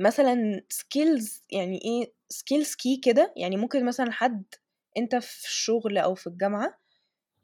مثلا 0.00 0.62
skills 0.68 1.42
يعني 1.50 1.80
إيه 1.84 2.12
skills 2.28 2.74
كي 2.74 3.00
كده. 3.04 3.32
يعني 3.36 3.56
ممكن 3.56 3.84
مثلا 3.86 4.12
حد 4.12 4.44
أنت 4.98 5.16
في 5.16 5.44
الشغل 5.46 5.98
أو 5.98 6.14
في 6.14 6.26
الجامعة 6.26 6.81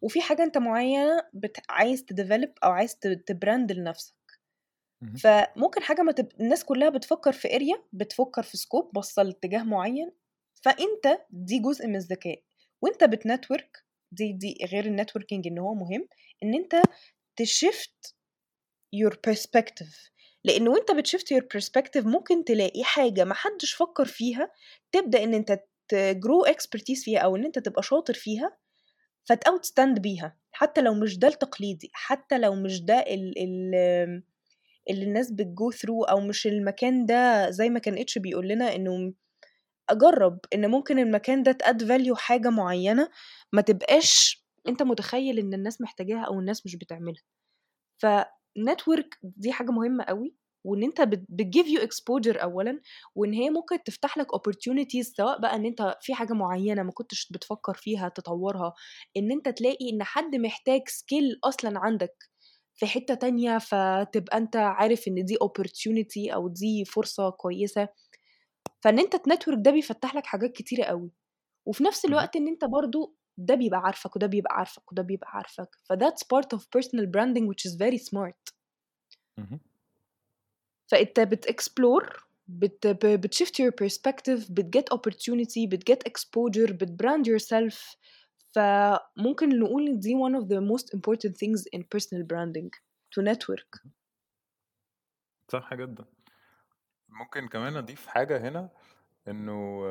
وفي 0.02 0.20
حاجة 0.20 0.42
أنت 0.42 0.58
معينة 0.58 1.22
بت... 1.32 1.56
عايز 1.68 2.04
ت 2.04 2.10
develop 2.10 2.52
أو 2.64 2.70
عايز 2.70 2.96
ت 3.26 3.34
brand 3.34 3.72
لنفسك. 3.72 4.14
فممكن 5.22 5.82
حاجة 5.82 6.02
ما 6.02 6.12
تب... 6.12 6.28
الناس 6.40 6.64
كلها 6.64 6.88
بتفكر 6.88 7.32
في 7.32 7.54
area 7.54 7.84
بتفكر 7.92 8.42
في 8.42 8.56
scope 8.56 8.92
باصة 8.92 9.22
لاتجاه 9.22 9.62
معين. 9.62 10.12
فأنت 10.62 11.20
دي 11.30 11.58
جزء 11.58 11.86
من 11.86 11.96
الذكاء. 11.96 12.42
وأنت 12.82 13.04
بت 13.04 13.22
network 13.22 13.84
دي 14.12 14.32
دي 14.32 14.58
غير 14.72 14.84
ال 14.84 14.90
networking 14.90 15.46
إن 15.46 15.58
هو 15.58 15.74
مهم 15.74 16.08
إن 16.42 16.54
أنت 16.54 16.82
ت 17.36 17.50
shift 17.50 18.16
your 18.96 19.12
perspective. 19.30 20.10
لأن 20.44 20.68
وأنت 20.68 20.90
بت 20.90 21.03
shift 21.03 21.34
your 21.34 21.42
perspective 21.56 22.06
ممكن 22.06 22.44
تلاقي 22.44 22.84
حاجة 22.84 23.24
ما 23.24 23.34
حدش 23.34 23.74
فكر 23.74 24.04
فيها 24.04 24.50
تبدأ 24.92 25.24
إن 25.24 25.34
أنت 25.34 25.60
ت 25.88 26.00
grow 26.00 26.44
expertise 26.44 27.04
فيها 27.04 27.20
أو 27.20 27.36
إن 27.36 27.44
أنت 27.44 27.58
تبقى 27.58 27.82
شاطر 27.82 28.14
فيها 28.14 28.58
فت 29.28 29.64
outstand 29.64 29.98
بيها 29.98 30.36
حتى 30.52 30.80
لو 30.80 30.94
مش 30.94 31.18
ده 31.18 31.28
التقليدي 31.28 31.90
حتى 31.92 32.38
لو 32.38 32.54
مش 32.54 32.82
ده 32.82 32.94
ال 32.98 33.34
ال 33.38 33.74
اللي 34.90 35.04
الناس 35.04 35.32
بت 35.32 35.51
go 35.51 35.70
through 35.70 36.04
أو 36.04 36.20
مش 36.20 36.46
المكان 36.46 37.06
ده 37.06 37.50
زي 37.50 37.68
ما 37.70 37.78
كان 37.78 37.98
H 37.98 38.18
بيقول 38.18 38.48
لنا 38.48 38.74
إنه 38.76 39.12
أجرب 39.90 40.38
إن 40.54 40.70
ممكن 40.70 40.98
المكان 40.98 41.42
ده 41.42 41.52
ت 41.52 41.60
add 41.60 41.84
value 41.84 42.16
حاجة 42.16 42.50
معينة 42.50 43.10
ما 43.52 43.62
تبقاش 43.62 44.44
أنت 44.68 44.82
متخيل 44.82 45.38
إن 45.38 45.54
الناس 45.54 45.80
محتاجاها 45.80 46.20
أو 46.26 46.40
الناس 46.40 46.66
مش 46.66 46.76
بتعملها. 46.76 47.22
ف 47.98 48.13
network 48.13 49.18
دي 49.22 49.52
حاجة 49.52 49.70
مهمة 49.70 50.04
قوي 50.04 50.34
وإن 50.64 50.82
أنت 50.82 51.00
بت 51.28 51.41
give 51.41 51.66
you 51.66 51.80
exposure 51.82 52.42
اولا 52.42 52.80
وإن 53.14 53.32
هي 53.32 53.50
ممكن 53.50 53.82
تفتح 53.82 54.18
لك 54.18 54.26
opportunities 54.34 55.14
سواء 55.16 55.40
بقى 55.40 55.54
إن 55.56 55.66
أنت 55.66 55.96
في 56.00 56.14
حاجة 56.14 56.32
معينة 56.32 56.82
ما 56.82 56.92
كنتش 56.92 57.28
بتفكر 57.32 57.74
فيها 57.74 58.08
تطورها 58.08 58.74
إن 59.16 59.32
أنت 59.32 59.48
تلاقي 59.48 59.90
إن 59.92 60.02
حد 60.02 60.36
محتاج 60.36 60.80
skill 60.88 61.38
أصلا 61.44 61.78
عندك 61.78 62.14
في 62.74 62.86
حتة 62.86 63.14
تانية 63.14 63.58
فتبقى 63.58 64.36
أنت 64.38 64.56
عارف 64.56 65.08
إن 65.08 65.24
دي 65.24 65.36
opportunity 65.44 66.34
أو 66.34 66.48
دي 66.48 66.84
فرصة 66.84 67.30
كويسة. 67.30 67.88
فإن 68.82 68.98
أنت 68.98 69.16
ت 69.16 69.22
network 69.22 69.58
ده 69.60 69.70
بيفتح 69.70 70.14
لك 70.14 70.26
حاجات 70.26 70.52
كتيرة 70.52 70.84
قوي. 70.84 71.10
وفي 71.66 71.84
نفس 71.84 72.04
الوقت 72.04 72.36
إن 72.36 72.48
أنت 72.48 72.64
برضو 72.64 73.16
ده 73.38 73.54
بيبقى 73.54 73.80
عارفك 73.80 74.16
وده 74.16 74.26
بيبقى 74.26 74.54
عارفك 74.54 74.92
وده 74.92 75.02
بيبقى 75.02 75.28
عارفك. 75.32 75.68
ف 75.88 75.93
that's 75.93 76.24
part 76.24 76.58
of 76.58 76.62
personal 76.62 77.06
branding 77.06 77.44
which 77.48 77.70
is 77.70 77.74
very 77.76 77.98
smart. 77.98 78.54
فانت 80.90 81.20
بت 81.20 81.44
explore 81.44 82.28
بت 82.48 82.86
بت 83.06 83.22
shift 83.22 83.62
your 83.62 83.72
perspective 83.84 84.52
بت 84.52 84.69
get 84.69 84.94
opportunity 84.94 85.68
بت 85.68 85.84
get 85.84 86.08
exposure 86.08 86.72
بت 86.72 86.88
brand 86.88 87.28
yourself. 87.28 87.96
فممكن 88.54 89.58
نقول 89.58 90.00
دي 90.00 90.14
one 90.14 90.40
of 90.40 90.44
the 90.44 90.60
most 90.72 90.96
important 90.96 91.32
things 91.32 91.62
in 91.76 91.82
personal 91.82 92.22
branding 92.32 92.70
to 93.14 93.22
network. 93.22 93.88
صح 95.48 95.74
جدا. 95.74 96.04
ممكن 97.08 97.48
كمان 97.48 97.76
أضيف 97.76 98.06
حاجة 98.06 98.48
هنا 98.48 98.70
إنه 99.28 99.82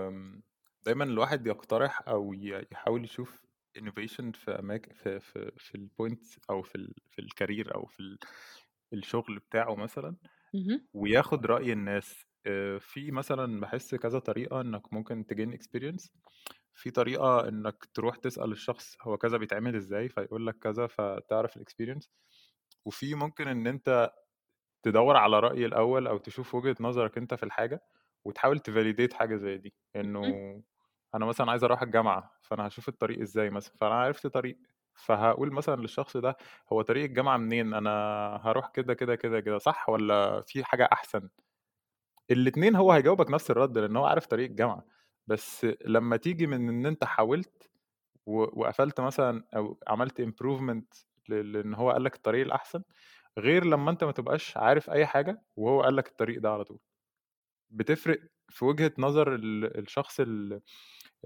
دايما 0.86 1.04
الواحد 1.04 1.48
يقترح 1.48 2.08
أو 2.08 2.34
يحاول 2.34 3.04
يشوف 3.04 3.46
innovation 3.80 4.32
في 4.34 4.52
اماكن 4.60 4.94
في 4.94 5.20
في 5.20 5.52
في 5.58 5.76
ال 5.76 5.84
point 5.84 6.24
أو 6.50 6.62
في 6.62 6.76
ال 6.76 6.94
في 7.12 7.20
ال 7.20 7.28
career 7.28 7.76
أو 7.76 7.86
في 7.86 8.18
الشغل 8.94 9.40
بتاعه 9.40 9.76
مثلا. 9.76 10.16
وياخد 10.94 11.46
رأي 11.46 11.74
الناس. 11.74 12.26
في 12.80 13.12
مثلا 13.12 13.60
بحس 13.62 13.96
كذا 13.96 14.20
طريقة 14.20 14.62
إنك 14.62 14.94
ممكن 14.94 15.26
ت 15.28 15.33
gain 15.33 15.54
experience 15.54 16.12
في 16.74 16.92
طريقة 16.92 17.48
إنك 17.50 17.86
تروح 17.94 18.16
تسأل 18.18 18.52
الشخص 18.52 18.98
هو 19.02 19.18
كذا 19.18 19.38
بيتعمل 19.38 19.76
إزاي 19.76 20.10
فيقول 20.10 20.48
لك 20.48 20.60
كذا 20.60 20.88
فتعرف 20.88 21.58
ال 21.58 21.63
experience 21.63 22.12
وفي 22.86 23.16
ممكن 23.16 23.48
إن 23.48 23.68
أنت 23.68 24.12
تدور 24.84 25.18
على 25.18 25.40
رأي 25.40 25.66
الأول 25.66 26.08
أو 26.08 26.18
تشوف 26.18 26.56
وجهة 26.56 26.76
نظرك 26.80 27.18
أنت 27.18 27.34
في 27.34 27.44
الحاجة 27.44 27.82
وتحاول 28.26 28.60
ت 28.60 28.66
validate 28.66 29.14
حاجة 29.14 29.36
زي 29.36 29.58
دي. 29.58 29.76
إنه 29.96 30.24
أنا 31.16 31.26
مثلا 31.26 31.52
عايز 31.52 31.64
أروح 31.64 31.82
الجامعة 31.82 32.32
فأنا 32.44 32.68
هشوف 32.68 32.90
الطريق 32.90 33.22
إزاي 33.22 33.50
مثلا. 33.50 33.76
فأنا 33.82 33.96
عرفت 33.96 34.28
طريق. 34.28 34.58
فهقول 34.98 35.54
مثلا 35.54 35.82
للشخص 35.82 36.18
ده 36.18 36.38
هو 36.74 36.82
طريق 36.82 37.04
الجامعة 37.04 37.38
منين؟ 37.38 37.74
أنا 37.74 37.92
هروح 38.44 38.70
كده 38.70 38.94
كده 38.94 39.16
كده 39.16 39.40
كده 39.40 39.58
صح 39.58 39.90
ولا 39.90 40.42
في 40.42 40.64
حاجة 40.64 40.90
أحسن؟ 40.94 41.30
الاتنين 42.32 42.76
هو 42.76 42.92
هيجاوبك 42.92 43.32
نفس 43.32 43.52
الرد 43.52 43.78
لأن 43.78 43.96
هو 43.98 44.06
عارف 44.06 44.26
طريق 44.26 44.50
الجامعة 44.50 44.86
بس 45.28 45.68
لما 45.86 46.18
تيجي 46.18 46.48
من 46.48 46.70
إن 46.70 46.86
أنت 46.86 47.04
حاولت 47.04 47.70
وقفلت 48.26 49.02
مثلا 49.02 49.44
أو 49.56 49.80
عملت 49.88 50.20
امبروفمنت 50.20 50.94
لأن 51.30 51.74
هو 51.74 51.92
قال 51.92 52.04
لك 52.04 52.16
الطريق 52.16 52.46
الأحسن 52.46 52.84
غير 53.40 53.66
لما 53.66 53.92
أنت 53.92 54.04
ما 54.04 54.12
تبقاش 54.12 54.58
عارف 54.58 54.90
أي 54.90 55.06
حاجة 55.06 55.42
وهو 55.58 55.82
قال 55.84 55.96
لك 55.96 56.08
الطريق 56.08 56.42
ده 56.42 56.52
على 56.52 56.64
طول. 56.64 56.80
بتفرق 57.72 58.20
في 58.50 58.66
وجهة 58.66 58.92
نظر 59.00 59.36
الشخص 59.36 60.20
اللي 60.20 60.62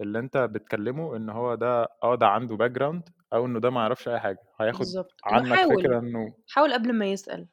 اللي 0.01 0.19
أنت 0.19 0.37
بتكلمه 0.37 1.15
إن 1.17 1.29
هو 1.29 1.55
ده 1.55 1.87
آه 2.03 2.15
ده 2.15 2.27
عنده 2.27 2.55
background 2.55 3.09
أو 3.33 3.45
إنه 3.45 3.59
ده 3.59 3.69
ما 3.69 3.81
يعرفش 3.81 4.07
أي 4.09 4.19
حاجة 4.19 4.37
هياخد 4.61 4.79
بالزبط. 4.79 5.11
عنك 5.25 5.53
حاول. 5.55 5.83
فكرة 5.83 5.99
إنه 5.99 6.33
حاول 6.49 6.73
قبل 6.73 6.93
ما 6.93 7.05
يسأل. 7.05 7.47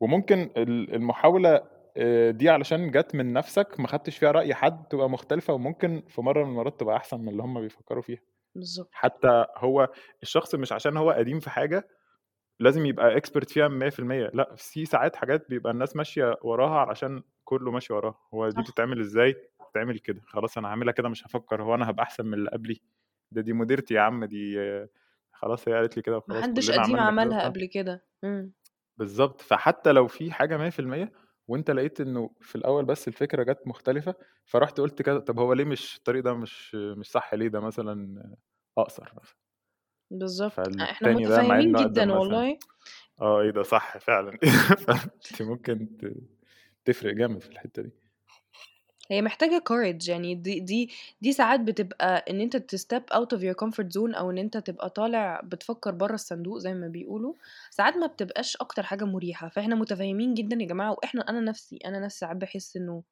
وممكن 0.00 0.50
المحاولة 0.94 1.62
آه، 1.96 2.30
دي 2.30 2.48
علشان 2.50 2.90
جت 2.90 3.14
من 3.14 3.32
نفسك 3.32 3.80
ما 3.80 3.88
خدتش 3.88 4.18
فيها 4.18 4.30
رأي 4.30 4.54
حد 4.54 4.84
تبقى 4.84 5.10
مختلفة 5.10 5.52
وممكن 5.54 6.02
في 6.08 6.20
مرة 6.20 6.44
من 6.44 6.50
المرات 6.50 6.80
تبقى 6.80 6.96
أحسن 6.96 7.20
من 7.20 7.28
اللي 7.28 7.42
هم 7.42 7.60
بيفكروا 7.60 8.02
فيها. 8.02 8.20
بالظبط 8.54 8.88
حتى 8.92 9.44
هو 9.56 9.88
الشخص 10.22 10.54
مش 10.54 10.72
عشان 10.72 10.96
هو 10.96 11.10
قديم 11.10 11.40
في 11.40 11.50
حاجة 11.50 11.88
لازم 12.60 12.86
يبقى 12.86 13.16
expert 13.16 13.50
فيها 13.50 13.68
100% 13.68 14.30
لأ 14.34 14.54
في 14.56 14.84
ساعات 14.84 15.16
حاجات 15.16 15.48
بيبقى 15.50 15.72
الناس 15.72 15.96
ماشية 15.96 16.36
وراها 16.42 16.78
علشان 16.80 17.22
كله 17.44 17.70
ماشي 17.70 17.92
وراها. 17.92 18.18
هو 18.34 18.48
دي 18.48 18.62
بتتعمل 18.62 19.00
إزاي؟ 19.00 19.34
بتتعمل 19.68 19.98
كده. 19.98 20.22
خلاص 20.26 20.58
أنا 20.58 20.68
هعملها 20.68 20.92
كده 20.92 21.08
مش 21.08 21.26
هفكر. 21.26 21.62
هو 21.62 21.74
أنا 21.74 21.90
هبقى 21.90 22.02
أحسن 22.02 22.26
من 22.26 22.34
اللي 22.34 22.50
قبلي؟ 22.50 22.80
ده 23.32 23.40
دي 23.42 23.52
مديرتي 23.52 23.94
يا 23.94 24.00
عم 24.00 24.24
دي 24.24 24.60
آه، 24.60 24.88
خلاص 25.32 25.68
هي 25.68 25.74
قالت 25.74 25.96
لي 25.96 26.02
كده 26.02 26.16
وخلاص 26.16 26.38
محدش 26.44 26.70
قديم 26.70 26.96
عملها. 27.00 27.48
قبل 27.48 27.64
كده. 27.66 28.04
مم. 28.22 28.52
بالظبط 28.96 29.40
فحتى 29.40 29.92
لو 29.92 30.06
في 30.06 30.32
حاجة 30.32 30.56
100% 30.56 31.12
وأنت 31.48 31.70
لقيت 31.70 32.00
إنه 32.00 32.30
في 32.40 32.56
الأول 32.56 32.84
بس 32.84 33.08
الفكرة 33.08 33.42
جت 33.42 33.60
مختلفة 33.66 34.14
فرحت 34.46 34.80
قلت 34.80 35.02
كده 35.02 35.18
طب 35.18 35.38
هو 35.38 35.52
ليه 35.52 35.64
مش 35.64 35.96
الطريق 35.96 36.24
ده 36.24 36.34
مش 36.34 36.74
مش 36.74 37.10
صح 37.10 37.34
ليه 37.34 37.48
ده 37.48 37.60
مثلا 37.60 38.22
أقصر 38.78 39.12
مثلا؟ 39.22 39.36
بالظبط 40.10 40.58
إحنا 40.58 41.08
ده 41.08 41.14
مع 41.14 41.18
متفاهمين 41.20 41.72
جدا 41.72 42.12
والله. 42.12 42.58
آه 43.20 43.40
إيه 43.40 43.50
ده 43.50 43.62
صح 43.62 43.98
فعلا. 43.98 44.38
فأنت 44.86 45.42
ممكن 45.42 45.88
تفرق 46.84 47.14
جامد 47.14 47.42
في 47.42 47.50
الحتة 47.50 47.82
دي. 47.82 47.92
هي 49.12 49.22
محتاجة 49.22 49.62
courage 49.70 50.08
يعني 50.08 50.34
دي 50.34 50.60
دي 50.60 50.90
دي 51.20 51.32
ساعات 51.32 51.60
بتبقى 51.60 52.24
إن 52.30 52.40
أنت 52.40 52.56
تستep 52.56 53.16
out 53.16 53.38
of 53.38 53.40
your 53.40 53.54
comfort 53.64 53.86
zone 53.88 54.16
أو 54.18 54.30
إن 54.30 54.38
أنت 54.38 54.56
تبقى 54.56 54.90
طالع 54.90 55.40
بتفكر 55.44 55.90
بره 55.90 56.14
الصندوق 56.14 56.58
زي 56.58 56.74
ما 56.74 56.88
بيقولوا 56.88 57.34
ساعات 57.70 57.96
ما 57.96 58.06
بتبقاش 58.06 58.56
أكتر 58.56 58.82
حاجة 58.82 59.04
مريحة 59.04 59.48
فإحنا 59.48 59.74
متفاهمين 59.74 60.34
جدا 60.34 60.56
يا 60.60 60.66
جماعة 60.66 60.90
وإحنا 60.92 61.28
أنا 61.28 61.40
نفسي 61.40 61.78
أنا 61.84 62.00
نفسي 62.00 62.18
ساعات 62.18 62.36
بحس 62.36 62.76
إنه 62.76 63.02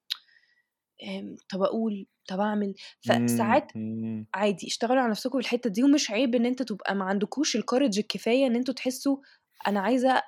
أم، 1.08 1.36
طب 1.48 1.62
أقول 1.62 2.06
طب 2.28 2.40
أعمل 2.40 2.74
فساعات 3.00 3.72
مم. 3.76 4.26
عادي 4.34 4.66
اشتغلوا 4.66 5.00
على 5.02 5.10
نفسكم 5.10 5.38
في 5.40 5.44
الحتة 5.46 5.70
دي 5.70 5.82
ومش 5.84 6.10
عيب 6.10 6.34
إن 6.34 6.46
أنت 6.46 6.62
تبقى 6.62 6.94
ما 6.94 7.04
عندكوش 7.04 7.56
الكورج 7.56 7.98
الكفاية 7.98 8.46
إن 8.46 8.56
أنتوا 8.56 8.74
تحسوا 8.74 9.16
أنا 9.66 9.80
عايزة 9.80 10.22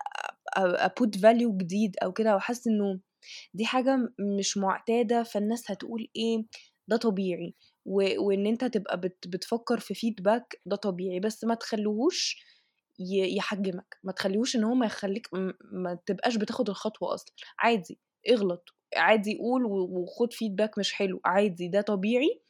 a 0.56 0.71
put 0.71 1.16
value 1.18 1.56
جديد 1.56 1.96
أو 2.02 2.12
كده 2.12 2.36
وحاسس 2.36 2.66
إنه 2.66 2.98
دي 3.54 3.66
حاجة 3.66 3.96
مش 4.38 4.56
معتادة 4.56 5.22
فالناس 5.22 5.70
هتقول 5.70 6.08
إيه؟ 6.16 6.44
ده 6.88 6.96
طبيعي. 6.96 7.54
و... 7.84 8.24
وإن 8.26 8.46
أنت 8.46 8.64
تبقى 8.64 9.00
بت... 9.00 9.28
بتفكر 9.28 9.80
في 9.80 9.94
feedback 9.94 10.60
ده 10.66 10.76
طبيعي 10.76 11.20
بس 11.20 11.44
ما 11.44 11.54
تخلوهوش 11.54 12.36
ي... 12.98 13.36
يحجمك. 13.36 13.96
ما 14.04 14.12
تخليهوش 14.12 14.56
إن 14.56 14.64
هو 14.64 14.74
ما 14.74 14.86
يخليك. 14.86 15.28
ما 15.72 15.98
تبقاش 16.06 16.36
بتاخد 16.36 16.68
الخطوة 16.68 17.14
أصلا. 17.14 17.34
عادي 17.58 17.98
اغلط. 18.30 18.68
عادي 18.96 19.38
قول 19.38 19.64
و... 19.64 19.70
وخد 19.74 20.32
feedback 20.32 20.78
مش 20.78 20.92
حلو. 20.92 21.20
عادي 21.24 21.68
ده 21.68 21.80
طبيعي. 21.80 22.40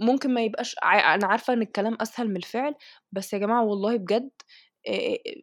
ممكن 0.00 0.34
ما 0.34 0.42
يبقاش 0.44 0.76
ع- 0.82 1.14
أنا 1.14 1.26
عارفة 1.26 1.52
إن 1.52 1.62
الكلام 1.62 1.96
أسهل 2.00 2.28
من 2.28 2.36
الفعل 2.36 2.74
بس 3.12 3.32
يا 3.32 3.38
جماعة 3.38 3.64
والله 3.64 3.96
بجد 3.96 4.30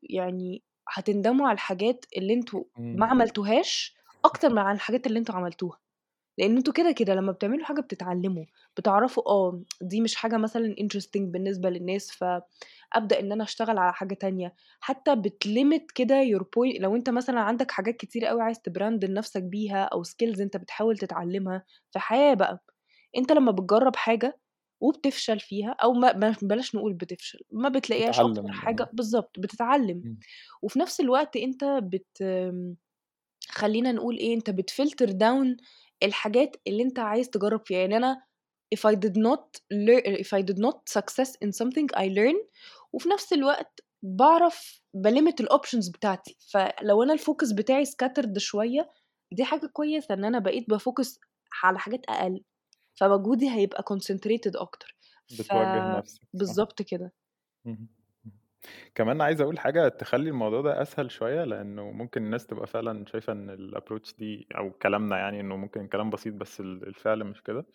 يعني 0.10 0.64
هتندموا 0.90 1.48
على 1.48 1.56
الحاجات 1.56 2.06
اللي 2.18 2.34
أنتوا 2.34 2.64
ما 2.78 2.86
مم. 2.86 3.04
عملتوهاش 3.04 3.96
أكتر 4.26 4.50
من 4.50 4.58
على 4.60 4.76
الحاجات 4.76 5.08
اللي 5.08 5.20
أنتوا 5.20 5.36
عملتوها 5.36 5.80
لأن 6.38 6.58
أنتوا 6.58 6.74
كده 6.74 6.92
كده 6.92 7.16
لما 7.16 7.32
بتعملوا 7.32 7.66
حاجة 7.66 7.82
بتتعلموا 7.82 8.46
بتعرفوا 8.78 9.24
آه 9.30 9.64
دي 9.82 10.02
مش 10.02 10.16
حاجة 10.16 10.38
مثلا 10.38 10.76
interesting 10.82 11.20
بالنسبة 11.22 11.70
للناس 11.70 12.12
فأبدأ 12.12 13.20
إن 13.20 13.32
أنا 13.32 13.44
أشتغل 13.44 13.78
على 13.78 13.94
حاجة 13.94 14.14
تانية. 14.14 14.56
حتى 14.80 15.16
بت 15.16 15.37
limit 15.37 15.92
كده 15.92 16.24
your 16.26 16.42
point 16.44 16.82
لو 16.82 16.96
أنت 16.96 17.10
مثلا 17.10 17.40
عندك 17.40 17.72
حاجات 17.72 17.98
كتير 17.98 18.26
قوي 18.26 18.42
عايز 18.42 18.62
ت 18.62 18.69
brand 18.69 19.06
لنفسك 19.06 19.44
بيها 19.44 19.84
أو 19.84 20.04
skills 20.04 20.42
أنت 20.42 20.58
بتحاول 20.58 20.98
تتعلمها 20.98 21.66
في 21.92 22.00
حياة 22.00 22.34
بقى 22.34 22.64
أنت 23.18 23.32
لما 23.32 23.52
بتجرب 23.52 23.96
حاجة 23.96 24.40
وبتفشل 24.82 25.40
فيها 25.40 25.72
أو 25.84 25.94
ما 25.94 26.14
ما- 26.18 26.36
بلاش 26.42 26.76
نقول 26.76 26.94
بتفشل 26.94 27.40
ما 27.52 27.70
بتلاقيهاش 27.70 28.20
أكتر 28.20 28.42
تتعلم 28.42 28.54
حاجة 28.54 28.90
بالظبط 28.94 29.40
بتتعلم. 29.40 30.20
وفي 30.62 30.80
نفس 30.80 31.00
الوقت 31.02 31.38
أنت 31.38 31.64
بت 31.66 32.24
خلينا 33.52 33.92
نقول 33.92 34.18
إيه 34.18 34.36
أنت 34.36 34.50
بت 34.50 34.65
filter 34.65 35.12
down 35.12 35.58
الحاجات 36.04 36.56
اللي 36.68 36.84
أنت 36.84 37.00
عايز 37.00 37.30
تجرب 37.30 37.62
فيها. 37.66 37.80
يعني 37.80 37.98
أنا 37.98 38.24
if 38.76 38.80
I 38.80 38.96
did 38.96 39.14
not 39.18 39.60
learn 39.74 40.18
if 40.24 40.28
I 40.40 40.42
did 40.44 40.58
not 40.60 40.78
success 41.00 41.32
in 41.46 41.50
something 41.52 41.88
I 41.98 42.06
learn 42.08 42.38
وفي 42.94 43.10
نفس 43.10 43.34
الوقت 43.34 43.82
بعرف 44.04 44.82
ب 44.94 45.02
limit 45.02 45.42
ال 45.42 45.48
options 45.48 45.90
بتاعتي. 45.90 46.38
فلو 46.54 47.04
أنا 47.04 47.14
ال 47.14 47.20
focus 47.20 47.52
بتاعي 47.52 47.86
scattered 47.86 48.38
شوية 48.38 48.92
دي 49.34 49.44
حاجة 49.46 49.68
كويسة 49.68 50.14
إن 50.14 50.26
أنا 50.26 50.40
بقيت 50.40 50.70
ب 50.70 50.78
focus 50.78 51.20
على 51.64 51.80
حاجات 51.80 52.02
أقل. 52.10 52.44
فمجهودي 52.96 53.50
هيبقى 53.52 53.84
concentrated 53.94 54.52
أكتر. 54.62 54.96
ف 55.28 55.54
بتوجه 55.54 55.82
نفسك 55.86 56.28
صح. 56.48 56.56
بالظبط 56.58 56.82
كده. 56.82 57.12
كمان 58.96 59.22
عايز 59.22 59.42
أقول 59.42 59.60
حاجة 59.60 59.88
تخلي 59.88 60.30
الموضوع 60.30 60.62
ده 60.62 60.82
أسهل 60.82 61.12
شوية 61.12 61.44
لأنه 61.44 61.92
ممكن 61.92 62.24
الناس 62.24 62.48
تبقى 62.48 62.68
فعلا 62.68 63.06
شايفة 63.06 63.34
إن 63.34 63.50
ال 63.50 63.57
approach 63.57 64.14
دي 64.16 64.48
أو 64.58 64.72
كلامنا 64.72 65.18
يعني 65.18 65.40
إنه 65.40 65.56
ممكن 65.56 65.88
كلام 65.88 66.10
بسيط 66.10 66.34
بس 66.34 66.60
ال- 66.60 66.88
الفعل 66.88 67.24
مش 67.24 67.44
كده. 67.44 67.66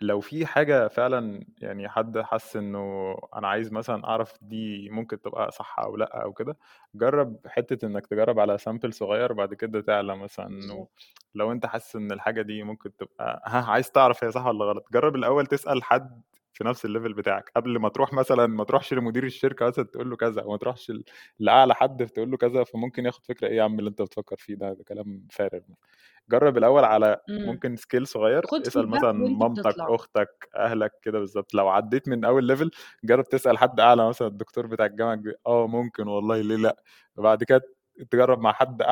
لو 0.00 0.20
في 0.20 0.46
حاجة 0.46 0.88
فعلا 0.88 1.44
يعني 1.58 1.88
حد 1.88 2.18
حس 2.18 2.56
إنه 2.56 3.14
أنا 3.36 3.48
عايز 3.48 3.72
مثلا 3.72 4.04
أعرف 4.04 4.34
دي 4.42 4.90
ممكن 4.90 5.20
تبقى 5.22 5.50
صح 5.50 5.78
أو 5.80 5.96
لأ 5.96 6.22
أو 6.24 6.32
كده 6.32 6.56
جرب 6.94 7.36
حتة 7.46 7.86
إنك 7.86 8.06
تجرب 8.06 8.40
على 8.40 8.58
sample 8.58 8.92
صغير 8.92 9.32
بعد 9.32 9.54
كده 9.54 9.80
تعلى 9.80 10.16
مثلا 10.16 10.46
إنه 10.46 10.56
بالظبط. 10.58 10.90
لو 11.34 11.52
أنت 11.52 11.66
حاسس 11.66 11.96
إن 11.96 12.12
الحاجة 12.12 12.42
دي 12.42 12.62
ممكن 12.62 12.96
تبقى 12.96 13.42
ها 13.46 13.64
عايز 13.70 13.90
تعرف 13.90 14.24
هي 14.24 14.32
صح 14.32 14.46
ولا 14.46 14.64
غلط 14.64 14.86
جرب 14.92 15.16
الأول 15.16 15.46
تسأل 15.46 15.82
حد 15.84 16.22
في 16.58 16.64
نفس 16.64 16.84
ال 16.84 16.89
level 16.89 17.12
بتاعك 17.14 17.50
قبل 17.56 17.78
ما 17.78 17.88
تروح 17.88 18.12
مثلا 18.12 18.46
ما 18.46 18.64
تروحش 18.64 18.94
لمدير 18.94 19.24
الشركة 19.24 19.66
مثلا 19.66 19.84
تقول 19.84 20.10
له 20.10 20.16
كذا 20.16 20.42
أو 20.42 20.50
ما 20.50 20.56
تروحش 20.56 20.92
لأعلى 21.38 21.74
حد 21.74 22.06
تقول 22.06 22.30
له 22.30 22.36
كذا 22.36 22.64
فممكن 22.64 23.06
ياخد 23.06 23.26
فكرة 23.26 23.48
إيه 23.48 23.56
يا 23.56 23.62
عم 23.62 23.78
اللي 23.78 23.90
أنت 23.90 24.02
بتفكر 24.02 24.36
فيه 24.38 24.54
ده 24.54 24.72
ده 24.72 24.84
كلام 24.84 25.26
فارغ. 25.30 25.60
جرب 26.30 26.58
الأول 26.58 26.84
على 26.84 27.20
إمم. 27.28 27.46
ممكن 27.46 27.76
scale 27.76 28.06
صغير 28.06 28.42
اسأل 28.68 28.88
مثلا 28.88 29.12
مامتك 29.12 29.64
أختك 29.94 30.48
أهلك 30.56 30.92
كده 31.02 31.18
بالظبط. 31.18 31.54
لو 31.54 31.68
عديت 31.68 32.08
من 32.08 32.24
أول 32.24 32.44
level 32.44 32.70
جرب 33.04 33.24
تسأل 33.24 33.58
حد 33.58 33.80
أعلى 33.80 34.08
مثلا 34.08 34.28
الدكتور 34.28 34.66
بتاع 34.66 34.86
الجامعة 34.86 35.14
الج- 35.14 35.34
آه 35.46 35.66
ممكن 35.66 36.08
والله 36.08 36.40
ليه 36.40 36.56
لأ؟ 36.56 36.76
بعد 37.16 37.44
كده 37.44 37.60
تجرب 38.10 38.40
مع 38.40 38.52
حد. 38.52 38.82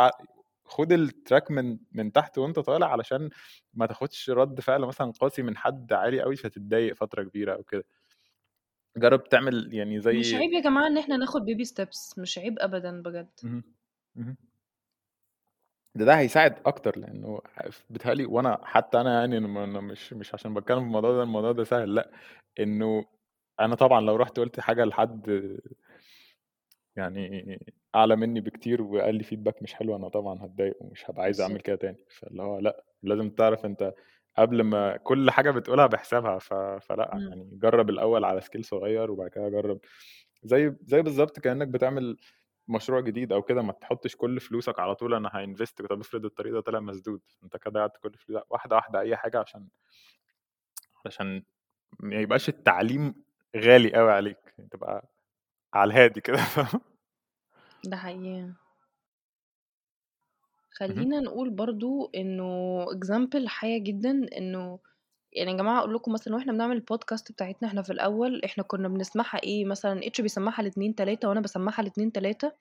خد 0.67 0.93
ال 0.93 1.03
track 1.03 1.51
من 1.51 1.79
من 1.93 2.13
تحت 2.13 2.39
وانت 2.39 2.59
طالع 2.59 2.93
علشان 2.93 3.31
ما 3.75 3.87
تاخدش 3.87 4.31
رد 4.31 4.61
فعل 4.61 4.81
مثلا 4.81 5.13
قاسي 5.21 5.43
من 5.43 5.57
حد 5.57 5.93
عالي 5.93 6.21
قوي 6.23 6.37
فتتضايق 6.37 6.95
فترة 6.95 7.23
كبيرة 7.23 7.55
أو 7.55 7.63
كده 7.63 7.85
جرب 8.97 9.25
تعمل 9.25 9.75
يعني 9.75 9.97
مش 9.99 10.03
زي 10.03 10.37
عيب 10.37 10.53
يا 10.53 10.61
جماعة 10.61 10.87
إن 10.87 10.99
إحنا 10.99 11.17
ناخد 11.17 11.45
baby 11.45 11.65
steps 11.65 12.19
مش 12.19 12.39
عيب 12.39 12.59
ابدا 12.59 13.03
بجد. 13.03 13.29
ده 15.95 16.05
ده 16.05 16.19
هيساعد 16.19 16.57
أكتر 16.67 16.99
لأنه 16.99 17.41
بيتهيألي 17.91 18.25
وأنا 18.27 18.61
حتى 18.65 19.01
أنا 19.01 19.21
يعني 19.21 19.39
أنا 19.39 19.81
مش 19.81 20.13
مش 20.13 20.35
عشان 20.35 20.55
بتكلم 20.55 20.79
في 20.81 20.85
الموضوع 20.87 21.13
ده 21.13 21.23
الموضوع 21.23 21.53
ده 21.53 21.65
سهل 21.65 21.95
لأ 21.95 22.11
إنه 22.61 23.05
أنا 23.61 23.75
طبعا 23.75 24.01
لو 24.01 24.17
رحت 24.17 24.39
قلت 24.41 24.61
حاجة 24.61 24.85
لحد 24.85 25.59
يعني 26.97 27.59
أعلى 27.95 28.17
مني 28.17 28.41
بكتير 28.41 28.83
وقال 28.83 29.15
لي 29.15 29.25
feedback 29.25 29.63
مش 29.63 29.75
حلو 29.75 29.97
أنا 29.97 30.09
طبعا 30.09 30.45
هتضايق 30.45 30.77
ومش 30.81 31.11
هبقى 31.11 31.23
عايز 31.23 31.41
أعمل 31.41 31.53
بالظبط 31.55 31.67
كده 31.67 31.77
تاني. 31.77 31.99
فاللي 32.11 32.43
هو 32.43 32.59
لأ 32.59 32.85
لازم 33.03 33.31
تعرف 33.31 33.65
أنت 33.67 33.95
قبل 34.39 34.63
ما 34.63 34.97
كل 34.97 35.31
حاجة 35.31 35.51
بتقولها 35.51 35.87
بحسابها. 35.87 36.39
ف... 36.39 36.55
فلأ 36.55 37.11
مم. 37.15 37.29
يعني 37.29 37.51
جرب 37.53 37.91
الأول 37.91 38.25
على 38.25 38.41
scale 38.41 38.65
صغير 38.65 39.11
وبعد 39.11 39.31
كده 39.31 39.49
جرب 39.49 39.81
زي 40.43 40.77
زي 40.87 41.03
بالظبط 41.03 41.41
كأنك 41.41 41.69
بتعمل 41.69 42.17
مشروع 42.69 43.01
جديد 43.01 43.33
أو 43.33 43.43
كده 43.43 43.63
ما 43.63 43.73
تحطش 43.73 44.17
كل 44.17 44.41
فلوسك 44.41 44.79
على 44.79 44.95
طول 44.95 45.15
أنا 45.15 45.31
ه 45.35 45.42
invest 45.42 45.83
طب 45.83 46.01
افرض 46.01 46.25
الطريق 46.25 46.53
ده 46.53 46.61
طلع 46.61 46.81
مسدود. 46.81 47.21
أنت 47.45 47.57
كده 47.57 47.71
ضيعت 47.71 47.97
كل 47.97 48.13
فلوس 48.19 48.43
واحدة 48.51 48.77
واحدة 48.77 49.01
أي 49.01 49.17
حاجة 49.17 49.39
عشان 49.39 49.69
عشان 51.07 51.43
ما 52.01 52.17
يبقاش 52.17 52.49
التعليم 52.49 53.15
غالي 53.57 53.95
قوي 53.95 54.13
عليك. 54.13 54.55
تبقى 54.71 55.09
على 55.75 55.91
الهادي 55.93 56.21
كده 56.21 56.37
فاهم 56.55 56.81
ده 57.85 57.97
حقيقي. 57.97 58.53
خلينا 60.71 61.21
نقول 61.21 61.51
برضو 61.51 62.11
إنه 62.15 62.85
example 62.87 63.47
حية 63.47 63.79
جدا 63.85 64.27
إنه 64.39 64.79
يعني 65.33 65.51
يا 65.51 65.57
جماعة 65.57 65.79
أقول 65.79 65.95
لكم 65.95 66.13
مثلا 66.13 66.35
وإحنا 66.35 66.53
بنعمل 66.53 66.77
البودكاست 66.77 67.33
بتاعتنا 67.33 67.69
إحنا 67.69 67.83
في 67.83 67.93
الأول 67.93 68.41
إحنا 68.45 68.65
كنا 68.65 68.89
بنسمعها 68.89 69.41
إيه 69.45 69.65
مثلا؟ 69.65 70.07
each 70.07 70.21
بيسمعها 70.21 70.63
لاتنين 70.63 70.95
تلاتة 70.95 71.29
وأنا 71.29 71.41
بسمعها 71.41 71.83
لاتنين 71.83 72.13
تلاتة 72.13 72.53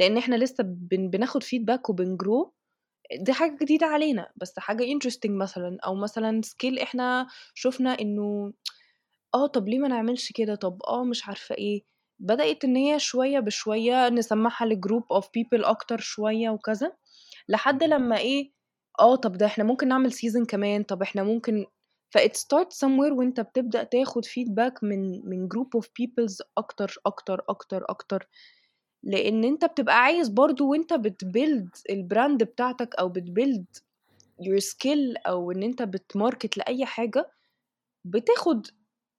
لأن 0.00 0.18
إحنا 0.18 0.36
لسه 0.36 0.64
بن 0.64 1.10
بناخد 1.10 1.42
feedback 1.42 1.90
وب 1.90 2.08
ن 2.08 2.17
grow 2.17 2.54
دي 3.20 3.32
حاجة 3.32 3.58
جديدة 3.62 3.86
علينا 3.86 4.32
بس 4.36 4.58
حاجة 4.58 4.84
interesting 4.84 5.30
مثلا 5.30 5.78
أو 5.86 5.94
مثلا 5.94 6.40
scale 6.44 6.78
إحنا 6.78 7.26
شفنا 7.54 8.00
إنه 8.00 8.52
آه 9.34 9.46
طب 9.46 9.68
ليه 9.68 9.78
ما 9.78 9.88
نعملش 9.88 10.32
كده؟ 10.32 10.54
طب 10.54 10.82
آه 10.88 11.04
مش 11.04 11.28
عارفة 11.28 11.54
إيه 11.54 11.84
بدأت 12.18 12.64
إن 12.64 12.76
هي 12.76 12.98
شوية 12.98 13.40
بشوية 13.40 14.08
نسمعها 14.08 14.66
ل 14.66 14.72
group 14.72 15.02
of 15.12 15.24
people 15.24 15.66
أكتر 15.66 15.98
شوية 16.00 16.50
وكذا 16.50 16.92
لحد. 17.48 17.84
لما 17.84 18.18
إيه 18.18 18.52
آه، 19.00 19.16
طب 19.16 19.32
ده 19.32 19.46
إحنا 19.46 19.64
ممكن 19.64 19.88
نعمل 19.88 20.12
season 20.12 20.46
كمان، 20.48 20.82
طب 20.82 21.02
إحنا 21.02 21.22
ممكن 21.22 21.66
ف 22.18 22.22
it 22.22 22.30
starts 22.32 22.76
somewhere 22.84 23.12
وأنت 23.12 23.40
بتبدأ 23.40 23.82
تاخد 23.84 24.24
feedback 24.26 24.72
من 24.82 25.28
من 25.28 25.48
group 25.48 25.80
of 25.80 25.84
peoples 25.86 26.36
أكتر، 26.58 26.96
أكتر، 27.06 27.44
أكتر، 27.48 27.84
أكتر، 27.88 28.28
لإن 29.02 29.44
أنت 29.44 29.64
بتبقى 29.64 30.02
عايز 30.02 30.28
برضه 30.28 30.64
وأنت 30.64 30.94
بتbuild 30.94 31.92
الbrand 31.92 32.36
بتاعتك 32.36 32.94
أو 32.94 33.12
بتbuild 33.12 33.80
your 34.42 34.60
skill 34.60 35.20
أو 35.26 35.52
إن 35.52 35.62
أنت 35.62 35.82
بتmarket 35.82 36.50
لأي 36.56 36.86
حاجة، 36.86 37.30
بتاخد 38.04 38.66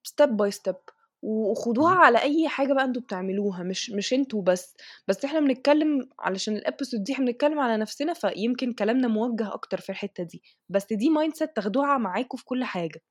step 0.09 0.29
by 0.29 0.51
step 0.55 0.94
وخدوها. 1.25 1.93
على 1.95 2.21
أي 2.21 2.49
حاجة 2.49 2.73
بقى 2.73 2.83
أنتم 2.85 3.01
بتعملوها 3.01 3.63
مش 3.63 3.91
مش 3.91 4.13
أنتم 4.13 4.41
بس، 4.43 4.75
بس 5.07 5.25
إحنا 5.25 5.39
بنتكلم 5.39 6.09
علشان 6.19 6.57
الepisode 6.59 7.03
دي 7.03 7.13
إحنا 7.13 7.25
بنتكلم 7.25 7.59
على 7.59 7.77
نفسنا، 7.77 8.13
فيمكن 8.13 8.73
كلامنا 8.73 9.07
موجه 9.07 9.53
أكتر 9.53 9.81
في 9.81 9.89
الحتة 9.91 10.23
دي، 10.23 10.43
بس 10.69 10.93
دي 10.93 11.09
mindset 11.09 11.53
تاخدوها 11.55 11.97
معاكم 11.97 12.37
في 12.37 12.45
كل 12.45 12.63
حاجة. 12.63 13.01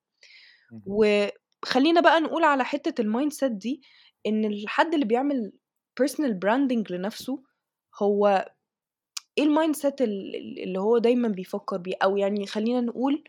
اهم. 0.73 1.05
وخلّينا 1.67 2.01
بقى 2.01 2.21
نقول 2.21 2.45
على 2.45 2.65
حتة 2.65 3.05
الmindset 3.05 3.47
دي 3.53 3.83
إن 4.27 4.45
الحد 4.45 4.95
اللي 4.95 5.07
بيعمل 5.07 5.53
personal 6.03 6.33
branding 6.47 6.91
لنفسه 6.93 7.43
هو 8.03 8.49
إيه 9.39 9.45
الmindset 9.47 9.95
ال 10.03 10.37
ال 10.37 10.63
اللي 10.65 10.81
هو 10.81 10.99
دايمًا 10.99 11.29
بيفكر 11.29 11.79
بيه، 11.79 11.95
أو 12.05 12.17
يعني 12.17 12.47
خلّينا 12.47 12.81
نقول 12.81 13.25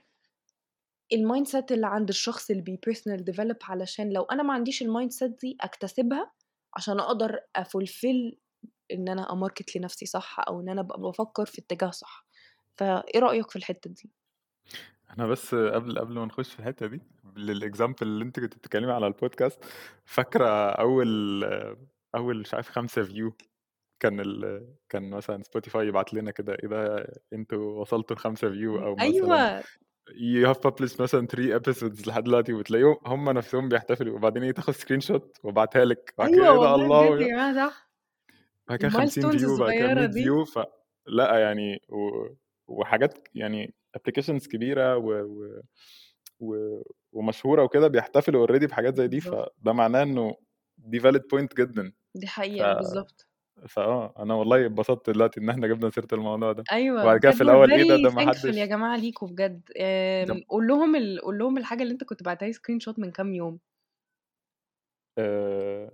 الmindset 1.14 1.66
اللي 1.72 1.88
عند 1.88 2.10
الشخص 2.10 2.50
اللي 2.50 2.62
بي 2.62 2.80
personal 2.90 3.20
develop 3.34 3.70
علشان 3.70 4.14
لو 4.14 4.24
أنا 4.24 4.44
ما 4.44 4.54
عنديش 4.54 4.84
الmindset 4.84 5.26
دي 5.42 5.58
أكتسبها 5.62 6.32
عشان 6.76 7.00
أقدر 7.00 7.40
أfulfill 7.60 8.36
إن 8.94 9.10
أنا 9.10 9.28
أmarket 9.28 9.78
لنفسي 9.78 10.06
صح، 10.06 10.38
أو 10.48 10.62
إن 10.62 10.70
أنا 10.70 10.82
أبقى 10.82 11.02
بافكر 11.02 11.46
في 11.46 11.62
اتجاه 11.62 11.92
صح. 11.92 12.28
فإيه 12.78 13.20
رأيك 13.20 13.52
في 13.52 13.56
الحتة 13.58 13.90
دي؟ 13.92 14.12
أنا 15.18 15.28
بس 15.28 15.56
قبل 15.56 16.00
قبل 16.00 16.14
ما 16.14 16.26
نخش 16.26 16.54
في 16.54 16.60
الحتة 16.60 16.88
دي، 16.88 17.02
للexample 17.38 17.96
اللي 18.02 18.24
أنتِ 18.24 18.40
كنتِ 18.40 18.56
بتتكلمي 18.58 18.92
على 18.92 19.14
الpodcast 19.14 19.58
فاكرة 20.06 20.70
أول 20.70 21.44
أول 22.16 22.40
مش 22.40 22.54
عارف 22.54 22.70
5 22.70 23.04
view 23.04 23.32
كان 24.00 24.20
ال 24.20 24.68
كان 24.90 25.10
مثلًا 25.12 25.44
Spotify 25.44 25.76
يبعت 25.78 26.14
لنا 26.14 26.32
كده 26.32 26.54
إيه 26.64 26.70
ده 26.70 27.08
أنتم 27.34 27.58
وصلتوا 27.62 28.16
ل5 28.18 28.40
view 28.42 28.84
أو 28.86 28.96
مثلًا 28.96 29.44
أيوه. 29.44 29.64
You 30.14 30.46
have 30.48 30.58
published 30.62 31.02
مثلًا 31.02 31.28
3 31.28 31.60
episodes 31.60 32.08
لحد 32.08 32.24
دلوقتي 32.24 32.54
وتلاقيهم 32.54 32.98
هم 33.06 33.30
نفسهم 33.30 33.70
بيحتفلوا 33.70 34.16
وبعدين 34.16 34.44
إيه 34.44 34.52
تاخد 34.52 34.74
screenshot 34.74 35.22
وابعتها 35.44 35.86
لِك 35.86 36.14
وبعد 36.18 36.30
كده 36.30 36.44
أيوه 36.44 36.54
إيه 36.54 36.58
ده 36.58 36.76
الله 36.76 37.20
يا 37.20 37.54
صح. 37.54 37.90
بعد 38.68 38.80
كده 38.80 38.90
50 38.90 39.32
الmilestones 39.32 39.38
view 39.38 39.60
بعد 39.60 39.74
كده 39.74 39.88
الصغيرة 39.88 39.90
100 39.90 40.06
دي. 40.06 40.26
view 40.26 40.46
فلأ 40.54 41.40
يعني 41.40 41.82
و 41.90 42.28
وحاجات 42.68 43.28
يعني 43.36 43.74
applications 43.98 44.48
كبيرة 44.48 44.98
و 44.98 45.12
و 45.12 45.62
و 46.40 46.82
ومشهورة 47.14 47.64
وكده 47.64 47.88
بيحتفلوا 47.88 48.48
already 48.48 48.66
بحاجات 48.66 48.96
زي 48.96 49.08
دي،. 49.08 49.22
فده 49.22 49.74
معناه 49.74 50.04
إنه 50.04 50.36
دي 50.78 51.00
valid 51.02 51.22
point 51.36 51.56
جدًا. 51.60 51.94
دي 52.16 52.28
ف 52.58 52.62
حقيقة، 52.62 53.06
فآه، 53.68 54.14
أنا 54.20 54.34
والله 54.34 54.66
اتبسطت 54.66 55.10
دلوقتي 55.10 55.40
إن 55.40 55.50
إحنا 55.50 55.68
جبنا 55.68 55.90
سيرة 55.90 56.08
الموضوع 56.14 56.52
ده، 56.52 56.68
أيوه، 56.72 57.02
وبعد 57.02 57.20
كده 57.20 57.32
في 57.32 57.42
الأول 57.42 57.74
إيه 57.74 57.84
ده، 57.84 57.98
ده 57.98 58.10
ما 58.10 58.22
thankful 58.22 58.58
يا 58.58 58.66
حدش 58.66 58.66
جماعة 58.66 58.98
ليكم 58.98 59.28
بجد. 59.28 59.62
قُل 60.50 60.68
لهم 60.68 60.96
ال 60.96 61.22
قُل 61.22 61.38
لهم 61.38 61.58
الحاجة 61.58 61.84
اللي 61.84 61.94
أنت 61.94 62.04
كنت 62.04 62.24
باعتها 62.24 62.48
لي 62.48 62.54
screenshot 62.54 63.00
من 63.00 63.12
كام 63.12 63.34
يوم. 63.34 63.60
آآ 65.18 65.90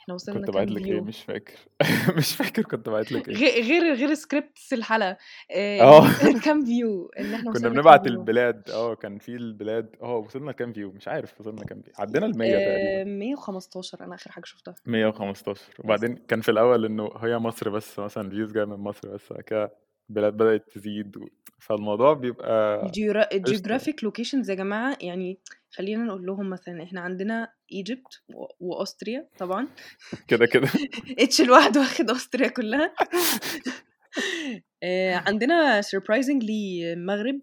إحنا 0.00 0.14
وصلنا 0.14 0.46
كنت 0.46 0.50
كام 0.50 0.74
لِك 0.74 0.90
view؟ 0.90 1.02
مش 1.02 1.22
فاكر 1.22 1.54
مش 2.18 2.36
فاكر 2.36 2.62
كنت 2.62 2.88
باعت 2.88 3.12
لِك. 3.12 3.28
غ 3.30 3.40
غير 3.60 3.94
غير 3.94 4.14
scripts 4.14 4.72
الحلقة، 4.72 5.16
آآ 5.50 5.86
آه 5.86 6.04
لكام 6.22 6.64
view؟ 6.66 7.08
إن 7.20 7.34
إحنا 7.34 7.52
كنا 7.52 7.68
كام 7.70 7.70
بنبعت؟ 7.70 8.06
البلاد، 8.06 8.70
آه 8.70 8.94
كان 8.94 9.18
في 9.18 9.36
البلاد 9.36 9.96
آه 10.02 10.16
وصلنا 10.16 10.50
لكام 10.50 10.72
view 10.74 10.78
مش 10.96 11.08
عارف 11.08 11.40
وصلنا 11.40 11.60
لكام 11.60 11.82
view 11.86 12.00
عدينا 12.00 12.26
ال100 12.26 12.58
تقريبًا. 12.60 13.00
آآ 13.00 13.04
115 13.04 14.04
أنا 14.04 14.14
آخر 14.14 14.30
حاجة 14.32 14.44
شُفتها. 14.44 14.76
115 14.86 15.74
Yes. 15.84 15.84
وبعدين 15.84 16.16
كان 16.16 16.40
في 16.40 16.50
الأول 16.50 16.84
إنه 16.84 17.10
هي 17.16 17.38
مصر 17.38 17.70
بس 17.70 17.98
مثلًا 17.98 18.30
views 18.30 18.52
جاية 18.52 18.64
من 18.64 18.76
مصر 18.76 19.08
بس، 19.14 19.32
بعد 19.32 19.42
كده 19.42 19.74
البلاد 20.10 20.32
بدأت 20.36 20.70
تزيد 20.74 21.16
و 21.16 21.28
فالموضوع 21.58 22.12
بيبقى. 22.12 23.00
الgeographic 23.34 23.96
locations 24.06 24.48
يا 24.50 24.54
جماعة 24.54 24.96
يعني 25.00 25.40
خلّينا 25.70 26.04
نقول 26.04 26.26
لهم 26.26 26.50
مثلًا 26.50 26.82
إحنا 26.82 27.00
عندنا 27.00 27.52
Egypt 27.74 28.34
و 28.34 28.46
وأوستريا 28.60 29.28
طبعًا. 29.38 29.68
كده، 30.28 30.46
كده. 30.46 30.68
H 31.36 31.40
لوحده 31.40 31.80
واخد 31.80 32.10
أوستريا 32.10 32.48
كلها. 32.48 32.94
آآ 34.82 35.16
عندنا 35.16 35.80
surprisingly 35.82 36.82
المغرب. 36.82 37.40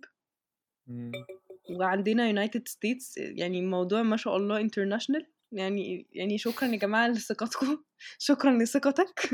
وعندنا 1.80 2.32
United 2.48 2.62
States 2.62 3.14
يعني 3.18 3.60
الموضوع 3.60 4.02
ما 4.04 4.18
شاء 4.18 4.38
الله 4.38 4.68
international 4.68 5.24
يعني 5.52 6.08
يعني 6.12 6.38
شكرًا 6.38 6.68
يا 6.68 6.76
جماعة 6.78 7.08
لثقتكم، 7.08 7.84
شكرًا 8.20 8.58
لثقتك. 8.64 9.30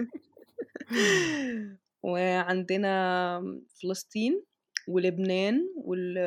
وعندنا 2.03 3.41
فلسطين 3.81 4.43
ولبنان 4.87 5.61
وال 5.75 6.17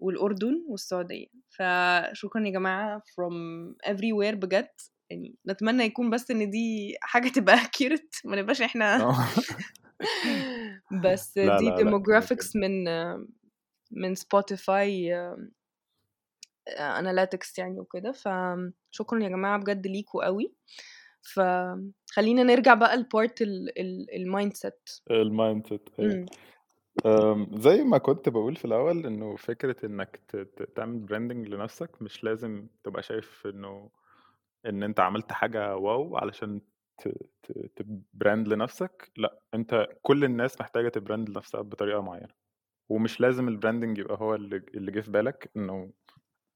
والأردن 0.00 0.64
والسعودية، 0.68 1.26
فشكرًا 1.58 2.46
يا 2.46 2.50
جماعة 2.52 2.98
from 2.98 3.34
everywhere 3.90 4.34
بجد، 4.34 4.68
يعني 5.10 5.34
نتمنى 5.48 5.84
يكون 5.84 6.10
بس 6.10 6.30
إن 6.30 6.50
دي 6.50 6.94
حاجة 7.02 7.28
تبقى 7.28 7.56
accurate 7.66 8.20
ما 8.24 8.36
نبقاش 8.36 8.62
إحنا 8.62 8.96
آه. 9.02 9.14
بس 11.04 11.38
لا، 11.38 11.58
دي 11.58 11.70
كده. 11.78 11.90
من 12.56 12.84
من 13.90 14.16
Spotify 14.16 14.88
analytics 16.78 17.58
يعني 17.58 17.80
وكده، 17.80 18.12
فشكرًا 18.12 19.22
يا 19.24 19.28
جماعة 19.28 19.58
بجد 19.58 19.86
ليكم 19.86 20.18
أوي. 20.20 20.54
فخلّينا 21.34 22.42
نرجع 22.42 22.74
بقى 22.74 22.96
لpart 22.96 23.34
ال 23.40 23.78
ال 23.78 24.06
الmindset. 24.10 25.00
الmindset 25.10 25.80
زي 27.52 27.84
ما 27.84 27.98
كنت 27.98 28.28
باقول 28.28 28.56
في 28.56 28.64
الأول 28.64 29.06
إنه 29.06 29.36
فكرة 29.36 29.86
إنك 29.86 30.16
ت 30.28 30.36
تعمل 30.76 31.06
branding 31.08 31.48
لنفسك 31.50 32.02
مش 32.02 32.24
لازم 32.24 32.66
تبقى 32.84 33.02
شايف 33.02 33.46
إنه 33.46 33.90
إن 34.66 34.82
أنت 34.82 35.00
عملت 35.00 35.32
حاجة 35.32 35.76
wow 35.76 36.16
علشان 36.16 36.60
ت 36.98 37.08
ت 37.42 37.82
ت 37.82 37.93
brand 37.93 38.48
لنفسك، 38.48 39.12
لأ 39.16 39.40
أنت 39.54 39.88
كل 40.02 40.24
الناس 40.24 40.60
محتاجة 40.60 40.92
ت 40.98 41.00
brand 41.00 41.10
لنفسها 41.30 41.62
بطريقة 41.62 42.02
معينة، 42.02 42.34
ومش 42.90 43.20
لازم 43.20 43.60
ال 43.60 43.64
branding 43.64 43.98
يبقى 44.00 44.18
هو 44.20 44.34
اللي 44.34 44.56
اللي 44.74 44.92
جه 44.92 45.00
في 45.00 45.10
بالك 45.10 45.50
إنه 45.56 45.92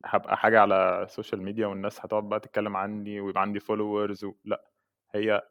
هابقى 0.07 0.37
حاجة 0.39 0.61
على 0.61 1.03
ال 1.05 1.10
social 1.10 1.43
media 1.43 1.67
والناس 1.67 2.01
هتقعد 2.01 2.29
بقى 2.29 2.41
تتكلم 2.41 2.77
عني 2.77 3.21
ويبقى 3.21 3.43
عندي 3.43 3.61
و 3.71 4.07
لأ، 4.45 4.71
هي 5.15 5.43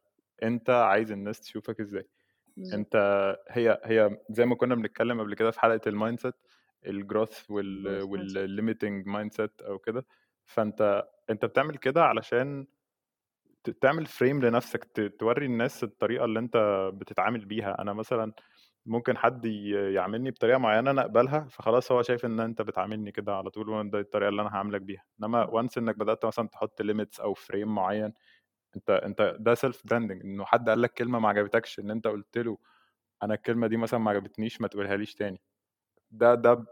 أنت 0.43 0.69
عايز 0.69 1.11
الناس 1.11 1.41
تشوفك 1.41 1.79
إزاي. 1.81 2.09
أنت 2.73 2.95
هي 3.49 3.81
هي 3.85 4.17
زي 4.29 4.45
ما 4.45 4.55
كنا 4.55 4.75
بنتكلم 4.75 5.21
قبل 5.21 5.35
كده 5.35 5.51
في 5.51 5.59
حلقة 5.59 5.91
الmindset 5.91 6.33
الgrowth 6.87 7.49
وال 7.49 7.85
growth 7.85 8.07
mindset. 8.15 8.49
والlimiting 8.49 9.05
mindset 9.13 9.65
أو 9.67 9.79
كده، 9.79 10.05
فأنت 10.45 11.03
أنت 11.29 11.45
بتعمل 11.45 11.77
كده 11.77 12.03
علشان 12.03 12.67
تعمل 13.81 14.07
frame 14.07 14.21
لنفسك 14.43 14.87
تورّي 15.19 15.45
الناس 15.45 15.83
الطريقة 15.83 16.25
اللي 16.25 16.39
أنت 16.39 16.57
بتتعامل 16.93 17.45
بيها، 17.45 17.81
أنا 17.81 17.93
مثلًا 17.93 18.33
ممكن 18.85 19.17
حد 19.17 19.45
يعاملني 19.95 20.31
بطريقة 20.31 20.57
معينة 20.59 20.91
أنا 20.91 21.01
أقبلها، 21.01 21.47
فخلاص 21.51 21.91
هو 21.91 22.01
شايف 22.01 22.25
إن 22.25 22.39
أنت 22.39 22.61
بتعاملني 22.61 23.11
كده 23.11 23.35
على 23.35 23.49
طول 23.49 23.69
وأنا 23.69 23.91
دي 23.91 23.99
الطريقة 23.99 24.29
اللي 24.29 24.41
أنا 24.41 24.49
هاعاملك 24.53 24.81
بيها، 24.81 25.03
إنما 25.23 25.47
once 25.47 25.77
إنك 25.77 25.97
بدأت 25.97 26.25
مثلًا 26.25 26.47
تحط 26.47 26.81
limits 26.81 27.19
أو 27.21 27.35
frame 27.35 27.55
معين، 27.67 28.13
أنت 28.75 28.89
أنت 28.89 29.35
ده 29.39 29.55
self 29.55 29.75
branding 29.93 30.25
إنه 30.25 30.45
حد 30.45 30.69
قال 30.69 30.81
لك 30.81 30.93
كلمة 30.93 31.19
ما 31.19 31.29
عجبتكش، 31.29 31.79
إن 31.79 31.91
أنت 31.91 32.07
قُلت 32.07 32.37
له 32.37 32.57
أنا 33.23 33.33
الكلمة 33.33 33.67
دي 33.67 33.77
مثلًا 33.77 33.99
ما 33.99 34.11
عجبتنيش 34.11 34.61
ما 34.61 34.67
تقولهاليش 34.69 35.15
تاني. 35.15 35.41
ده 36.11 36.35
ده 36.35 36.65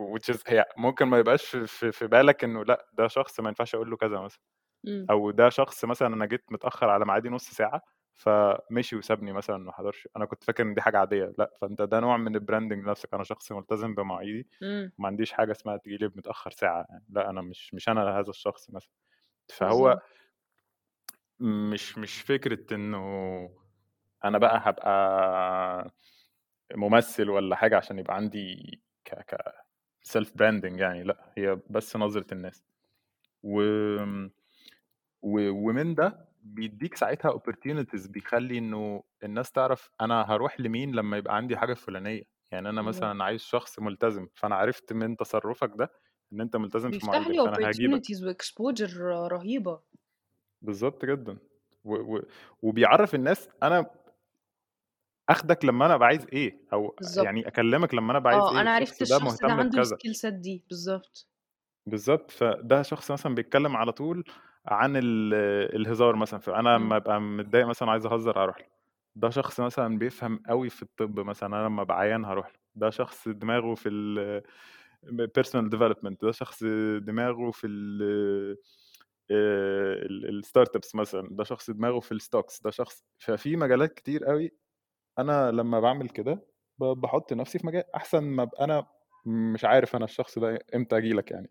which 0.00 0.34
is 0.34 0.42
هي 0.48 0.64
ممكن 0.78 1.06
ما 1.06 1.18
يبقاش 1.18 1.46
في 1.56 1.92
في 1.92 2.06
بالك 2.08 2.44
إنه 2.44 2.64
لأ، 2.64 2.86
ده 2.94 3.08
شخص 3.08 3.40
ما 3.40 3.48
ينفعش 3.48 3.74
أقول 3.74 3.90
له 3.90 3.96
كذا 3.96 4.20
مثلًا، 4.20 4.40
إمم. 4.88 5.10
أو 5.10 5.30
ده 5.30 5.48
شخص 5.50 5.84
مثلًا 5.84 6.08
أنا 6.14 6.26
جيت 6.26 6.44
متأخر 6.52 6.90
على 6.90 7.04
ميعادي 7.06 7.28
نُص 7.30 7.50
ساعة، 7.50 7.82
فمشي 8.14 8.96
وسابني 8.96 9.32
مثلًا 9.32 9.58
ما 9.58 9.72
حضرش، 9.72 10.08
أنا 10.16 10.26
كنت 10.26 10.44
فاكر 10.44 10.64
إن 10.64 10.74
دي 10.74 10.80
حاجة 10.82 10.98
عادية، 10.98 11.32
لأ، 11.38 11.50
فأنت 11.62 11.82
ده 11.82 12.00
نوع 12.00 12.16
من 12.16 12.38
الbranding 12.40 12.72
لنفسك، 12.86 13.14
أنا 13.14 13.24
شخص 13.24 13.52
ملتزم 13.52 13.94
بمواعيدي، 13.96 14.48
إمم. 14.62 14.92
وما 14.98 15.08
عنديش 15.08 15.32
حاجة 15.32 15.52
اسمها 15.52 15.76
تيجي 15.78 15.96
لي 15.98 16.08
متأخر 16.08 16.50
ساعة 16.50 16.86
يعني، 16.90 17.06
لأ، 17.10 17.30
أنا 17.30 17.42
مش 17.42 17.74
مش 17.74 17.88
أنا 17.88 18.20
هذا 18.20 18.30
الشخص 18.30 18.70
مثلًا. 18.70 18.90
فهو 19.50 19.98
بالضبط. 19.98 20.02
مش 21.42 21.98
مش 21.98 22.20
فكرة 22.22 22.74
إنه 22.74 22.98
أنا 24.24 24.38
بقى 24.38 24.60
هابقى 24.64 25.92
ممثل 26.76 27.30
والّا 27.30 27.56
حاجة 27.56 27.76
عشان 27.76 27.98
يبقى 27.98 28.16
عندي 28.16 28.56
ك 29.04 29.14
ك 29.14 29.36
self 30.08 30.28
branding 30.28 30.80
يعني 30.80 31.02
لأ، 31.04 31.32
هي 31.38 31.60
بس 31.70 31.96
نظرة 31.96 32.26
الناس. 32.34 32.64
وآمم 33.42 34.32
و 35.22 35.50
ومن 35.50 35.94
ده 35.94 36.28
بيدّيك 36.42 36.96
ساعتها 36.96 37.32
opportunities 37.38 38.10
بيخلّي 38.10 38.58
إنه 38.58 39.04
الناس 39.24 39.52
تعرف 39.52 39.90
أنا 40.00 40.22
هاروح 40.32 40.60
لمين 40.60 40.92
لمّا 40.96 41.16
يبقى 41.18 41.36
عندي 41.36 41.54
الحاجة 41.54 41.72
الفلانية، 41.72 42.22
يعني 42.52 42.70
بالضبط. 42.70 42.82
مثلًا 42.82 43.24
عايز 43.24 43.42
شخص 43.42 43.80
ملتزم، 43.80 44.28
فأنا 44.34 44.56
عرفت 44.56 44.92
من 44.92 45.16
تصرفك 45.16 45.72
ده 45.76 45.92
إن 46.32 46.40
أنت 46.40 46.56
ملتزم 46.56 46.92
في 46.92 47.06
فأنا 47.42 47.68
هاجيبك. 47.68 48.04
opportunities 48.06 48.20
وexposure 48.22 48.96
رهيبة. 49.32 49.82
بالضبط 50.62 51.04
جدًا، 51.04 51.38
و 51.84 51.94
و 52.16 52.20
وبيعرّف 52.62 53.14
الناس 53.14 53.48
أنا 53.62 53.86
آخدك 55.28 55.64
لمّا 55.64 55.86
أنا 55.86 55.94
أبقى 55.94 56.08
عايز 56.08 56.26
إيه، 56.32 56.58
أو 56.72 56.96
بالضبط. 56.98 57.32
يعني 57.32 57.48
أكلمك 57.48 57.94
لمّا 57.94 58.10
أنا 58.10 58.18
أبقى 58.18 58.30
عايز 58.32 58.50
آه، 58.50 58.52
إيه، 58.52 58.62
أنا 58.62 58.70
عرفت 58.74 59.02
الشخص 59.02 59.02
ده 59.02 59.18
الشخص 59.18 59.42
ده 59.44 59.52
مهتم 59.52 59.60
عنده. 59.60 59.78
الskill 59.82 60.14
set 60.22 60.34
دي، 60.42 60.64
بالضبط. 60.68 61.28
بالضبط، 61.86 62.30
فده 62.30 62.82
شخص 62.82 63.10
مثلًا 63.10 63.34
بيتكلم 63.34 63.76
على 63.76 63.92
طول 63.92 64.24
عن 64.66 64.96
ال 64.96 65.34
الهزار 65.76 66.16
مثلًا، 66.16 66.40
فأنا 66.40 66.76
إمم. 66.76 66.92
أمّا 66.92 66.96
أبقى 66.96 67.20
متضايق 67.20 67.66
مثلًا 67.66 67.88
وعايز 67.88 68.06
أهزر 68.06 68.38
هاروح 68.38 68.58
له. 68.60 68.66
ده 69.14 69.30
شخص 69.30 69.60
مثلًا 69.60 69.98
بيفهم 69.98 70.42
أوي 70.50 70.70
في 70.70 70.82
الطب 70.82 71.20
مثلًا، 71.20 71.48
أنا 71.60 71.66
لمّا 71.66 71.82
أبقى 71.82 71.98
عيان 71.98 72.24
هاروح 72.24 72.46
له. 72.48 72.54
ده 72.74 72.90
شخص 72.90 73.28
دماغه 73.28 73.74
في 73.74 73.88
ال 73.88 74.42
personal 75.38 75.70
development، 75.74 76.16
ده 76.22 76.32
شخص 76.32 76.64
دماغه 76.98 77.50
في 77.50 77.66
ال 77.66 78.56
آآ 79.30 79.94
ال 79.94 80.42
الstartups 80.44 80.94
مثلًا، 80.94 81.28
ده 81.30 81.44
شخص 81.44 81.70
دماغه 81.70 82.00
في 82.00 82.14
الstocks، 82.14 82.62
ده 82.64 82.70
شخص 82.70 83.04
ففي 83.18 83.56
مجالات 83.56 83.94
كتير 83.94 84.30
أوي 84.30 84.52
أنا 85.18 85.50
لمّا 85.52 85.80
باعمل 85.80 86.08
كده 86.10 86.46
ب 86.78 86.84
باحط 86.84 87.32
نفسي 87.32 87.58
في 87.58 87.66
مجال، 87.66 87.84
أحسن 87.96 88.24
ما 88.24 88.42
أبقى 88.44 88.64
أنا 88.64 88.86
مش 89.26 89.64
عارف 89.64 89.96
أنا 89.96 90.04
الشخص 90.04 90.38
ده 90.38 90.58
إمتى 90.76 90.96
آجي 90.98 91.12
لك 91.14 91.30
يعني. 91.30 91.50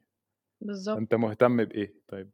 بالضبط. 0.61 1.01
أنت 1.01 1.15
مهتم 1.15 1.65
بإيه 1.65 1.95
طيب؟ 2.09 2.32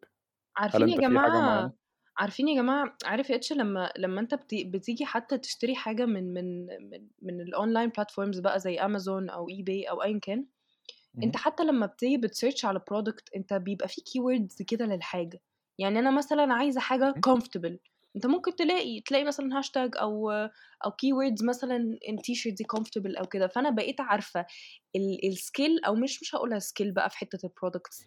عارفين 0.58 0.90
يا 0.90 0.98
معينة؟ 1.42 1.74
عارفين 2.18 2.48
يا 2.48 2.62
جماعة 2.62 2.98
عارف 3.06 3.32
H 3.32 3.52
لمّا 3.52 3.94
لمّا 3.98 4.22
بت 4.34 4.56
بتيجي 4.66 5.06
حتى 5.06 5.38
تشتري 5.38 5.76
حاجة 5.76 6.06
من 6.06 6.34
من 6.34 6.66
من 6.90 7.08
من 7.22 7.46
الonline 7.48 7.92
platforms 7.92 8.42
بقى 8.42 8.60
زي 8.60 8.78
Amazon 8.80 9.32
أو 9.34 9.48
eBay 9.50 9.90
أو 9.90 10.04
أيًا 10.04 10.20
كان، 10.20 10.46
اهم. 11.18 11.38
حتى 11.38 11.64
لمّا 11.64 11.86
بتيجي 11.86 12.28
بتsearch 12.28 12.66
على 12.66 12.80
product 12.80 13.24
أنت 13.36 13.54
بيبقى 13.54 13.88
في 13.88 14.02
keywords 14.02 14.66
كده 14.66 14.86
للحاجة. 14.86 15.42
يعني 15.80 16.00
أنا 16.00 16.12
مثلًا 16.12 16.54
حاجة 16.80 17.16
اهم. 17.16 17.28
comfortable، 17.30 17.78
أنت 18.16 18.26
ممكن 18.28 18.56
تلاقي 18.56 19.02
تلاقي 19.02 19.24
مثلًا 19.26 19.62
hashtag 19.62 20.02
أو 20.02 20.32
أو 20.86 20.92
keywords 20.92 21.44
مثلًا 21.50 21.98
الT-shirt 22.12 22.54
دي 22.56 22.64
comfortable 22.78 23.20
أو 23.20 23.26
كده، 23.26 23.48
فأنا 23.48 23.70
بقيت 23.70 24.02
عارفة 24.02 24.46
ال 24.96 25.20
الskill 25.34 25.88
أو 25.88 25.96
مش 25.96 26.22
مش 26.22 26.36
هاقولها 26.36 26.60
skill 26.60 26.94
بقى 26.94 27.10
في 27.10 27.18
حتة 27.18 27.48
الproducts، 27.48 28.06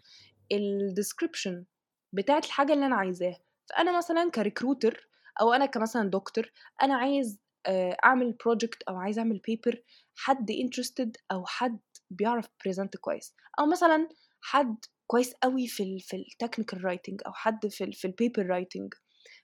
الdescription 0.55 1.65
بتاعة 2.13 2.43
الحاجة 2.47 2.73
اللي 2.73 2.87
أنا 2.87 2.97
عايزاها. 2.97 3.41
فأنا 3.71 3.97
مثلًا 3.99 4.31
كrecruiter 4.39 4.97
أو 5.41 5.53
أنا 5.53 5.67
كمثلًا 5.67 6.11
doctor 6.17 6.49
أنا 6.83 6.95
عايز 6.97 7.41
آآ 7.67 7.97
أعمل 8.05 8.37
project 8.49 8.79
أو 8.89 8.97
عايز 8.97 9.19
أعمل 9.19 9.41
paper 9.51 9.77
حد 10.17 10.53
interested 10.53 11.11
أو 11.33 11.47
حد 11.47 11.81
بيعرف 12.11 12.47
present 12.47 12.91
كويس، 13.01 13.35
أو 13.61 13.67
مثلًا 13.67 14.09
حد 14.41 14.77
كويس 15.07 15.35
أوي 15.45 15.67
في 15.69 15.83
ال 15.83 16.01
في 16.01 16.17
الtechnical 16.17 16.79
writing 16.79 17.17
أو 17.27 17.33
حد 17.33 17.67
في 17.69 17.85
ال 17.85 17.93
في 17.93 18.09
writing. 18.39 18.89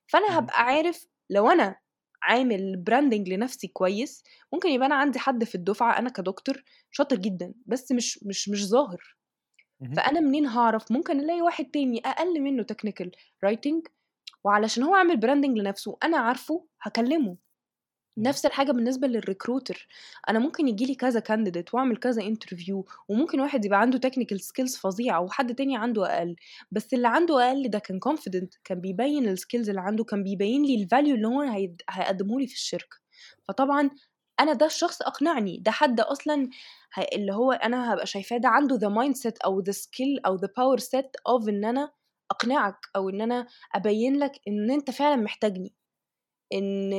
فأنا 0.08 0.26
اهم. 0.28 0.38
هابقى 0.38 0.62
عارف 0.64 1.06
لو 1.30 1.50
أنا 1.50 1.76
عامل 2.22 2.84
branding 2.90 3.28
لنفسي 3.30 3.68
كويس، 3.68 4.24
ممكن 4.52 4.68
يبقى 4.68 4.86
أنا 4.86 4.94
عندي 4.94 5.18
حد 5.18 5.44
في 5.44 5.54
الدفعة 5.54 5.98
أنا 5.98 6.10
كدكتور 6.10 6.62
شاطر 6.90 7.16
جدًا، 7.16 7.54
بس 7.66 7.92
مش 7.92 8.20
مش 8.26 8.48
مش 8.48 8.66
ظاهر. 8.68 9.16
فأنا 9.96 10.20
منين 10.20 10.46
هاعرف؟ 10.46 10.92
ممكن 10.92 11.20
ألاقي 11.20 11.42
واحد 11.42 11.64
تاني 11.66 12.00
أقل 12.06 12.40
منه 12.42 12.66
technical 12.72 13.08
writing 13.46 13.82
وعلشان 14.44 14.82
هو 14.82 14.94
عامل 14.94 15.16
branding 15.22 15.58
لنفسه 15.60 15.98
أنا 16.04 16.18
عارفه 16.18 16.66
هاكلمه. 16.82 17.38
نفس 18.18 18.46
الحاجة 18.46 18.72
بالنسبة 18.72 19.08
للrecruiter 19.08 19.76
أنا 20.28 20.38
ممكن 20.38 20.68
ييجي 20.68 20.86
لي 20.86 20.94
كذا 20.94 21.20
candidate 21.20 21.74
وأعمل 21.74 21.96
كذا 21.96 22.22
interview 22.22 22.84
وممكن 23.08 23.40
واحد 23.40 23.64
يبقى 23.64 23.80
عنده 23.80 24.00
technical 24.08 24.38
skills 24.38 24.80
فظيعة 24.80 25.20
وحد 25.20 25.54
تاني 25.54 25.76
عنده 25.76 26.06
أقل، 26.18 26.36
بس 26.70 26.94
اللي 26.94 27.08
عنده 27.08 27.48
أقل 27.48 27.68
ده 27.70 27.78
كان 27.78 28.00
confident 28.08 28.48
كان 28.64 28.80
بيبين 28.80 29.36
الskills 29.36 29.68
اللي 29.68 29.80
عنده، 29.80 30.04
كان 30.04 30.22
بيبين 30.22 30.62
لي 30.64 30.86
الvalue 30.86 30.94
اللي 31.14 31.28
هو 31.28 31.40
هيقدمه 31.90 32.40
لي 32.40 32.46
في 32.46 32.54
الشركة. 32.54 32.96
فطبعًا 33.44 33.90
أنا 34.40 34.52
ده 34.52 34.66
الشخص 34.66 35.02
أقنعني، 35.02 35.58
ده 35.58 35.70
حد 35.70 36.00
أصلًا 36.00 36.48
ه 36.94 37.00
اللي 37.14 37.32
هو 37.34 37.52
أنا 37.52 37.92
هابقى 37.92 38.06
شايفاه 38.06 38.36
ده 38.38 38.48
عنده 38.48 38.78
the 38.78 38.92
mindset 38.92 39.32
أو 39.44 39.62
the 39.64 39.72
skill 39.74 40.20
أو 40.26 40.38
the 40.38 40.48
power 40.48 40.80
set 40.82 41.10
of 41.34 41.48
إن 41.48 41.64
أنا 41.64 41.90
أقنعك 42.30 42.76
أو 42.96 43.08
إن 43.08 43.20
أنا 43.20 43.46
أبين 43.74 44.16
لك 44.18 44.32
إن 44.48 44.70
أنت 44.70 44.90
فعلًا 44.90 45.16
محتاجني. 45.22 45.74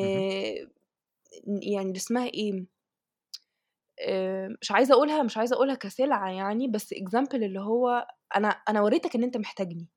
اهم. 0.03 0.23
يعني 1.47 1.97
اسمها 1.97 2.25
إيه؟ 2.27 2.67
آآ 3.99 4.47
مش 4.61 4.71
عايزة 4.71 4.93
أقولها 4.93 5.23
مش 5.23 5.37
عايزة 5.37 5.55
أقولها 5.55 5.75
كسلعة 5.75 6.29
يعني، 6.31 6.67
بس 6.67 6.93
example 6.93 7.35
اللي 7.35 7.59
هو 7.59 8.07
أنا 8.35 8.47
أنا 8.49 8.81
وريتك 8.81 9.15
إن 9.15 9.23
أنت 9.23 9.37
محتاجني. 9.37 9.87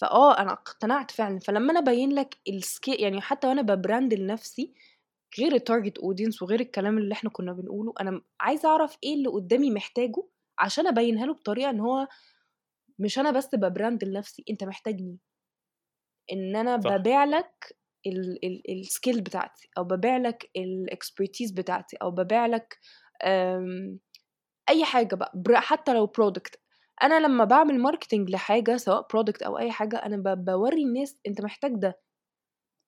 فآه 0.00 0.38
أنا 0.38 0.52
اقتنعت 0.52 1.10
فعلًا، 1.10 1.38
فلمّا 1.38 1.70
أنا 1.72 1.78
أبين 1.80 2.12
لك 2.12 2.34
الsk 2.50 3.00
يعني 3.00 3.20
حتى 3.20 3.46
وأنا 3.46 3.62
بbrand 3.62 4.14
لنفسي 4.18 4.74
غير 5.40 5.58
الtarget 5.58 5.92
audience 6.02 6.42
وغير 6.42 6.60
الكلام 6.60 6.98
اللي 6.98 7.12
إحنا 7.14 7.30
كنا 7.30 7.52
بنقوله، 7.52 7.92
أنا 8.00 8.10
م 8.10 8.22
عايزة 8.40 8.68
أعرف 8.68 8.96
إيه 9.04 9.14
اللي 9.14 9.28
قدامي 9.28 9.70
محتاجه 9.70 10.24
عشان 10.58 10.86
أبينها 10.86 11.26
له 11.26 11.32
بطريقة 11.34 11.70
إن 11.70 11.80
هو 11.80 12.08
مش 12.98 13.18
أنا 13.18 13.30
بس 13.30 13.56
بbrand 13.56 14.04
لنفسي، 14.04 14.44
أنت 14.50 14.64
محتاجني. 14.64 15.18
إن 16.32 16.56
أنا 16.56 16.76
صح. 16.80 16.92
بابيع 16.92 17.24
لك 17.24 17.76
ال 18.06 18.44
ال 18.44 18.84
الskill 18.84 19.20
بتاعتي 19.20 19.68
أو 19.78 19.84
بابيع 19.84 20.16
لك 20.16 20.50
الexpertise 20.58 21.54
بتاعتي 21.54 21.96
أو 22.02 22.10
بابيع 22.10 22.46
لك 22.46 22.78
أي 24.68 24.84
حاجة 24.84 25.14
بقى 25.34 25.62
حتى 25.62 25.94
لو 25.94 26.06
product. 26.06 26.56
أنا 27.02 27.20
لمّا 27.26 27.44
باعمل 27.44 27.84
marketing 27.92 28.30
لحاجة 28.30 28.76
سواء 28.76 29.02
product 29.02 29.46
أو 29.46 29.58
أي 29.58 29.70
حاجة 29.72 29.96
أنا 29.96 30.16
ب 30.16 30.44
باورّي 30.44 30.82
الناس 30.82 31.18
أنت 31.26 31.40
محتاج 31.40 31.72
ده. 31.76 32.00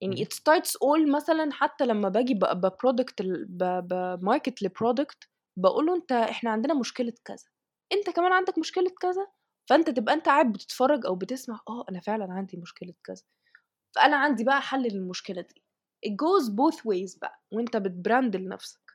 يعني 0.03 0.25
it 0.25 0.29
starts 0.35 0.71
all 0.73 1.15
مثلًا 1.17 1.51
حتى 1.53 1.87
لمّا 1.87 2.09
باجي 2.09 2.35
ب 2.35 2.45
بproduct 2.45 3.15
ال 3.21 3.47
ب 3.49 3.65
بmarket 4.21 4.67
لproduct 4.69 5.29
باقول 5.59 5.87
له 5.87 5.97
أنت 5.97 6.13
إحنا 6.13 6.51
عندنا 6.51 6.75
مشكلة 6.75 7.13
كذا، 7.25 7.45
أنت 7.93 8.11
كمان 8.11 8.33
عندك 8.33 8.59
مشكلة 8.59 8.91
كذا، 9.03 9.27
فأنت 9.71 9.91
تبقى 9.91 10.15
أنت 10.15 10.27
قاعد 10.27 10.53
بتتفرج 10.53 11.07
أو 11.07 11.15
بتسمع 11.17 11.61
آه 11.69 11.85
أنا 11.91 12.01
فعلًا 12.01 12.33
عندي 12.33 12.57
مشكلة 12.57 12.95
كذا، 13.05 13.23
فأنا 13.95 14.17
عندي 14.17 14.45
بقى 14.45 14.61
حل 14.63 14.83
للمشكلة 14.83 15.41
دي. 15.43 15.63
it 16.07 16.11
goes 16.13 16.51
both 16.51 16.79
ways 16.81 17.19
بقى 17.21 17.43
وأنت 17.53 17.77
بتbrand 17.77 18.37
لنفسك. 18.37 18.95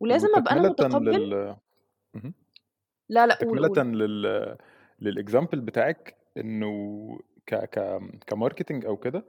ولازم 0.00 0.28
أنا 0.50 0.62
وتكملةً 0.62 0.70
متقبل 0.70 1.20
لل. 1.22 1.56
لا، 3.08 3.34
قُل، 3.34 3.58
تكملةً 3.58 3.70
قُل. 3.70 3.82
لل 3.84 4.56
للexample 5.02 5.56
بتاعِك 5.56 6.16
إنه 6.36 6.70
ك 7.46 7.54
ك 7.54 7.98
كmarketing 8.34 8.86
أو 8.86 8.96
كده، 8.96 9.26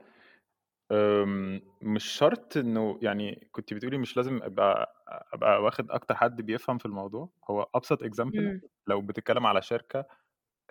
مش 1.82 2.04
شرط 2.04 2.56
إنه 2.56 2.98
يعني 3.02 3.48
كنتِ 3.52 3.74
بتقولي 3.74 3.98
مش 3.98 4.18
لازم 4.18 4.40
أبقى 4.42 4.94
أبقى 5.34 5.62
واخد 5.62 5.90
أكتر 5.90 6.16
حد 6.16 6.42
بيفهم 6.42 6.78
في 6.78 6.86
الموضوع، 6.86 7.30
هو 7.50 7.64
example 8.04 8.50
إمم. 8.50 8.60
لو 8.88 9.02
بتتكلم 9.02 9.46
على 9.46 9.62
شركة 9.62 10.06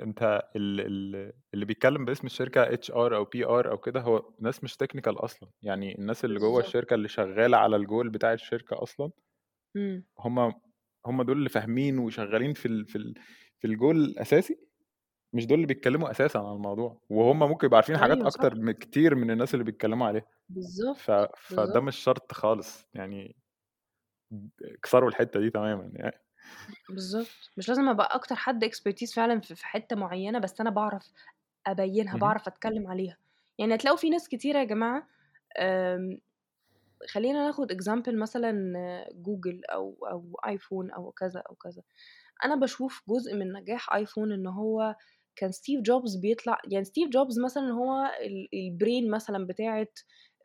ال 0.01 1.33
اللي 1.53 1.65
بيتكلم 1.65 2.05
باسم 2.05 2.27
الشركة 2.27 2.63
HR 2.63 3.15
أو 3.15 3.25
PR 3.25 3.67
أو 3.71 3.77
كده 3.77 4.01
هو 4.01 4.33
ناس 4.39 4.63
مش 4.63 4.73
technical 4.73 5.23
أصلًا، 5.23 5.49
يعني 5.61 5.97
الناس 5.99 6.25
اللي 6.25 6.39
جوّه. 6.39 6.61
الشركة 6.61 6.93
اللي 6.93 7.07
شغالة 7.07 7.57
على 7.57 7.77
الgoal 7.85 8.07
بتاع 8.09 8.33
الشركة 8.33 8.83
أصلًا 8.83 9.11
إمم. 9.75 10.05
هم 10.19 10.53
هم 11.05 11.21
دول 11.23 11.37
اللي 11.37 11.49
فاهمين 11.49 11.99
وشغالين 11.99 12.53
في 12.53 12.65
ال 12.67 12.85
في 12.85 12.95
ال 12.97 13.13
في 13.59 13.67
الgoal 13.67 13.83
الأساسي، 13.95 14.57
مش 15.33 15.47
دول 15.47 15.55
اللي 15.55 15.67
بيتكلموا 15.67 16.11
أساسًا 16.11 16.39
عن 16.39 16.55
الموضوع، 16.55 17.01
وهم 17.09 17.39
ممكن 17.39 17.65
يبقوا 17.67 17.77
عارفين 17.77 17.97
حاجات 17.97 18.23
أكتر 18.23 18.55
صح. 18.55 18.57
من 18.57 18.73
كتير 18.73 19.15
من 19.15 19.31
الناس 19.31 19.53
اللي 19.53 19.65
بيتكلموا 19.65 20.07
عليها. 20.07 20.25
ف 20.95 21.11
بالضبط، 21.11 21.11
فده. 21.47 21.81
مش 21.81 21.97
شرط 21.97 22.33
خالص، 22.33 22.85
يعني 22.95 23.37
اكسروا 24.63 25.09
الحتة 25.09 25.39
دي 25.39 25.49
تمامًا 25.49 25.91
يعني. 25.95 26.26
بالضبط. 26.89 27.51
مش 27.57 27.69
لازم 27.69 27.89
أبقى 27.89 28.15
أكتر 28.15 28.35
حد 28.35 28.65
expertise 28.65 29.13
فعلًا 29.15 29.39
في 29.41 29.55
في 29.55 29.65
حتة 29.65 29.95
معينة، 29.95 30.39
بس 30.39 30.61
أنا 30.61 30.69
باعرف 30.69 31.11
أبيّنها، 31.67 32.15
اهم. 32.15 32.17
باعرف 32.17 32.47
أتكلم 32.47 32.87
عليها. 32.87 33.17
يعني 33.59 33.75
هتلاقوا 33.75 33.97
في 33.97 34.09
ناس 34.09 34.29
كتيرة 34.29 34.59
يا 34.59 34.63
جماعة 34.63 35.07
آمم 35.59 36.19
خلّينا 37.11 37.45
ناخد 37.47 37.73
example 37.73 38.13
مثلًا 38.15 38.53
جوجل 39.15 39.61
أو 39.65 39.97
أو 40.11 40.33
iPhone 40.47 40.95
أو 40.97 41.11
كذا، 41.13 41.41
أو 41.49 41.55
كذا. 41.55 41.83
أنا 42.45 42.55
باشوف 42.55 43.03
جزء 43.09 43.35
من 43.35 43.53
نجاح 43.53 43.89
iPhone 43.99 44.19
إن 44.33 44.47
هو 44.47 44.95
كان 45.37 45.51
ستيف 45.51 45.81
جوبز 45.81 46.17
بيطلع 46.17 46.59
يعني 46.71 46.85
ستيف 46.85 47.09
جوبز 47.09 47.39
مثلًا 47.39 47.71
هو 47.73 48.05
ال 48.21 48.49
ال 48.55 48.65
brain 48.65 49.11
مثلًا 49.15 49.47
بتاعة 49.47 49.87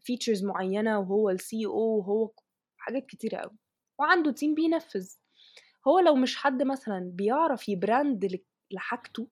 features 0.01 0.45
معينة 0.45 1.01
وهو 1.01 1.33
ال 1.37 1.45
CEO 1.45 1.69
وهو 1.75 2.29
ك 2.29 2.41
حاجات 2.79 3.07
كتيرة 3.07 3.39
أوي، 3.39 3.59
وعنده 4.01 4.33
team 4.33 4.55
بينفّذ. 4.57 5.09
هو 5.89 5.99
لو 6.01 6.15
مش 6.15 6.37
حد 6.37 6.63
مثلًا 6.63 7.11
بيعرف 7.15 7.69
ل 7.69 8.39
لحاجته، 8.73 9.29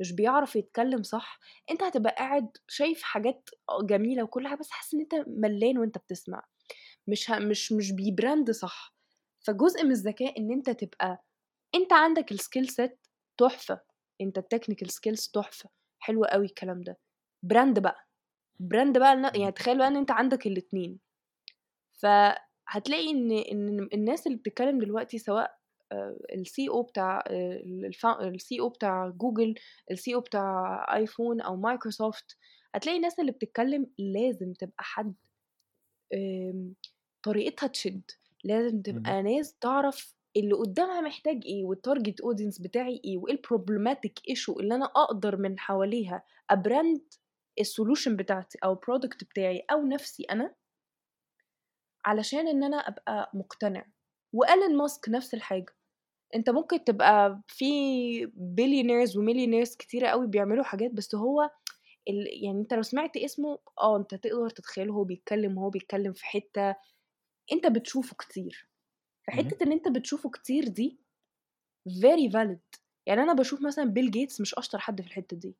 مش 0.00 0.12
بيعرف 0.12 0.56
يتكلم 0.56 1.02
صح، 1.02 1.40
أنت 1.70 1.82
هتبقى 1.82 2.14
قاعد 2.18 2.48
شايف 2.68 3.02
حاجات 3.02 3.50
جميلة 3.82 4.22
وكل 4.22 4.48
حاجة، 4.48 4.58
بس 4.58 4.70
حاسس 4.70 4.94
إن 4.94 5.00
أنت 5.00 5.14
ملّان 5.28 5.78
وأنت 5.78 5.98
بتسمع. 5.98 6.42
مش 7.08 7.30
ه... 7.30 7.38
مش 7.38 7.72
مش 7.72 7.92
بي 7.92 8.09
brand 8.09 8.50
صح. 8.50 8.94
فجزء 9.46 9.84
من 9.84 9.90
الذكاء 9.90 10.38
إن 10.40 10.52
أنت 10.52 10.70
تبقى 10.70 11.24
أنت 11.74 11.92
عندك 11.92 12.32
ال 12.32 12.38
skill 12.38 12.68
set 12.68 13.06
تحفة. 13.38 13.80
أنت 14.20 14.38
ال 14.38 14.43
technical 14.43 14.90
skills 14.90 15.28
تحفة. 15.34 15.70
حلو 15.98 16.24
قوي 16.24 16.46
الكلام 16.46 16.80
ده. 16.80 16.98
brand 17.42 17.78
بقى. 17.78 18.08
brand 18.60 18.98
بقى 18.98 19.32
يعني 19.40 19.52
تخيل 19.52 19.78
بقى 19.78 19.88
إن 19.88 19.96
أنت 19.96 20.10
عندك 20.10 20.46
الاتنين. 20.46 21.00
فهتلاقي 21.92 23.10
إن 23.10 23.32
إن 23.32 23.88
الناس 23.94 24.26
اللي 24.26 24.38
بتتكلم 24.38 24.78
دلوقتي 24.78 25.18
سواء 25.18 25.58
ال 26.34 26.68
CEO 26.68 26.82
بتاع 26.82 27.24
ال 28.20 28.60
CEO 28.60 28.68
بتاع 28.68 29.08
جوجل 29.08 29.54
ال 29.90 30.14
CEO 30.14 30.20
بتاع 30.20 30.86
iPhone 30.96 31.40
أو 31.40 31.56
مايكروسوفت 31.56 32.36
هتلاقي 32.74 32.96
الناس 32.96 33.20
اللي 33.20 33.32
بتتكلم 33.32 33.86
لازم 33.98 34.52
تبقى 34.52 34.84
حد 34.84 35.14
طريقتها 37.22 37.66
تشد 37.66 38.02
لازم 38.44 38.82
تبقى 38.82 39.22
ناس 39.22 39.54
تعرف 39.54 40.14
اللي 40.36 40.54
قدامها 40.54 41.00
محتاج 41.00 41.42
إيه 41.46 41.64
وال 41.64 41.78
target 41.78 42.20
audience 42.20 42.58
بتاعي 42.60 43.00
إيه 43.04 43.18
وإيه 43.18 43.34
ال 43.34 43.41
problematic 43.41 44.18
issue 44.28 44.60
اللي 44.60 44.74
أنا 44.74 44.84
أقدر 44.84 45.36
من 45.36 45.58
حواليها 45.58 46.22
أ 46.50 46.60
brand 46.60 47.12
ال 47.60 47.66
solution 47.66 48.16
بتاعتي 48.16 48.58
أو 48.64 48.72
ال 48.72 48.79
product 48.79 49.24
بتاعي 49.24 49.64
أو 49.72 49.86
نفسي 49.86 50.22
أنا 50.24 50.54
علشان 52.04 52.48
إن 52.48 52.64
أنا 52.64 52.76
أبقى 52.76 53.30
مقتنع. 53.34 53.86
وإيلون 54.32 54.76
ماسك 54.76 55.08
نفس 55.08 55.34
الحاجة. 55.34 55.74
أنت 56.34 56.50
ممكن 56.50 56.84
تبقى 56.84 57.40
في 57.48 58.26
billionaires 58.26 59.16
و 59.16 59.21
millionaires 59.21 59.76
كتيرة 59.76 60.08
قوي 60.08 60.26
بيعملوا 60.26 60.64
حاجات 60.64 60.90
بس 60.90 61.14
هو 61.14 61.50
ال... 62.08 62.44
يعني 62.44 62.60
أنت 62.60 62.74
لو 62.74 62.82
سمعت 62.82 63.16
اسمه 63.16 63.58
آه 63.80 63.96
أنت 63.96 64.14
تقدر 64.14 64.50
تتخيله 64.50 64.92
هو 64.92 65.04
بيتكلم 65.04 65.58
هو 65.58 65.70
بيتكلم 65.70 66.12
في 66.12 66.26
حتة 66.26 66.74
أنت 67.52 67.66
بتشوفه 67.66 68.16
كتير. 68.16 68.68
فحتة 69.26 69.64
إن 69.64 69.72
أنت 69.72 69.88
بتشوفه 69.88 70.30
كتير 70.30 70.68
دي 70.68 70.98
very 71.88 72.30
valid. 72.32 72.80
يعني 73.06 73.22
أنا 73.22 73.32
بشوف 73.32 73.62
مثلا 73.62 73.84
بيل 73.84 74.10
جيتس 74.10 74.40
مش 74.40 74.54
أشطر 74.54 74.78
حد 74.78 75.00
في 75.00 75.06
الحتة 75.06 75.36
دي. 75.36 75.54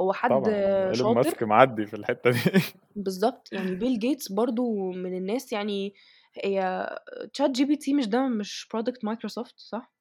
هو 0.00 0.12
حد 0.12 0.30
طبعا 0.30 0.54
إيلون 0.54 0.96
شاطر. 0.96 1.14
ماسك 1.14 1.42
معدي 1.42 1.86
في 1.86 1.94
الحتة 1.94 2.30
دي. 2.30 2.62
بالظبط 2.96 3.52
يعني 3.52 3.74
بيل 3.74 3.98
جيتس 3.98 4.32
برضو 4.32 4.92
من 4.92 5.16
الناس 5.16 5.52
يعني 5.52 5.94
هي 6.34 6.88
ChatGPT 7.32 7.94
مش 7.94 8.06
ده 8.08 8.28
مش 8.28 8.68
product 8.72 9.04
مايكروسوفت 9.04 9.54
صح؟ 9.58 9.92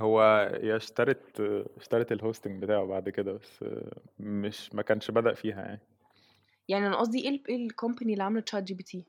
هو 0.00 0.20
هي 0.62 0.76
اشترت 0.76 1.40
اشترت 1.76 2.12
ال 2.12 2.18
hosting 2.18 2.62
بتاعه 2.62 2.84
بعد 2.86 3.08
كده 3.08 3.32
بس 3.32 3.64
مش 4.20 4.74
ما 4.74 4.82
كانش 4.82 5.10
بدأ 5.10 5.34
فيها 5.34 5.62
يعني 5.62 5.80
يعني 6.68 6.86
أنا 6.86 6.96
قصدي 6.96 7.28
إيه 7.28 7.42
إيه 7.48 7.66
ال 7.66 7.72
company 7.72 8.12
اللي 8.12 8.24
عاملة 8.24 8.40
ChatGPT؟ 8.40 9.06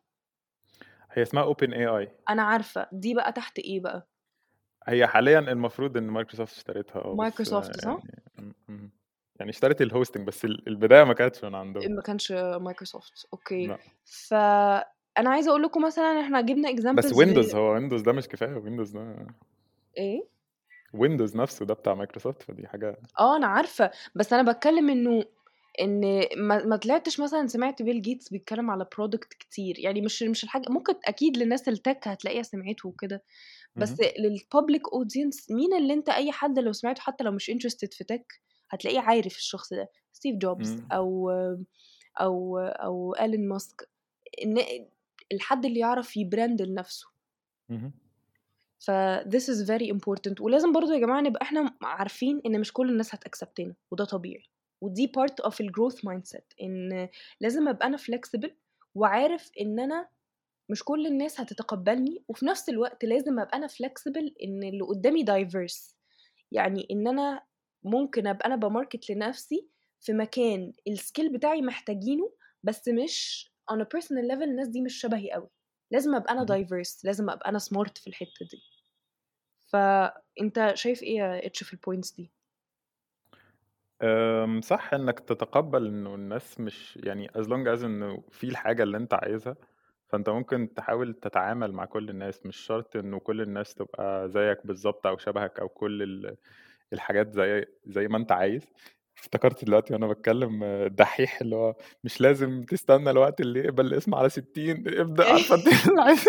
هي 1.11 1.21
اسمها 1.21 1.43
OpenAI 1.43 2.11
أنا 2.29 2.43
عارفة 2.43 2.87
دي 2.91 3.13
بقى 3.13 3.31
تحت 3.33 3.59
إيه 3.59 3.79
بقى؟ 3.79 4.07
هي 4.87 5.07
حاليا 5.07 5.39
المفروض 5.39 5.97
إن 5.97 6.03
مايكروسوفت 6.07 6.57
اشترتها 6.57 7.05
آه 7.05 7.15
مايكروسوفت 7.15 7.81
صح؟ 7.81 7.97
يعني 8.37 8.53
م-. 8.67 8.89
يعني 9.39 9.51
اشترت 9.51 9.81
ال 9.81 9.87
hosting 9.87 10.27
بس 10.27 10.45
ال- 10.45 10.67
البداية 10.67 11.03
ما 11.03 11.13
كانتش 11.13 11.43
من 11.43 11.55
عندهم 11.55 11.91
ما 11.95 12.01
كانش 12.01 12.31
مايكروسوفت 12.31 13.27
okay 13.33 13.67
لا 13.67 13.77
ف 14.05 14.33
أنا 15.17 15.29
عايزة 15.29 15.49
أقول 15.49 15.63
لكم 15.63 15.81
مثلا 15.85 16.21
إحنا 16.21 16.41
جبنا 16.41 16.67
بس 16.69 16.73
examples 16.73 17.13
ويندوز 17.13 17.55
هو 17.55 17.73
ويندوز 17.73 18.01
ده 18.01 18.11
مش 18.11 18.27
كفاية 18.27 18.53
ويندوز 18.55 18.91
ده 18.91 19.27
إيه 19.97 20.27
ويندوز 20.93 21.35
نفسه 21.37 21.65
ده 21.65 21.73
بتاع 21.73 21.93
مايكروسوفت 21.95 22.43
فدي 22.43 22.67
حاجة 22.67 22.97
آه 23.19 23.37
أنا 23.37 23.47
عارفة 23.47 23.91
بس 24.15 24.33
أنا 24.33 24.51
بتكلم 24.51 24.89
إنه 24.89 25.25
إن 25.81 26.25
ما, 26.37 26.65
ما 26.65 26.75
طلعتش 26.75 27.19
مثلا 27.19 27.47
سمعت 27.47 27.81
بيل 27.81 28.01
جيتس 28.01 28.29
بيتكلم 28.29 28.71
على 28.71 28.87
product 28.97 29.33
كتير 29.33 29.75
يعني 29.79 30.01
مش 30.01 30.23
مش 30.23 30.43
الحاجة 30.43 30.69
ممكن 30.69 30.93
أكيد 31.05 31.37
للناس 31.37 31.69
ال 31.69 31.77
tech 31.77 32.07
هتلاقيها 32.07 32.43
سمعته 32.43 32.89
وكده 32.89 33.23
بس. 33.75 33.95
لل 34.19 34.38
public 34.38 34.93
audience 34.93 35.51
مين 35.51 35.73
اللي 35.73 35.93
أنت 35.93 36.09
أي 36.09 36.31
حد 36.31 36.59
لو 36.59 36.71
سمعته 36.71 37.01
حتى 37.01 37.23
لو 37.23 37.31
مش 37.31 37.49
interested 37.49 37.93
في 37.93 38.03
tech 38.03 38.33
هتلاقيه 38.69 38.99
عارف 38.99 39.35
الشخص 39.35 39.73
ده 39.73 39.89
ستيف 40.13 40.35
جوبز. 40.35 40.81
أو 40.91 41.31
أو 42.21 42.57
أو 42.59 43.13
ايلون 43.13 43.47
ماسك 43.47 43.89
الحد 45.33 45.65
اللي 45.65 45.79
يعرف 45.79 46.17
ي 46.17 46.25
brand 46.25 46.61
لنفسه. 46.61 47.07
ف 48.79 48.91
this 49.21 49.43
is 49.53 49.67
very 49.67 49.87
important. 49.95 50.41
ولازم 50.41 50.71
برضو 50.71 50.91
يا 50.91 50.99
جماعة 50.99 51.21
نبقى 51.21 51.41
إحنا 51.41 51.75
عارفين 51.81 52.41
إن 52.45 52.59
مش 52.59 52.73
كل 52.73 52.89
الناس 52.89 53.15
هت 53.15 53.29
accept 53.29 53.69
نا 53.69 53.75
وده 53.91 54.05
طبيعي. 54.05 54.49
ودي 54.81 55.11
part 55.17 55.49
of 55.49 55.55
ال 55.61 55.68
growth 55.68 56.05
mindset 56.05 56.45
إن 56.61 57.09
لازم 57.39 57.67
أبقى 57.67 57.87
أنا 57.87 57.97
flexible 57.97 58.49
وعارف 58.95 59.51
إن 59.61 59.79
أنا 59.79 60.07
مش 60.69 60.83
كل 60.83 61.07
الناس 61.07 61.39
هتتقبلني 61.41 62.23
وفي 62.27 62.45
نفس 62.45 62.69
الوقت 62.69 63.05
لازم 63.05 63.39
أبقى 63.39 63.57
أنا 63.57 63.67
flexible 63.67 64.31
إن 64.43 64.63
اللي 64.63 64.81
قدامي 64.81 65.25
diverse. 65.25 65.95
يعني 66.51 66.87
إن 66.91 67.07
أنا 67.07 67.43
ممكن 67.83 68.27
أبقى 68.27 68.45
أنا 68.45 68.55
ب 68.55 68.63
market 68.63 69.09
لنفسي 69.09 69.67
في 70.01 70.13
مكان 70.13 70.73
ال 70.87 70.95
skill 70.95 71.33
بتاعي 71.33 71.61
محتاجينه 71.61 72.31
بس 72.63 72.87
مش 72.87 73.49
on 73.71 73.75
a 73.81 73.85
personal 73.85 74.25
level 74.31 74.43
الناس 74.43 74.67
دي 74.67 74.81
مش 74.81 74.93
شبهي 75.01 75.31
قوي. 75.31 75.49
لازم 75.91 76.15
أبقى 76.15 76.33
أنا 76.33 76.45
diverse 76.45 76.99
لازم 77.03 77.29
أبقى 77.29 77.49
أنا 77.49 77.59
smart 77.59 77.93
في 78.01 78.07
الحتة 78.07 78.45
دي. 78.51 78.61
فانت 79.65 80.71
شايف 80.73 81.03
إيه 81.03 81.17
يا 81.17 81.45
إتش 81.47 81.63
في 81.63 81.73
ال 81.73 81.79
points 81.79 82.11
دي؟ 82.11 82.31
أم، 84.01 84.61
صح 84.61 84.93
إنك 84.93 85.19
تتقبل 85.19 85.87
إنه 85.87 86.15
الناس 86.15 86.59
مش 86.59 86.97
يعني 87.03 87.27
as 87.29 87.45
long 87.45 87.67
as 87.79 87.83
إنه 87.83 88.23
في 88.31 88.43
الحاجة 88.49 88.83
اللي 88.83 88.97
أنت 88.97 89.13
عايزها 89.13 89.55
فأنت 90.07 90.29
ممكن 90.29 90.73
تحاول 90.73 91.13
تتعامل 91.13 91.71
مع 91.71 91.85
كل 91.85 92.09
الناس 92.09 92.45
مش 92.45 92.57
شرط 92.57 92.95
إنه 92.95 93.19
كل 93.19 93.41
الناس 93.41 93.75
تبقى 93.75 94.29
زيك 94.29 94.67
بالظبط 94.67 95.07
أو 95.07 95.17
شبهك 95.17 95.59
أو 95.59 95.69
كل 95.69 96.03
ال- 96.03 96.37
الحاجات 96.93 97.33
زي 97.33 97.65
زي 97.85 98.07
ما 98.07 98.17
أنت 98.17 98.31
عايز. 98.31 98.67
افتكرت 99.17 99.65
دلوقتي 99.65 99.93
وأنا 99.93 100.07
بتكلم 100.07 100.63
الدحيح 100.63 101.41
اللي 101.41 101.55
هو 101.55 101.75
مش 102.03 102.21
لازم 102.21 102.63
تستنى 102.63 103.09
الوقت 103.09 103.41
اللي 103.41 103.59
يقبل 103.59 103.85
الاسم 103.85 104.15
على 104.15 104.29
60 104.29 104.83
ابدأ 104.87 105.31
عارفة 105.31 105.55
انت 105.55 105.67
اللي 105.87 106.01
عايز 106.07 106.25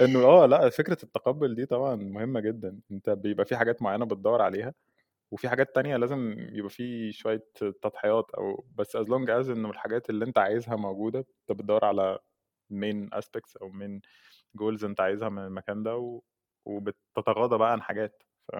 انه 0.00 0.18
آه 0.24 0.46
لأ 0.46 0.68
فكرة 0.70 0.98
التقبل 1.02 1.54
دي 1.54 1.66
طبعا 1.66 1.94
مهمة 1.96 2.40
جدا. 2.40 2.80
انت 2.90 3.10
بيبقى 3.10 3.44
في 3.46 3.56
حاجات 3.56 3.82
معينة 3.82 4.04
بتدور 4.04 4.42
عليها 4.42 4.74
وفي 5.32 5.48
حاجات 5.48 5.74
تانية 5.74 5.96
لازم 5.96 6.34
يبقى 6.38 6.70
في 6.70 7.12
شوية 7.12 7.44
تضحيات 7.82 8.30
أو 8.38 8.66
بس 8.74 8.96
as 8.96 9.00
long 9.06 9.26
as 9.28 9.50
إنه 9.50 9.70
الحاجات 9.70 10.10
اللي 10.10 10.24
أنت 10.24 10.38
عايزها 10.38 10.76
موجودة 10.76 11.18
أنت 11.18 11.58
بتدور 11.58 11.84
على 11.84 12.18
main 12.72 13.08
aspects 13.18 13.62
أو 13.62 13.72
main 13.72 14.00
goals 14.62 14.84
أنت 14.84 15.00
عايزها 15.00 15.28
من 15.28 15.44
المكان 15.46 15.82
ده 15.82 15.96
و... 15.96 16.22
وبتتغاضى 16.66 17.58
بقى 17.58 17.72
عن 17.72 17.82
حاجات. 17.82 18.22
ف... 18.52 18.56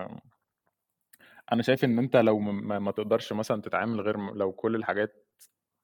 أنا 1.53 1.62
شايف 1.62 1.84
إن 1.84 1.99
أنت 1.99 2.16
لو 2.16 2.38
ما, 2.38 2.78
ما 2.78 2.90
تقدرش 2.92 3.32
مثلا 3.32 3.62
تتعامل 3.62 4.01
غير 4.01 4.16
لو 4.34 4.53
كل 4.53 4.74
الحاجات 4.76 5.26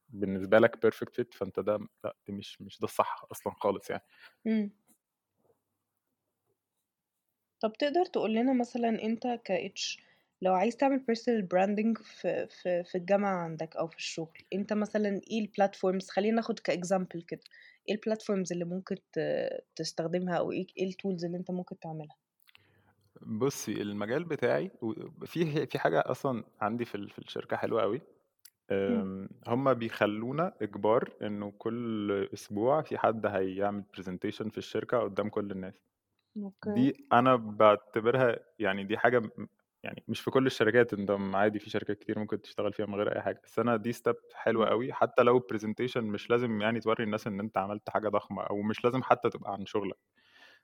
بالنسبة 0.09 0.59
لك 0.59 0.77
perfect 0.87 1.23
fit 1.23 1.39
فأنت 1.39 1.61
ده 1.61 1.79
لأ 2.05 2.17
دي 2.27 2.33
مش 2.33 2.63
مش 2.63 2.81
ده 2.81 2.85
الصح 2.85 3.27
أصلا 3.33 3.55
خالص 3.55 3.91
يعني. 3.91 4.03
مم. 4.45 4.71
طب 7.61 7.73
تقدر 7.73 8.05
تقول 8.05 8.35
لنا 8.35 8.53
مثلا 8.53 8.89
أنت 9.03 9.27
ك 9.27 9.51
اتش 9.51 9.99
لو 10.43 10.55
عايز 10.55 10.77
تعمل 10.77 11.01
personal 11.01 11.43
branding 11.55 12.03
في 12.03 12.47
في 12.51 12.85
في 12.85 12.95
الجامعة 12.99 13.37
عندك 13.45 13.77
أو 13.77 13.89
في 13.89 13.97
الشغل 13.97 14.39
أنت 14.55 14.73
مثلا 14.73 15.21
إيه 15.31 15.41
ال 15.41 15.48
platforms 15.48 16.09
خلينا 16.11 16.37
ناخد 16.37 16.59
ك 16.59 16.67
example 16.67 17.23
كده 17.23 17.41
إيه 17.89 17.95
ال 17.95 18.01
platforms 18.01 18.53
اللي 18.53 18.65
ممكن 18.65 18.97
تستخدمها 19.77 20.37
أو 20.39 20.53
إيه 20.53 20.67
إيه 20.79 20.87
ال 20.89 20.95
tools 20.95 21.25
اللي 21.25 21.37
أنت 21.37 21.51
ممكن 21.51 21.79
تعملها؟ 21.79 22.17
بصي 23.23 23.83
المجال 23.83 24.25
بتاعي 24.25 24.71
و- 24.83 25.27
في 25.27 25.67
في 25.67 25.79
حاجة 25.79 26.01
أصلا 26.07 26.45
عندي 26.61 26.85
في 26.85 26.95
ال- 26.95 27.11
في 27.11 27.19
الشركة 27.19 27.57
حلوة 27.57 27.83
قوي 27.83 28.01
مم. 28.87 29.05
أم، 29.05 29.31
هما 29.49 29.73
بيخلونا 29.73 30.55
إجبار 30.63 31.11
إنه 31.23 31.53
كل 31.59 32.13
أسبوع 32.35 32.83
في 32.83 32.99
حد 32.99 33.27
هيعمل 33.27 33.83
presentation 33.95 34.51
في 34.51 34.59
الشركة 34.59 34.99
قدام 35.01 35.29
كل 35.31 35.51
الناس 35.51 35.75
okay 36.37 36.71
دي 36.75 37.09
أنا 37.13 37.37
بعتبرها 37.37 38.37
يعني 38.59 38.85
دي 38.85 38.99
حاجة 38.99 39.19
م- 39.21 39.49
يعني 39.85 40.05
مش 40.09 40.21
في 40.21 40.31
كل 40.31 40.47
الشركات 40.47 40.95
أنت 40.95 41.11
عادي 41.35 41.59
في 41.59 41.71
شركات 41.71 41.99
كتير 41.99 42.19
ممكن 42.19 42.43
تشتغل 42.43 42.73
فيها 42.73 42.87
من 42.87 42.95
غير 42.95 43.17
أي 43.17 43.23
حاجة 43.23 43.41
بس 43.45 43.59
أنا 43.61 43.77
دي 43.77 43.93
step 43.93 44.17
حلوة 44.35 44.67
مم. 44.67 44.71
قوي 44.71 44.93
حتى 44.93 45.23
لو 45.23 45.39
presentation 45.39 46.05
مش 46.05 46.31
لازم 46.31 46.63
يعني 46.63 46.81
توري 46.81 47.05
الناس 47.05 47.27
إن 47.27 47.41
أنت 47.41 47.59
عملت 47.59 47.91
حاجة 47.91 48.09
ضخمة 48.09 48.43
أو 48.45 48.63
مش 48.63 48.85
لازم 48.85 49.03
حتى 49.03 49.31
تبقى 49.31 49.53
عن 49.53 49.67
شغلك 49.67 49.99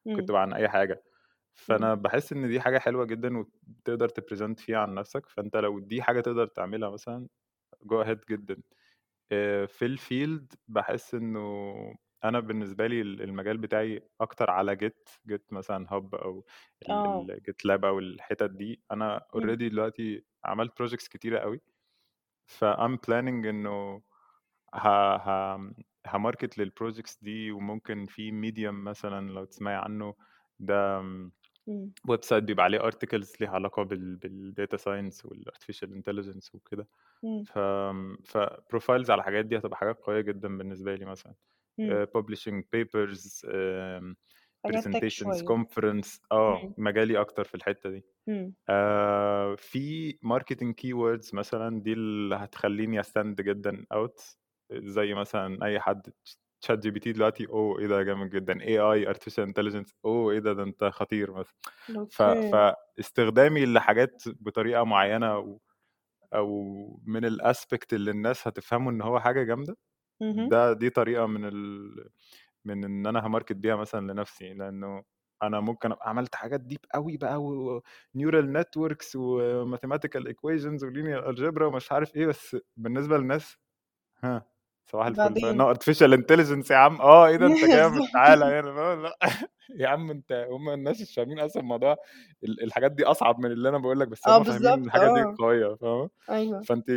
ممكن 0.07 0.25
مم. 0.25 0.27
تبقى 0.27 0.43
عن 0.43 0.53
أي 0.53 0.69
حاجة 0.69 0.95
مم. 0.95 1.01
فأنا 1.55 1.95
بحس 1.95 2.33
إن 2.33 2.49
دي 2.49 2.61
حاجة 2.61 2.79
حلوة 2.79 3.05
جدا 3.05 3.39
وتقدر 3.39 4.09
ت 4.09 4.15
present 4.15 4.61
فيها 4.61 4.79
عن 4.79 4.95
نفسك 4.95 5.27
فأنت 5.27 5.57
لو 5.57 5.79
دي 5.79 6.03
حاجة 6.03 6.21
تقدر 6.21 6.47
تعملها 6.47 6.91
مثلا 6.91 7.29
go 7.85 8.03
ahead 8.03 8.21
جدا. 8.31 8.63
آه، 9.33 9.67
في 9.67 9.87
ال 9.87 9.98
field 9.98 10.55
بحس 10.69 11.15
إنه 11.15 11.41
أنا 12.25 12.41
بالنسبة 12.41 12.87
لي 12.87 13.01
المجال 13.03 13.59
بتاعي 13.59 14.09
أكتر 14.21 14.51
على 14.51 14.77
Git 14.77 15.09
Git 15.29 15.53
مثلا 15.53 15.87
Hub 15.95 16.15
أو 16.15 16.47
آه. 16.91 17.31
ال 17.31 17.65
GitLab 17.65 17.85
أو 17.85 17.99
الحتت 17.99 18.51
دي. 18.51 18.83
أنا 18.93 19.27
مم. 19.35 19.57
already 19.57 19.69
دلوقتي 19.69 20.27
عملت 20.45 20.79
projects 20.79 21.09
كتيرة 21.09 21.39
قوي 21.39 21.61
ف 22.47 22.59
I'm 22.59 22.97
planning 22.97 23.47
إنه 23.47 24.03
ه... 24.75 24.89
ه... 25.17 25.73
ها 26.07 26.14
market 26.14 26.61
لل 26.61 26.72
projects 26.72 27.19
دي 27.23 27.51
وممكن 27.53 28.07
في 28.07 28.31
Medium 28.33 28.75
مثلًا 28.75 29.31
لو 29.33 29.45
تسمعي 29.45 29.77
عنه 29.77 30.15
ده 30.59 31.03
إمم. 31.71 31.93
web 32.09 32.21
site 32.31 32.35
بيبقى 32.45 32.65
عليه 32.65 32.79
articles 32.81 33.41
ليها 33.41 33.51
علاقة 33.51 33.83
بال 33.83 34.19
بالdata 34.19 34.79
science 34.79 35.27
وال 35.27 35.37
artificial 35.37 35.89
intelligence 35.91 36.55
وكده. 36.55 36.89
إمم. 37.25 37.47
ف 37.47 37.59
فprofiles 38.25 39.11
على 39.11 39.15
الحاجات 39.21 39.45
دي 39.47 39.59
هتبقى 39.59 39.79
حاجات 39.79 40.01
قوية 40.01 40.21
جدًا 40.21 40.59
بالنسبة 40.59 40.95
لي 40.95 41.05
مثلًا. 41.07 41.35
إمم. 41.79 42.03
آآ 42.03 42.07
publishing 42.19 42.63
papers 42.77 43.43
آمم 43.55 44.17
حاجات 44.65 44.85
tech 44.97 45.05
presentations 45.05 45.05
شوية. 45.09 45.53
conference 45.53 46.21
آه، 46.33 46.63
إمم. 46.63 46.75
مجالي 46.79 47.21
أكتر 47.21 47.45
في 47.45 47.55
الحتة 47.57 47.91
دي. 47.91 48.05
إمم. 48.29 48.55
آآ 48.71 49.57
في 49.57 50.13
marketing 50.15 50.75
keywords 50.83 51.35
مثلًا 51.35 51.83
دي 51.83 51.93
اللي 51.93 52.37
هتخلّيني 52.37 53.03
أstand 53.05 53.35
جدًا 53.43 53.87
out 53.95 54.37
زي 54.73 55.15
مثلًا 55.15 55.67
أي 55.67 55.81
حد 55.81 56.13
ChatGPT 56.67 57.09
دلوقتي 57.09 57.47
أوه! 57.49 57.79
إيه 57.79 57.87
ده 57.87 58.03
جامد 58.03 58.31
جدًا، 58.31 58.61
AI 58.63 59.15
artificial 59.15 59.47
intelligence 59.53 59.93
أوه! 60.05 60.33
إيه 60.33 60.39
ده، 60.39 60.53
ده 60.53 60.63
أنت 60.63 60.85
خطير 60.85 61.33
مثلًا. 61.33 61.55
ف. 62.11 62.23
فاستخدامي 62.23 63.67
لحاجات 63.67 64.23
بطريقة 64.29 64.85
معينة 64.85 65.27
أو 65.35 65.61
أو 66.35 67.01
من 67.07 67.31
الaspect 67.39 67.87
اللي 67.95 68.13
الناس 68.13 68.49
هتفهمه 68.49 68.91
إن 68.91 69.03
هو 69.03 69.21
حاجة 69.21 69.45
جامدة، 69.45 69.77
اهم. 70.23 70.51
ده 70.51 70.75
دي 70.75 70.91
طريقة 70.91 71.27
من 71.27 71.47
ال 71.47 72.11
من 72.67 72.85
إن 72.85 73.07
أنا 73.09 73.27
هاماركت 73.27 73.53
بيها 73.53 73.77
مثلًا 73.77 74.13
لنفسي، 74.13 74.55
لأنه 74.55 75.05
أنا 75.45 75.61
ممكن 75.61 75.93
أبقى 75.93 76.11
عملت 76.11 76.35
حاجات 76.37 76.61
deep 76.63 76.87
أوي 76.97 77.19
بقى 77.19 77.37
وneural 78.19 78.47
networks 78.59 79.09
وmathematical 79.17 80.25
equations 80.33 80.81
وlinear 80.85 81.25
algebra 81.33 81.63
ومش 81.63 81.93
عارف 81.93 82.17
إيه، 82.17 82.27
بس 82.27 82.57
بالنسبة 82.77 83.19
للناس 83.19 83.57
ها، 84.25 84.50
صباح 84.93 85.07
الفل. 85.07 85.37
فاهم، 85.37 85.75
artificial 85.75 86.13
intelligence 86.19 86.71
يا 86.71 86.77
عم، 86.77 87.01
آه، 87.01 87.27
إيه 87.27 87.37
ده 87.37 87.47
أنت 87.47 87.65
جامد 87.65 88.03
بالضبط. 88.03 88.11
تعالَ 88.13 88.43
هنا، 88.43 89.03
لأ 89.03 89.19
يا 89.81 89.89
عم 89.89 90.11
أنت 90.11 90.33
هم 90.51 90.69
الناس 90.71 91.01
مش 91.03 91.15
فاهمين 91.15 91.39
أصلًا 91.41 91.63
الموضوع 91.63 91.97
ال 92.45 92.63
الحاجات 92.65 92.93
دي 92.93 93.05
أصعب 93.05 93.39
من 93.41 93.53
اللي 93.53 93.69
أنا 93.69 93.79
باقول 93.79 94.01
لك، 94.01 94.09
بس 94.09 94.29
آه 94.29 94.39
هم 94.39 94.45
فاهمين 94.45 94.85
الحاجات 94.85 95.11
دي 95.13 95.21
آه. 95.21 95.35
قوية، 95.39 95.75
فاهمة؟ 95.77 96.11
أيوه. 96.31 96.61
فأنتِ 96.63 96.91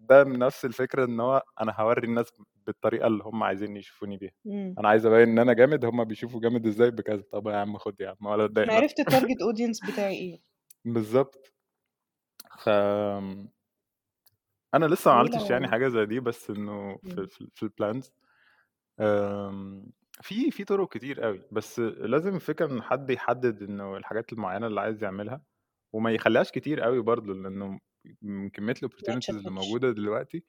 ده 0.00 0.24
نفس 0.24 0.64
الفكرة 0.64 1.04
إن 1.04 1.20
هو 1.20 1.42
أنا 1.60 1.72
هاورّي 1.76 2.06
الناس 2.08 2.32
بالطريقة 2.66 3.06
اللي 3.06 3.24
هم 3.24 3.42
عايزين 3.42 3.76
يشوفوني 3.76 4.16
بيها. 4.16 4.32
إمم. 4.46 4.74
أنا 4.78 4.88
عايز 4.88 5.06
أبيّن 5.06 5.28
إن 5.28 5.38
أنا 5.38 5.52
جامد، 5.52 5.84
هم 5.84 6.04
بيشوفوا 6.04 6.40
جامد 6.40 6.66
إزاي 6.66 6.90
بكذا، 6.90 7.22
طب 7.32 7.46
يا 7.48 7.56
عم 7.56 7.78
خُد 7.78 8.00
يا 8.00 8.08
عم 8.20 8.26
ولا 8.26 8.46
تضايق 8.46 8.68
أنا 8.68 8.76
عرفت. 8.78 9.00
الtarget 9.00 9.38
audience 9.52 9.92
بتاعي. 9.92 10.40
بالضبط. 10.84 11.52
ف 12.58 12.68
أنا 14.74 14.86
لسه 14.86 15.10
ما 15.10 15.16
عملتش 15.18 15.50
يعني 15.50 15.68
لو 15.68 15.68
حاجة 15.68 15.88
زي 15.88 16.06
دي، 16.06 16.20
بس 16.20 16.50
إنه 16.50 16.98
في 17.04 17.26
إمم. 17.26 17.26
في 17.26 17.48
في 17.54 17.66
الplans 17.68 18.10
آمم 19.00 19.86
في 20.22 20.52
في 20.52 20.64
طرق 20.64 20.92
كتير 20.94 21.26
أوي، 21.26 21.42
بس 21.52 21.80
لازم 21.80 22.36
الفكرة 22.36 22.66
إن 22.72 22.82
حد 22.82 23.10
يحدد 23.10 23.62
إنه 23.62 23.96
الحاجات 23.98 24.34
المعينة 24.34 24.68
اللي 24.68 24.80
عايز 24.82 25.04
يعملها، 25.04 25.42
وما 25.94 26.12
يخلّيهاش 26.12 26.52
كتير 26.52 26.86
أوي 26.86 27.02
برضه، 27.02 27.34
لأنه 27.34 27.80
من 28.22 28.50
ما 28.50 28.78
الopportunities 28.78 29.48
اللي. 29.48 29.50
موجودة 29.50 29.92
دلوقتي، 29.92 30.44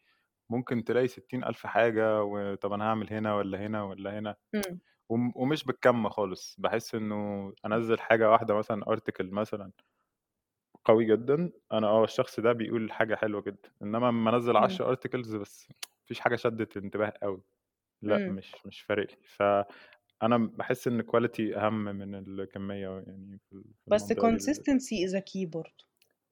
ممكن 0.51 0.85
تلاقي 0.85 1.07
60.000 1.07 1.67
حاجة، 1.67 2.23
وطب 2.23 2.73
أنا 2.73 2.85
هاعمل 2.85 3.13
هنا 3.13 3.35
والّا 3.35 3.67
هنا 3.67 3.83
والّا 3.83 4.19
هنا، 4.19 4.37
إمم. 4.55 4.81
وم 5.09 5.33
ومش 5.37 5.65
بالكَم 5.65 6.09
خالص، 6.09 6.55
باحس 6.59 6.95
إنه 6.95 7.15
إمم. 7.17 7.53
أنزّل 7.67 7.99
حاجة 8.01 8.31
واحدة 8.31 8.55
مثلًا 8.55 8.85
article 8.85 9.25
مثلًا 9.33 9.71
قوي 10.85 11.05
جدًا، 11.05 11.51
أنا 11.71 11.87
آه 11.87 12.03
الشخص 12.03 12.39
ده 12.39 12.51
بيقول 12.53 12.91
حاجة 12.91 13.15
حلوة 13.15 13.41
جدًا، 13.41 13.69
إنما 13.81 14.09
أمّا 14.09 14.35
أنزّل 14.35 14.57
إمم. 14.57 14.57
10 14.57 14.95
articles 14.95 15.35
بس 15.37 15.67
ما 15.71 15.75
فيش 16.05 16.19
حاجة 16.19 16.35
شدِّت 16.35 16.77
انتباه 16.77 17.13
أوي، 17.23 17.41
لأ 18.03 18.23
إمم. 18.23 18.31
مش 18.31 18.55
مش 18.67 18.81
فارق 18.81 19.11
لي، 19.11 19.17
فأنا 19.27 20.37
باحس 20.37 20.87
إن 20.89 21.03
quality 21.03 21.57
أهم 21.57 21.83
من 21.85 22.15
الكمية 22.15 22.89
يعني 23.07 23.39
في 23.49 23.53
ال 23.53 23.63
في 23.85 23.87
بس 23.87 24.13
المنطقة 24.13 24.27
دي 24.29 24.39
بالذات. 24.39 24.67
consistency 24.67 24.95
is 25.07 25.13
a 25.13 25.21
key 25.21 25.45
برضه. 25.47 25.85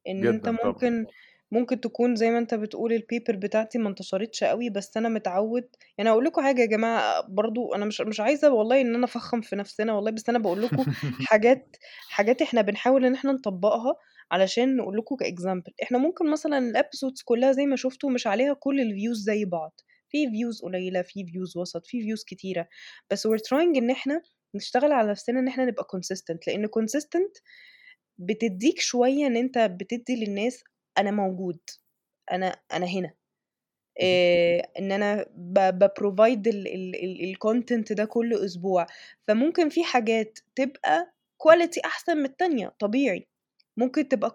إن 0.10 0.28
أنت 0.28 0.50
جدًا 0.50 0.58
طبعًا. 0.64 0.90
ممكن 0.90 1.08
ممكن 1.52 1.82
تكون 1.82 2.16
زي 2.16 2.32
ما 2.32 2.38
أنت 2.40 2.54
بتقول 2.54 3.00
الpaper 3.00 3.36
بتاعتي 3.36 3.78
ما 3.80 3.90
انتشرتش 3.90 4.44
أوي، 4.44 4.70
بس 4.70 4.98
أنا 4.98 5.10
متعوّد 5.10 5.70
يعني 5.98 6.10
هاقول 6.10 6.26
لكم 6.26 6.42
حاجة 6.44 6.62
يا 6.62 6.66
جماعة 6.68 7.22
برضه 7.30 7.76
أنا 7.76 7.86
مش 7.86 8.02
مش 8.02 8.20
عايزة 8.20 8.52
والله 8.54 8.82
إن 8.82 8.96
أنا 8.96 9.06
أفخّم 9.06 9.42
في 9.42 9.56
نفسنا 9.56 9.94
والله، 9.94 10.12
بس 10.12 10.30
أنا 10.30 10.40
باقول 10.40 10.62
لكم 10.64 10.86
حاجات 11.20 11.78
حاجات 12.10 12.42
إحنا 12.42 12.62
بنحاول 12.62 13.06
إن 13.06 13.14
إحنا 13.16 13.32
نطبّقها 13.32 13.96
علشان 14.32 14.78
نقول 14.78 14.98
لكم 14.98 15.16
كexample. 15.16 15.74
إحنا 15.84 15.98
ممكن 15.98 16.32
مثلًا 16.32 16.74
الepisodes 16.74 17.24
كلّها 17.26 17.52
زي 17.52 17.66
ما 17.66 17.76
شُفتوا 17.76 18.10
مش 18.12 18.28
عليها 18.28 18.54
كل 18.54 18.80
الviews 18.82 19.14
زي 19.18 19.46
بعض، 19.46 19.82
في 20.10 20.28
views 20.28 20.64
قليلة، 20.64 21.02
في 21.02 21.26
views 21.26 21.58
وسط، 21.58 21.88
في 21.88 22.02
views 22.02 22.24
كتيرة، 22.28 22.68
بس 23.12 23.28
we're 23.28 23.32
trying 23.50 23.78
إن 23.78 23.90
إحنا 23.92 24.22
نشتغل 24.56 24.92
على 24.92 25.12
نفسنا 25.12 25.40
إن 25.40 25.48
إحنا 25.48 25.66
نبقى 25.66 25.88
consistent، 25.96 26.40
لإن 26.48 26.68
consistent 26.68 27.42
بتدّيك 28.20 28.80
شوية 28.82 29.28
إن 29.28 29.38
أنت 29.38 29.60
بتدّي 29.60 30.26
للناس 30.26 30.64
أنا 31.00 31.12
موجود، 31.12 31.60
أنا 32.34 32.56
أنا 32.74 32.88
هنا. 32.88 33.14
اهم. 34.02 34.20
آآ 34.58 34.64
إن 34.80 34.94
أنا 34.94 35.28
ب 35.36 35.60
بprovide 35.86 36.48
ال 36.48 36.68
ال 36.70 36.96
ال 37.06 37.36
الcontent 37.36 37.94
ده 37.96 38.06
كل 38.06 38.36
أسبوع، 38.36 38.88
فممكن 39.30 39.70
في 39.70 39.86
حاجات 39.86 40.40
تبقى 40.58 41.14
quality 41.46 41.82
أحسن 41.86 42.18
من 42.18 42.26
التانية 42.26 42.76
طبيعي، 42.80 43.29
ممكن 43.80 44.08
تبقى 44.08 44.34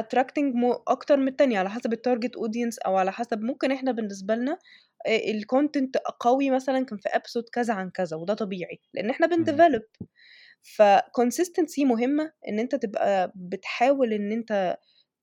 attracting 0.00 0.52
mo 0.54 0.80
أكتر 0.88 1.16
من 1.16 1.28
التانية 1.28 1.58
على 1.58 1.70
حسب 1.70 1.94
الtarget 1.94 2.30
audience 2.40 2.76
أو 2.86 2.96
على 2.96 3.12
حسب 3.12 3.40
ممكن 3.42 3.72
إحنا 3.72 3.92
بالنسبة 3.92 4.34
لنا 4.34 4.58
آآ 5.06 5.18
الcontent 5.18 5.90
قوي 6.20 6.50
مثلًا 6.50 6.84
كان 6.84 6.98
في 6.98 7.08
episode 7.08 7.50
كذا 7.52 7.74
عن 7.74 7.90
كذا 7.90 8.16
وده 8.16 8.34
طبيعي، 8.34 8.80
إحنا 9.10 9.26
اهم. 9.26 9.44
بنdevelop. 9.44 10.06
فconsistency 10.76 11.84
مهمة 11.84 12.32
إن 12.48 12.58
أنت 12.58 12.74
تبقى 12.74 13.32
بتحاول 13.36 14.12
إن 14.12 14.32
أنت 14.32 14.76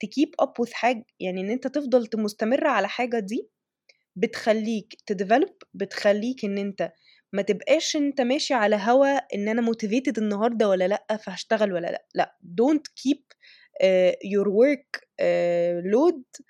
تkeep 0.06 0.46
up 0.46 0.52
with 0.66 0.74
حاج 0.74 1.04
يعني 1.20 1.42
إن 1.42 1.50
أنت 1.50 1.68
تفضل 1.68 2.08
مستمر 2.16 2.68
على 2.68 2.88
حاجة 2.88 3.20
دي 3.20 3.50
بتخلّيك 4.16 4.94
تdevelop 5.12 5.54
بتخلّيك 5.74 6.46
إن 6.46 6.58
أنت 6.58 6.92
ما 7.36 7.42
تبقاش 7.42 7.96
أنت 7.96 8.22
ماشي 8.22 8.54
على 8.54 8.76
هوا 8.76 9.08
إن 9.36 9.48
أنا 9.50 9.72
motivated 9.72 10.14
النهارده 10.18 10.70
والّا 10.70 10.88
لأ، 10.88 11.18
فهاشتغل 11.18 11.74
والّا 11.74 11.88
لأ، 11.88 12.06
لأ 12.16 12.38
don't 12.62 12.84
keep 13.02 13.24
آآ 13.82 14.12
your 14.12 14.48
work 14.48 15.02
آآ 15.20 15.82
load 15.82 16.42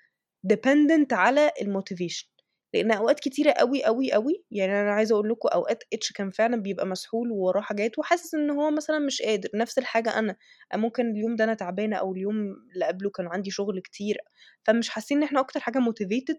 dependent 0.52 1.12
على 1.12 1.52
الmotivation 1.62 2.35
لإن 2.76 2.90
أوقات 2.92 3.20
كتيرة 3.20 3.50
أوي، 3.50 3.80
أوي، 3.86 4.14
أوي 4.14 4.44
يعني 4.50 4.80
أنا 4.82 4.92
عايزة 4.92 5.14
أقول 5.14 5.28
لكم 5.30 5.48
أوقات 5.48 5.82
H 5.94 6.12
كان 6.14 6.30
فعلًا 6.30 6.56
بيبقى 6.62 6.86
مسحول 6.86 7.32
ووراه 7.32 7.60
حاجات 7.60 7.98
وحاسس 7.98 8.34
إن 8.34 8.50
هو 8.50 8.70
مثلًا 8.70 8.98
مش 8.98 9.22
قادر، 9.22 9.48
نفس 9.54 9.78
الحاجة 9.78 10.18
أنا، 10.18 10.36
ممكن 10.74 11.10
اليوم 11.10 11.36
ده 11.36 11.44
أنا 11.44 11.54
تعبانة 11.54 11.96
أو 11.96 12.12
اليوم 12.12 12.34
اللي 12.74 12.84
قبله 12.86 13.10
كان 13.10 13.26
عندي 13.26 13.50
شغل 13.50 13.80
كتير، 13.80 14.16
فمش 14.64 14.88
حاسين 14.88 15.18
إن 15.18 15.22
إحنا 15.24 15.40
أكتر 15.40 15.60
حاجة 15.60 15.78
motivated 15.78 16.36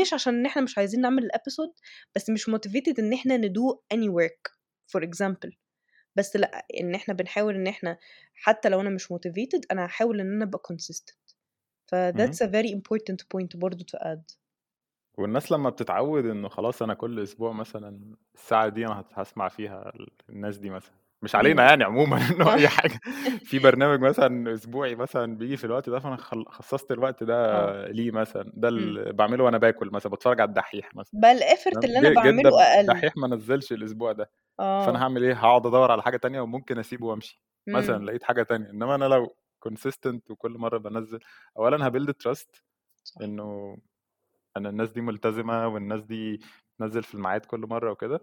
مش 0.00 0.14
عشان 0.14 0.34
إن 0.34 0.46
إحنا 0.46 0.62
مش 0.62 0.78
عايزين 0.78 1.00
نعمل 1.00 1.22
الepisode 1.34 1.80
بس 2.16 2.30
مش 2.30 2.50
motivated 2.50 2.98
إن 2.98 3.12
إحنا 3.12 3.36
نdo 3.38 3.76
any 3.94 4.08
work 4.08 4.52
for 4.96 5.00
example 5.02 5.50
بس 6.16 6.36
لأ، 6.36 6.66
إن 6.80 6.94
إحنا 6.94 7.14
بنحاول 7.14 7.54
إن 7.54 7.66
إحنا 7.66 7.98
حتى 8.34 8.68
لو 8.68 8.80
أنا 8.80 8.90
مش 8.90 9.12
motivated 9.12 9.60
أنا 9.72 9.84
هاحاول 9.84 10.20
إن 10.20 10.32
أنا 10.32 10.44
أبقى 10.44 10.62
consistent. 10.72 11.34
اهم. 12.14 12.38
فthats 12.38 12.46
a 12.46 12.48
very 12.48 12.70
important 12.72 13.20
point 13.34 13.56
برضه 13.56 13.84
to 13.92 13.98
add. 14.04 14.24
والناس 15.16 15.52
لمّا 15.52 15.70
بتتعوّد 15.70 16.26
إنه 16.26 16.48
خلاص 16.48 16.82
أنا 16.82 16.94
كل 16.94 17.20
أسبوع 17.22 17.52
مثلًا 17.52 18.16
الساعة 18.34 18.68
دي 18.68 18.86
أنا 18.86 19.00
هت 19.00 19.06
هاسمع 19.18 19.48
فيها 19.48 19.92
ال 19.96 20.06
الناس 20.30 20.58
دي 20.58 20.70
مثلًا، 20.70 20.94
مش 21.22 21.34
علينا 21.34 21.62
إمم. 21.62 21.68
يعني 21.68 21.84
عمومًا 21.84 22.16
إنه 22.30 22.44
آه. 22.46 22.58
أي 22.58 22.68
حاجة، 22.68 23.00
في 23.44 23.58
برنامج 23.58 24.00
مثلًا 24.00 24.54
أسبوعي 24.54 24.94
مثلًا 24.94 25.36
بييجي 25.36 25.56
في 25.56 25.64
الوقت 25.64 25.90
ده، 25.90 25.98
فأنا 25.98 26.16
خل 26.16 26.44
خصصت 26.48 26.90
الوقت 26.92 27.22
آه. 27.52 27.76
ده 27.76 27.86
ليه 27.88 28.10
مثلًا، 28.10 28.52
ده 28.54 28.68
إمم. 28.78 28.96
اللي 28.96 29.12
باعمله 29.12 29.44
وأنا 29.44 29.58
باكل 29.58 29.90
مثلًا، 29.92 30.10
باتفرّج 30.10 30.40
على 30.40 30.48
الدحّيح 30.48 30.94
مثلًا، 30.94 31.12
بقى 31.12 31.32
تمام، 31.70 31.84
اللي 31.84 32.10
الد 32.10 32.10
باعمله 32.10 32.62
أقل. 32.62 32.96
الدحّيح 32.96 33.16
ما 33.16 33.28
نزّلش 33.28 33.72
الأسبوع 33.72 34.12
ده، 34.12 34.30
فأنا 34.78 34.98
آه. 34.98 35.02
هاعمل 35.02 35.24
إيه، 35.24 35.34
هاقعد 35.34 35.66
أدوّر 35.66 35.92
على 35.92 36.02
حاجة 36.02 36.16
تانية 36.16 36.40
وممكن 36.40 36.78
أسيبه 36.78 37.06
وأمشي، 37.06 37.42
مثلًا 37.72 37.98
إمم. 37.98 38.06
لقيت 38.06 38.24
حاجة 38.24 38.42
تانية، 38.42 38.70
إنما 38.70 38.94
أنا 38.94 39.04
لو 39.04 39.36
consistent 39.68 40.30
وكل 40.30 40.52
مرّة 40.52 40.78
بانزّل 40.78 41.20
أولًا 41.58 41.90
هاbuild 41.90 42.12
trust 42.28 42.62
صح. 43.04 43.22
أنا 44.56 44.68
الناس 44.68 44.90
دي 44.92 45.00
ملتزمة 45.00 45.68
والناس 45.68 46.02
دي 46.04 46.40
بتنزّل 46.78 47.02
في 47.02 47.14
الميعاد 47.14 47.44
كل 47.46 47.60
مرّة 47.60 47.90
وكده، 47.92 48.20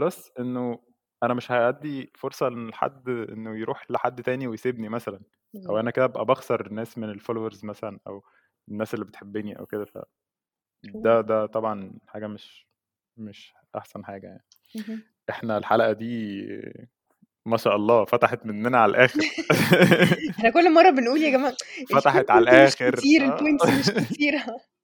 plus 0.00 0.30
إنه 0.40 0.78
أنا 1.22 1.34
مش 1.34 1.52
هادّي 1.52 2.12
فرصة 2.16 2.48
إن 2.48 2.74
حد 2.74 3.08
إنه 3.08 3.58
يروح 3.58 3.90
لحد 3.90 4.22
تاني 4.22 4.46
ويسيبني 4.48 4.88
مثلًا، 4.88 5.20
أو 5.70 5.78
بالضبط. 5.78 5.80
أنا 5.80 5.90
كده 5.90 6.04
أبقى 6.04 6.24
باخسر 6.24 6.70
ناس 6.72 6.98
من 6.98 7.20
الfollowers 7.20 7.64
مثلًا 7.64 8.00
أو 8.06 8.22
الناس 8.68 8.94
اللي 8.94 9.04
بتحبّني 9.04 9.58
أو 9.58 9.66
كده، 9.66 9.84
ف. 9.84 9.98
ده 10.84 11.20
ده 11.22 11.46
طبعًا 11.46 11.98
حاجة 12.08 12.26
مش 12.26 12.68
مش 13.18 13.54
أحسن 13.76 14.04
حاجة 14.06 14.26
يعني. 14.28 14.44
اهم. 14.74 15.06
إحنا 15.30 15.58
الحلقة 15.58 15.92
دي 15.92 16.06
ما 17.46 17.56
شاء 17.56 17.76
الله 17.76 18.04
فتحت 18.04 18.46
مننا 18.46 18.78
على 18.78 18.90
الآخر. 18.90 19.26
إحنا 20.38 20.50
كل 20.50 20.74
مرّة 20.74 20.90
بنقول 20.90 21.22
يا 21.22 21.30
جماعة 21.30 21.56
فتحت 21.92 22.30
على 22.30 22.42
الآخر، 22.42 22.94
كتير، 22.94 23.20
آه. 23.20 23.32
ال 23.32 23.37
points 23.37 23.70
مش 23.78 23.90
كتيرة. 23.92 24.44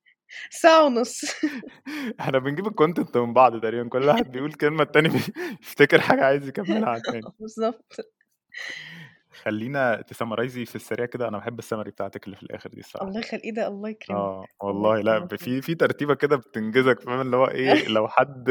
ساعة 0.50 0.84
ونص 0.84 1.24
إحنا 2.20 2.38
بنجيب 2.38 2.66
ال 2.66 2.72
content 2.73 3.16
من 3.16 3.32
بعض 3.32 3.60
تقريبا 3.60 3.88
كل 3.88 4.04
واحد 4.04 4.32
بيقول 4.32 4.52
كلمة 4.52 4.82
التاني 4.82 5.08
بيفتكر 5.08 6.00
حاجة 6.10 6.24
عايز 6.24 6.48
يكملها 6.48 6.88
على 6.88 6.96
التاني. 6.96 7.22
بالظبط. 7.40 7.96
خلينا 9.42 10.02
ت 10.02 10.08
summarize 10.08 10.59
ي 10.59 10.64
في 10.64 10.76
السريع 10.76 11.06
كده 11.06 11.28
أنا 11.28 11.38
بحب 11.38 11.58
السمري 11.58 11.90
بتاعتك 11.90 12.24
اللي 12.24 12.36
في 12.36 12.42
الآخر 12.42 12.70
دي 12.70 12.80
الصراحة. 12.80 13.08
الله 13.08 13.20
يخلي 13.20 13.40
إيه 13.44 13.54
ده 13.54 13.66
الله 13.68 13.88
يكرمك. 13.88 14.18
آه 14.18 14.44
الله 14.62 14.90
والله 14.90 15.00
لا 15.00 15.26
في 15.36 15.62
في 15.62 15.74
ترتيبة 15.74 16.14
كده 16.14 16.36
بتنجزك 16.36 17.00
فاهم؟ 17.00 17.20
اللي 17.20 17.36
هو 17.36 17.44
إيه 17.46 17.88
لو 17.88 18.08
حد 18.08 18.50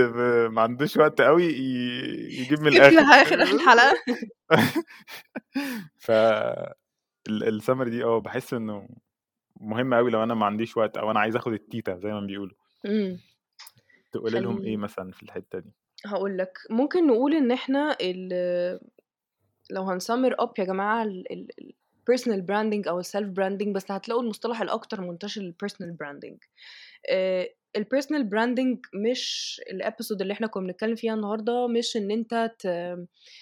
ما 0.51 0.61
عندوش 0.61 0.97
وقت 0.97 1.21
قوي 1.21 1.43
يجيب 1.43 2.59
من 2.61 2.67
الآخر. 2.67 2.95
لآخر 2.95 3.41
الحلقة. 3.41 3.93
ف 5.99 6.11
ال- 6.11 7.47
السمري 7.47 7.89
دي 7.89 8.03
آه 8.03 8.19
بحس 8.19 8.53
إنه 8.53 8.89
مهم 9.62 9.93
قوي 9.93 10.12
لو 10.12 10.24
أنا 10.24 10.34
ما 10.34 10.45
عنديش 10.45 10.78
وقت 10.78 10.97
أو 10.97 11.12
أنا 11.12 11.20
عايز 11.20 11.36
آخد 11.36 11.53
التيتا 11.53 11.97
زي 11.97 12.09
ما 12.09 12.20
بيقولوا. 12.20 12.55
إمم. 12.86 13.20
تقولي 14.12 14.39
لهم 14.39 14.62
إيه 14.62 14.78
مثلا 14.78 15.12
في 15.12 15.24
الحتة 15.24 15.59
دي؟ 15.59 15.72
هقول 16.05 16.38
لك 16.38 16.57
ممكن 16.70 17.07
نقول 17.07 17.34
إن 17.34 17.51
إحنا 17.51 17.97
ال 18.01 18.80
لو 19.72 19.84
هنسمر 19.84 20.36
اب 20.39 20.53
يا 20.59 20.64
جماعة 20.64 21.03
ال 21.03 21.19
personal 21.19 22.41
branding 22.41 22.88
أو 22.88 22.99
ال 22.99 23.05
self 23.05 23.29
branding 23.29 23.75
بس 23.76 23.91
هتلاقوا 23.91 24.24
المصطلح 24.24 24.62
الأكتر 24.62 25.01
منتشر 25.01 25.41
ال 25.41 25.47
personal 25.47 25.93
branding 25.93 26.38
ال 27.75 27.81
personal 27.81 28.23
branding 28.23 28.77
مش 28.93 29.61
ال 29.71 29.78
episode 29.78 30.21
اللي 30.22 30.34
إحنا 30.34 30.47
كنا 30.47 30.67
بنتكلم 30.67 30.95
فيها 30.95 31.13
النهارده 31.13 31.67
مش 31.67 31.97
إن 31.97 32.11
أنت 32.11 32.51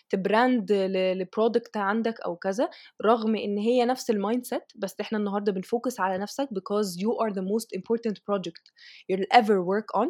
ت 0.09 0.20
brand 0.20 0.71
ل 0.71 0.85
product 0.85 1.77
عندك 1.77 2.21
أو 2.21 2.35
كذا 2.35 2.69
رغم 3.05 3.35
إن 3.35 3.57
هي 3.57 3.85
نفس 3.85 4.09
ال 4.09 4.45
mindset 4.45 4.63
بس 4.75 4.95
إحنا 5.01 5.17
النهارده 5.17 5.51
بن 5.51 5.65
focus 5.65 5.99
على 5.99 6.17
نفسك 6.17 6.47
because 6.49 6.97
you 6.97 7.25
are 7.25 7.33
the 7.33 7.41
most 7.43 7.77
important 7.79 8.15
project 8.31 8.71
you'll 9.11 9.39
ever 9.41 9.61
work 9.61 10.01
on 10.01 10.07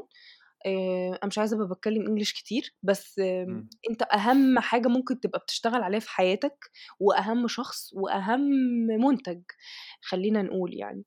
آه، 0.65 1.09
أنا 1.09 1.25
مش 1.27 1.37
عايزة 1.37 1.55
أبقى 1.57 1.67
بتكلم 1.67 2.07
English 2.07 2.33
كتير 2.33 2.75
بس. 2.83 3.19
أنت 3.89 4.01
أهم 4.13 4.59
حاجة 4.59 4.87
ممكن 4.87 5.19
تبقى 5.19 5.39
بتشتغل 5.39 5.83
عليها 5.83 5.99
في 5.99 6.09
حياتك 6.09 6.57
وأهم 6.99 7.47
شخص 7.47 7.93
وأهم 7.93 8.41
منتج 8.87 9.41
خلينا 10.01 10.41
نقول 10.41 10.73
يعني 10.73 11.03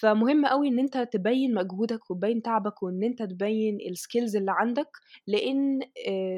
فمهم 0.00 0.46
قوي 0.46 0.68
إن 0.68 0.78
أنت 0.78 0.98
تبين 1.12 1.54
مجهودك 1.54 2.10
وتبين 2.10 2.42
تعبك 2.42 2.82
وإن 2.82 3.04
أنت 3.04 3.22
تبين 3.22 3.78
ال 3.90 3.97
skills 3.97 4.36
اللي 4.36 4.52
عندك 4.52 4.88
لأن 5.26 5.80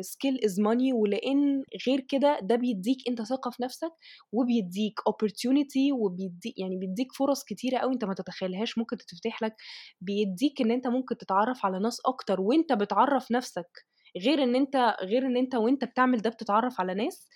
skill 0.00 0.40
is 0.44 0.60
money 0.60 0.92
ولأن 0.92 1.62
غير 1.88 2.00
كده 2.00 2.38
ده 2.42 2.56
بيديك 2.56 2.98
أنت 3.08 3.22
ثقة 3.22 3.50
في 3.50 3.62
نفسك 3.62 3.92
وبيديك 4.32 5.00
opportunity 5.00 5.92
وبيديك 6.00 6.58
يعني 6.58 6.76
بيديك 6.76 7.12
فرص 7.12 7.44
كتيرة 7.44 7.78
قوي 7.78 7.92
أنت 7.94 8.04
ما 8.04 8.14
تتخيلهاش 8.14 8.78
ممكن 8.78 8.96
تتفتح 8.96 9.42
لك 9.42 9.54
بيديك 10.00 10.60
إن 10.60 10.70
أنت 10.70 10.86
ممكن 10.86 11.16
تتعرف 11.16 11.66
على 11.66 11.78
ناس 11.78 12.00
أكتر 12.06 12.40
وأنت 12.40 12.72
بتعرف 12.72 13.32
نفسك. 13.32 13.86
غير 14.24 14.42
إن 14.42 14.54
أنت 14.56 14.96
غير 15.02 15.26
إن 15.26 15.36
أنت 15.36 15.54
وأنت 15.54 15.84
بتعمل 15.84 16.18
ده 16.22 16.30
بتتعرف 16.30 16.80
على 16.80 16.94
ناس. 16.94 17.28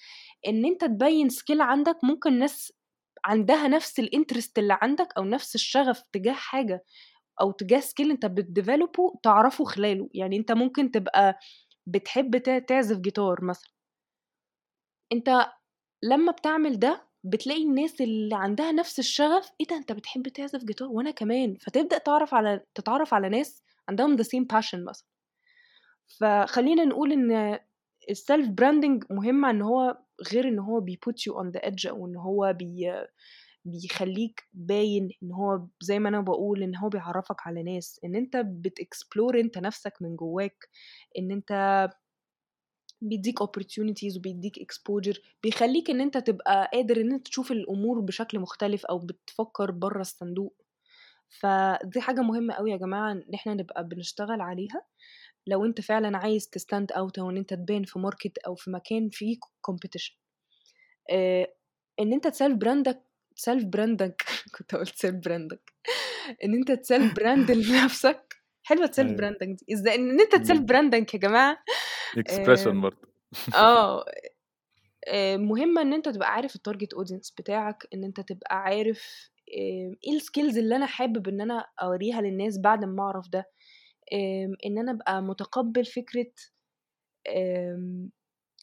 إن 0.48 0.64
أنت 0.64 0.84
تبين 0.84 1.28
skill 1.28 1.60
عندك 1.60 1.96
ممكن 2.04 2.38
ناس 2.38 2.72
عندها 3.24 3.68
نفس 3.68 3.98
ال 4.00 4.07
interest 4.07 4.58
اللي 4.58 4.78
عندك 4.82 5.08
أو 5.18 5.24
نفس 5.24 5.54
الشغف 5.54 6.02
تجاه 6.12 6.32
حاجة 6.32 6.84
أو 7.40 7.50
تجاه 7.52 7.80
skill 7.80 8.10
أنت 8.10 8.26
بت 8.26 8.45
develop 8.45 9.11
ه 9.11 9.20
تعرفه 9.22 9.64
خلاله. 9.64 10.08
يعني 10.14 10.36
أنت 10.36 10.52
ممكن 10.52 10.90
تبقى 10.90 11.38
بتحب 11.86 12.36
تع- 12.36 12.58
تعزف 12.58 12.98
جيتار 12.98 13.44
مثلا. 13.44 13.70
أنت 15.12 15.46
لما 16.02 16.32
بتعمل 16.32 16.78
ده 16.78 17.08
بتلاقي 17.24 17.62
الناس 17.62 18.00
اللي 18.00 18.34
عندها 18.36 18.72
نفس 18.72 18.98
الشغف 18.98 19.50
إيه 19.60 19.66
ده؟ 19.66 19.76
أنت 19.76 19.92
بتحب 19.92 20.28
تعزف 20.28 20.64
جيتار 20.64 20.88
وأنا 20.88 21.10
كمان. 21.10 21.56
فتبدأ 21.60 21.98
تعرف 21.98 22.34
على 22.34 22.60
تتعرف 22.74 23.14
على 23.14 23.28
ناس 23.28 23.62
عندهم 23.88 24.16
the 24.16 24.20
same 24.24 24.44
passion 24.56 24.78
مثلا. 24.88 25.06
فخلينا 26.20 26.84
نقول 26.84 27.12
إن 27.12 27.58
ال 28.10 28.18
self 28.18 28.48
branding 28.48 29.04
مهم 29.10 29.44
إن 29.44 29.62
هو 29.62 29.98
غير 30.32 30.48
إن 30.48 30.58
هو 30.58 30.80
بي 30.80 30.98
put 31.08 31.14
you 31.14 31.34
on 31.36 31.46
the 31.56 31.60
edge 31.70 31.86
أو 31.86 32.06
إن 32.06 32.16
هو 32.16 32.52
بي 32.58 32.92
بيخليك 33.64 34.48
باين 34.54 35.10
إن 35.22 35.32
هو 35.32 35.66
زي 35.80 35.98
ما 35.98 36.08
أنا 36.08 36.20
بقول 36.20 36.62
إن 36.62 36.76
هو 36.76 36.88
بيعرفك 36.88 37.36
على 37.46 37.62
ناس 37.62 38.00
إن 38.04 38.16
أنت 38.16 38.36
بت 38.36 38.59
explore 38.59 39.40
أنت 39.40 39.58
نفسك 39.58 39.92
من 40.00 40.16
جواك 40.16 40.68
إن 41.18 41.30
أنت 41.32 41.52
بيديك 43.02 43.42
opportunities 43.42 44.16
وبيديك 44.16 44.58
exposure 44.58 45.18
بيخليك 45.42 45.90
إن 45.90 46.00
أنت 46.00 46.18
تبقى 46.18 46.70
قادر 46.74 47.00
إن 47.00 47.12
أنت 47.12 47.26
تشوف 47.28 47.52
الأمور 47.52 48.00
بشكل 48.00 48.38
مختلف 48.40 48.86
أو 48.86 48.98
بتفكر 48.98 49.70
بره 49.70 50.00
الصندوق. 50.00 50.54
فدي 51.28 52.00
حاجة 52.00 52.20
مهمة 52.20 52.54
قوي 52.54 52.70
يا 52.70 52.76
جماعة 52.76 53.12
إن 53.12 53.24
إحنا 53.34 53.54
نبقى 53.54 53.88
بنشتغل 53.88 54.40
عليها. 54.40 54.82
لو 55.46 55.64
أنت 55.64 55.80
فعلا 55.80 56.18
عايز 56.18 56.48
ت 56.48 56.56
stand 56.56 56.92
out 56.92 57.18
أو 57.18 57.30
إن 57.30 57.36
أنت 57.36 57.54
تبان 57.54 57.84
في 57.84 57.98
market 57.98 58.38
أو 58.38 58.54
في 58.54 58.70
مكان 58.70 59.08
فيه 59.12 59.36
competition. 59.70 60.14
آه، 61.10 61.54
إن 62.00 62.12
أنت 62.12 62.26
ت 62.26 62.32
self 62.32 62.56
brand 62.56 62.95
ك 62.95 63.02
self 63.36 63.64
brand 63.64 64.13
ك 64.13 64.22
كنت 64.58 64.74
قلت 64.74 64.96
self 64.96 65.16
brand 65.16 65.63
ك 65.63 65.72
إن 66.44 66.54
أنت 66.54 66.72
ت 66.72 66.81
self 66.81 67.14
brand 67.14 67.50
لنفسك. 67.60 68.34
حلوة 68.62 68.86
ت 68.86 68.91
self 68.91 69.08
أيوه. 69.08 69.18
brand 69.20 69.42
ك 69.42 69.46
دي. 69.46 69.74
إزاي؟ 69.74 69.94
إن 69.94 70.20
أنت 70.20 70.34
ت 70.36 70.41
self 70.41 70.60
مم. 70.60 70.66
brand 70.66 71.06
ك 71.06 71.14
يا 71.14 71.18
جماعة. 71.18 71.58
expression 72.18 72.70
آم، 72.70 72.80
برضه. 72.80 73.08
آه. 73.54 74.04
آه، 75.08 75.36
مهمة 75.36 75.82
إن 75.82 75.92
أنت 75.92 76.08
تبقى 76.08 76.32
عارف 76.32 76.56
ال 76.56 76.62
target 76.62 76.94
audience 76.94 77.30
بتاعك 77.38 77.86
إن 77.94 78.04
أنت 78.04 78.20
تبقى 78.20 78.56
عارف 78.62 79.30
آم، 79.58 79.96
إيه 80.06 80.16
ال 80.16 80.22
skills 80.22 80.58
اللي 80.58 80.76
أنا 80.76 80.86
حابب 80.86 81.28
إن 81.28 81.40
أنا 81.40 81.66
أوريها 81.82 82.20
للناس 82.20 82.58
بعد 82.58 82.84
ما 82.84 83.02
أعرف 83.02 83.28
ده. 83.28 83.44
إن 84.66 84.78
أنا 84.78 84.92
أبقى 84.92 85.22
متقبل 85.22 85.84
فكرة 85.84 86.26
آم، 87.36 88.10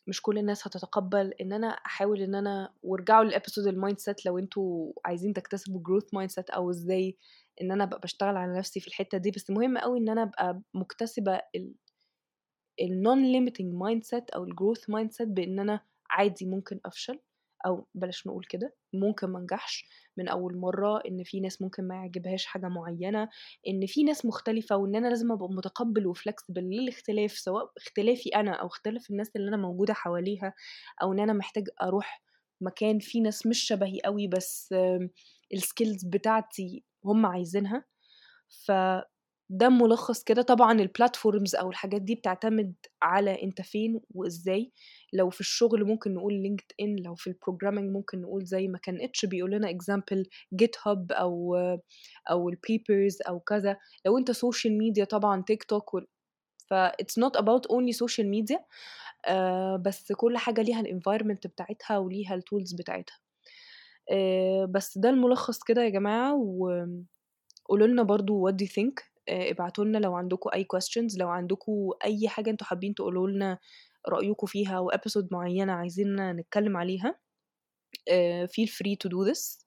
مش 0.07 0.21
كل 0.21 0.37
الناس 0.37 0.67
هتتقبل 0.67 1.33
إن 1.41 1.53
أنا 1.53 1.67
أحاول 1.67 2.21
إن 2.21 2.35
أنا 2.35 2.73
وارجعوا 2.83 3.23
لل 3.23 3.32
episode 3.32 3.63
ال 3.63 3.67
mindset 3.67 4.25
لو 4.25 4.37
أنتوا 4.39 4.93
عايزين 5.05 5.33
تكتسبوا 5.33 5.81
growth 5.83 6.13
mindset 6.13 6.49
أو 6.49 6.69
إزاي 6.69 7.17
إن 7.61 7.71
أنا 7.71 7.83
أبقى 7.83 7.99
بشتغل 8.03 8.37
على 8.37 8.57
نفسي 8.59 8.79
في 8.79 8.87
الحتة 8.87 9.17
دي 9.17 9.31
بس 9.31 9.49
مهم 9.49 9.77
قوي 9.77 9.99
إن 9.99 10.09
أنا 10.09 10.23
أبقى 10.23 10.61
مكتسبة 10.73 11.41
ال 12.81 13.23
non-limiting 13.31 13.73
mindset 13.73 14.29
أو 14.29 14.43
ال 14.43 14.89
growth 14.89 15.11
mindset 15.11 15.27
بإن 15.27 15.59
أنا 15.59 15.81
عادي 16.09 16.45
ممكن 16.45 16.79
أفشل. 16.85 17.19
أو 17.65 17.87
بلاش 17.95 18.27
نقول 18.27 18.45
كده 18.49 18.75
ممكن 18.93 19.27
ما 19.27 19.39
انجحش 19.39 19.85
من 20.17 20.27
أول 20.29 20.57
مرة 20.57 21.01
إن 21.07 21.23
في 21.23 21.39
ناس 21.39 21.61
ممكن 21.61 21.87
ما 21.87 21.95
يعجبهاش 21.95 22.45
حاجة 22.45 22.67
معينة 22.67 23.29
إن 23.67 23.85
في 23.85 24.03
ناس 24.03 24.25
مختلفة 24.25 24.75
وإن 24.77 24.95
أنا 24.95 25.07
لازم 25.07 25.31
أبقى 25.31 25.49
متقبل 25.49 26.07
و 26.07 26.13
flexible 26.13 26.61
للاختلاف 26.63 27.31
سواء 27.31 27.71
اختلافي 27.77 28.29
أنا 28.29 28.51
أو 28.53 28.67
اختلاف 28.67 29.09
الناس 29.09 29.31
اللي 29.35 29.47
أنا 29.49 29.57
موجودة 29.57 29.93
حواليها 29.93 30.53
أو 31.01 31.13
إن 31.13 31.19
أنا 31.19 31.33
محتاج 31.33 31.67
أروح 31.81 32.23
مكان 32.61 32.99
فيه 32.99 33.21
ناس 33.21 33.47
مش 33.47 33.59
شبهي 33.63 33.99
قوي 34.05 34.27
بس 34.27 34.75
ال 35.53 35.61
skills 35.61 36.05
بتاعتي 36.05 36.83
هم 37.05 37.25
عايزينها. 37.25 37.85
فده 39.49 39.69
ملخص 39.69 40.23
كده. 40.23 40.41
طبعا 40.41 40.71
ال 40.81 40.89
platforms 40.89 41.55
أو 41.55 41.69
الحاجات 41.69 42.01
دي 42.01 42.15
بتعتمد 42.15 42.73
على 43.01 43.43
أنت 43.43 43.61
فين 43.61 44.01
وإزاي. 44.11 44.71
لو 45.13 45.29
في 45.29 45.39
الشغل 45.41 45.85
ممكن 45.85 46.13
نقول 46.13 46.33
LinkedIn 46.33 46.95
لو 46.95 47.15
في 47.15 47.27
ال 47.27 47.33
programming 47.33 47.91
ممكن 47.91 48.21
نقول 48.21 48.45
زي 48.45 48.67
ما 48.67 48.77
كان 48.77 49.01
اتش 49.01 49.25
بيقول 49.25 49.51
لنا 49.51 49.69
example 49.69 50.25
GitHub 50.55 51.11
أو 51.11 51.55
أو 52.29 52.49
ال 52.49 52.59
papers 52.59 53.17
أو 53.29 53.39
كذا. 53.39 53.77
لو 54.05 54.17
أنت 54.17 54.31
social 54.31 54.77
media 54.77 55.05
طبعا 55.05 55.43
تيك 55.47 55.63
توك 55.63 56.03
ف 56.69 56.73
not 57.19 57.39
about 57.41 57.61
only 57.71 57.93
social 58.05 58.25
media 58.25 58.59
آه 59.27 59.75
بس 59.85 60.11
كل 60.11 60.37
حاجة 60.37 60.61
ليها 60.61 60.79
ال 60.79 60.85
environment 60.85 61.47
بتاعتها 61.47 61.97
وليها 61.97 62.35
ال 62.35 62.42
tools 62.42 62.73
بتاعتها. 62.73 63.17
آه 64.11 64.65
بس 64.65 64.97
ده 64.97 65.09
الملخص 65.09 65.63
كده 65.63 65.83
يا 65.83 65.89
جماعة. 65.89 66.35
وقولوا 66.35 67.87
لنا 67.87 68.03
برضو 68.03 68.49
what 68.51 68.53
do 68.53 68.65
you 68.65 68.69
think 68.69 69.16
ابعتوا 69.30 69.86
لنا 69.86 69.97
لو 69.97 70.15
عندكم 70.15 70.49
أي 70.53 70.67
questions 70.75 71.19
لو 71.19 71.30
عندكم 71.30 71.89
أي 72.05 72.30
حاجة 72.30 72.49
أنتوا 72.49 72.67
حابين 72.67 72.95
تقولوا 72.95 73.28
لنا 73.30 73.57
رأيكم 74.09 74.47
فيها 74.47 74.88
episode 74.95 75.28
معينة 75.32 75.73
عايزين 75.73 76.32
نتكلم 76.32 76.78
عليها 76.78 77.19
آه 78.11 78.45
feel 78.45 78.67
free 78.69 78.95
to 79.05 79.09
do 79.11 79.32
this. 79.34 79.65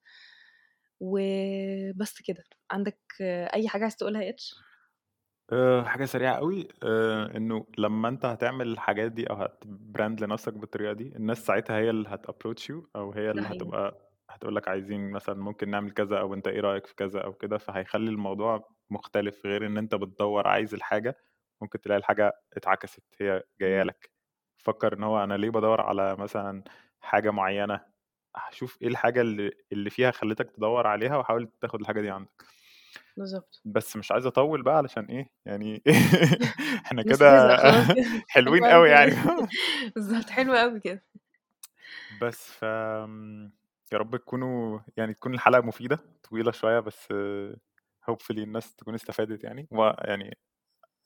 وبس 1.01 2.23
كده. 2.23 2.45
عندك 2.71 2.99
آه 3.23 3.55
أي 3.55 3.69
حاجة 3.69 3.83
عايز 3.83 3.97
تقولها 3.97 4.23
يا 4.23 4.31
إتش؟ 4.31 4.55
أه 5.53 5.83
حاجة 5.83 6.05
سريعة 6.05 6.37
قوي. 6.37 6.69
أه 6.83 7.37
إنه 7.37 7.67
لما 7.79 8.09
أنت 8.09 8.25
هتعمل 8.25 8.69
الحاجات 8.69 9.13
دي 9.13 9.25
أو 9.31 9.35
هت 9.37 9.61
brand 9.61 10.21
لنفسك 10.25 10.53
بالطريقة 10.53 10.93
دي 10.93 11.17
الناس 11.17 11.47
ساعتها 11.47 11.79
هي 11.79 11.91
اللي 11.91 12.09
هت 12.09 12.21
approach 12.21 12.71
you 12.71 12.91
أو 12.97 13.13
هي 13.13 13.31
اللي 13.31 13.43
هتبقى 13.43 14.10
هتقول 14.31 14.57
لك 14.57 14.69
عايزين 14.69 15.11
مثلا 15.11 15.35
ممكن 15.35 15.71
نعمل 15.71 15.91
كذا 15.91 16.19
أو 16.21 16.35
أنت 16.35 16.49
إيه 16.49 16.61
رأيك 16.61 16.87
في 16.87 16.95
كذا 16.95 17.21
أو 17.21 17.33
كده 17.33 17.59
فهيخلي 17.59 18.11
الموضوع 18.11 18.69
مختلف 18.91 19.47
غير 19.47 19.67
إن 19.67 19.79
أنت 19.79 19.95
بتدور 19.95 20.49
عايز 20.49 20.75
الحاجة 20.75 21.17
ممكن 21.63 21.81
تلاقي 21.81 21.99
الحاجة 21.99 22.33
اتعكست 22.57 23.03
هي 23.21 23.43
جاية 23.61 23.83
مم. 23.83 23.89
لك. 23.89 24.11
فكر 24.59 24.95
إن 24.95 25.03
هو 25.05 25.25
أنا 25.25 25.35
ليه 25.35 25.51
بدور 25.51 25.81
على 25.81 26.17
مثلا 26.17 26.65
حاجة 27.01 27.31
معينة؟ 27.31 27.81
هشوف 28.37 28.79
إيه 28.83 28.89
الحاجة 28.89 29.21
اللي 29.21 29.51
اللي 29.73 29.91
فيها 29.91 30.11
خلتك 30.11 30.51
تدور 30.51 30.87
عليها 30.87 31.17
وحاول 31.17 31.51
تاخد 31.61 31.81
الحاجة 31.81 32.01
دي 32.01 32.11
عندك. 32.11 32.45
بالضبط. 33.17 33.63
بس 33.65 33.97
مش 33.97 34.13
عايز 34.13 34.27
أطوّل 34.27 34.63
بقى 34.63 34.77
علشان 34.77 35.05
إيه، 35.05 35.31
يعني 35.47 35.83
إحنا 36.87 37.03
كده 37.11 37.57
حلوين 38.29 38.63
كده. 38.63 38.87
يعني. 38.87 39.13
بالضبط، 39.97 40.31
حلو 40.31 40.55
أوي 40.55 40.81
كده. 40.81 41.05
بس 42.11 42.51
ف 42.53 42.65
آمم، 42.65 43.53
يا 43.93 43.99
رب 43.99 44.17
تكونوا 44.17 44.81
يعني 44.97 45.15
تكون 45.15 45.35
الحلقة 45.35 45.61
مفيدة، 45.63 45.99
طويلة 46.31 46.53
شوية 46.53 46.81
بس 46.81 47.09
hopefully 48.11 48.39
الناس 48.39 48.75
تكون 48.77 48.95
استفادت 48.95 49.45
يعني، 49.45 49.69
ويعني 49.71 50.39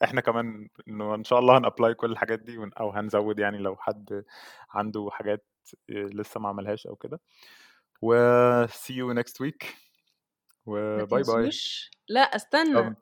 إحنا 0.04 0.20
كمان 0.20 0.68
إنه 0.88 1.14
إن 1.14 1.24
شاء 1.24 1.38
الله 1.38 1.60
هنapply 1.60 1.92
كل 1.96 2.12
الحاجات 2.12 2.38
دي 2.40 2.58
ون 2.58 2.70
أو 2.80 2.90
هنزوّد 2.90 3.38
يعني 3.38 3.58
لو 3.58 3.76
حد 3.76 4.24
عنده 4.70 5.08
حاجات 5.12 5.46
لسه 5.88 6.40
ما 6.40 6.48
عملهاش 6.48 6.86
أو 6.86 6.96
كده، 6.96 7.20
وsee 8.06 8.92
you 8.92 9.14
next 9.22 9.34
week. 9.44 9.66
تنسوش. 11.06 11.90
لأ 12.08 12.32
آه، 12.32 12.36
استنى، 12.36 12.94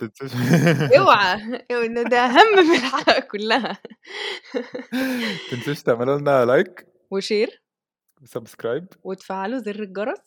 اوعى. 0.99 1.37
ده 1.95 2.03
ده 2.03 2.17
أهم 2.19 2.53
من 2.57 2.75
الحلقة 2.77 3.21
كلّها. 3.21 3.79
تنسوش 5.51 5.83
تعملوا 5.83 6.19
لنا 6.19 6.47
like. 6.47 6.85
وshare. 7.15 7.72
سبسكرايب 8.25 8.87
وتفعلوا 9.05 9.59
زر 9.59 9.83
الجرس 9.83 10.23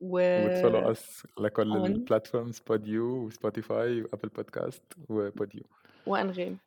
و 0.00 0.18
اس 0.18 1.26
على 1.38 1.50
كل 1.50 1.76
البلاتفورمز 1.76 2.60
بوديو 2.60 3.26
وسبوتيفاي 3.26 4.02
وابل 4.02 4.28
بودكاست 4.28 4.82
وبوديو 5.08 5.62
وأنغام 6.06 6.58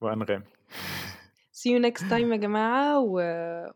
وأنغام 0.00 0.44
see 1.52 1.72
you 1.72 1.90
next 1.90 2.10
time 2.10 2.32
يا 2.32 2.36
جماعة 2.46 3.00
و 3.00 3.20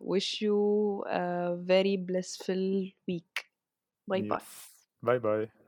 wish 0.00 0.42
you 0.42 1.04
a 1.06 1.56
very 1.56 1.96
blissful 1.96 2.92
week. 3.08 3.44
Bye 4.10 4.22
yes. 4.22 4.42
bye 5.02 5.20
Bye. 5.20 5.59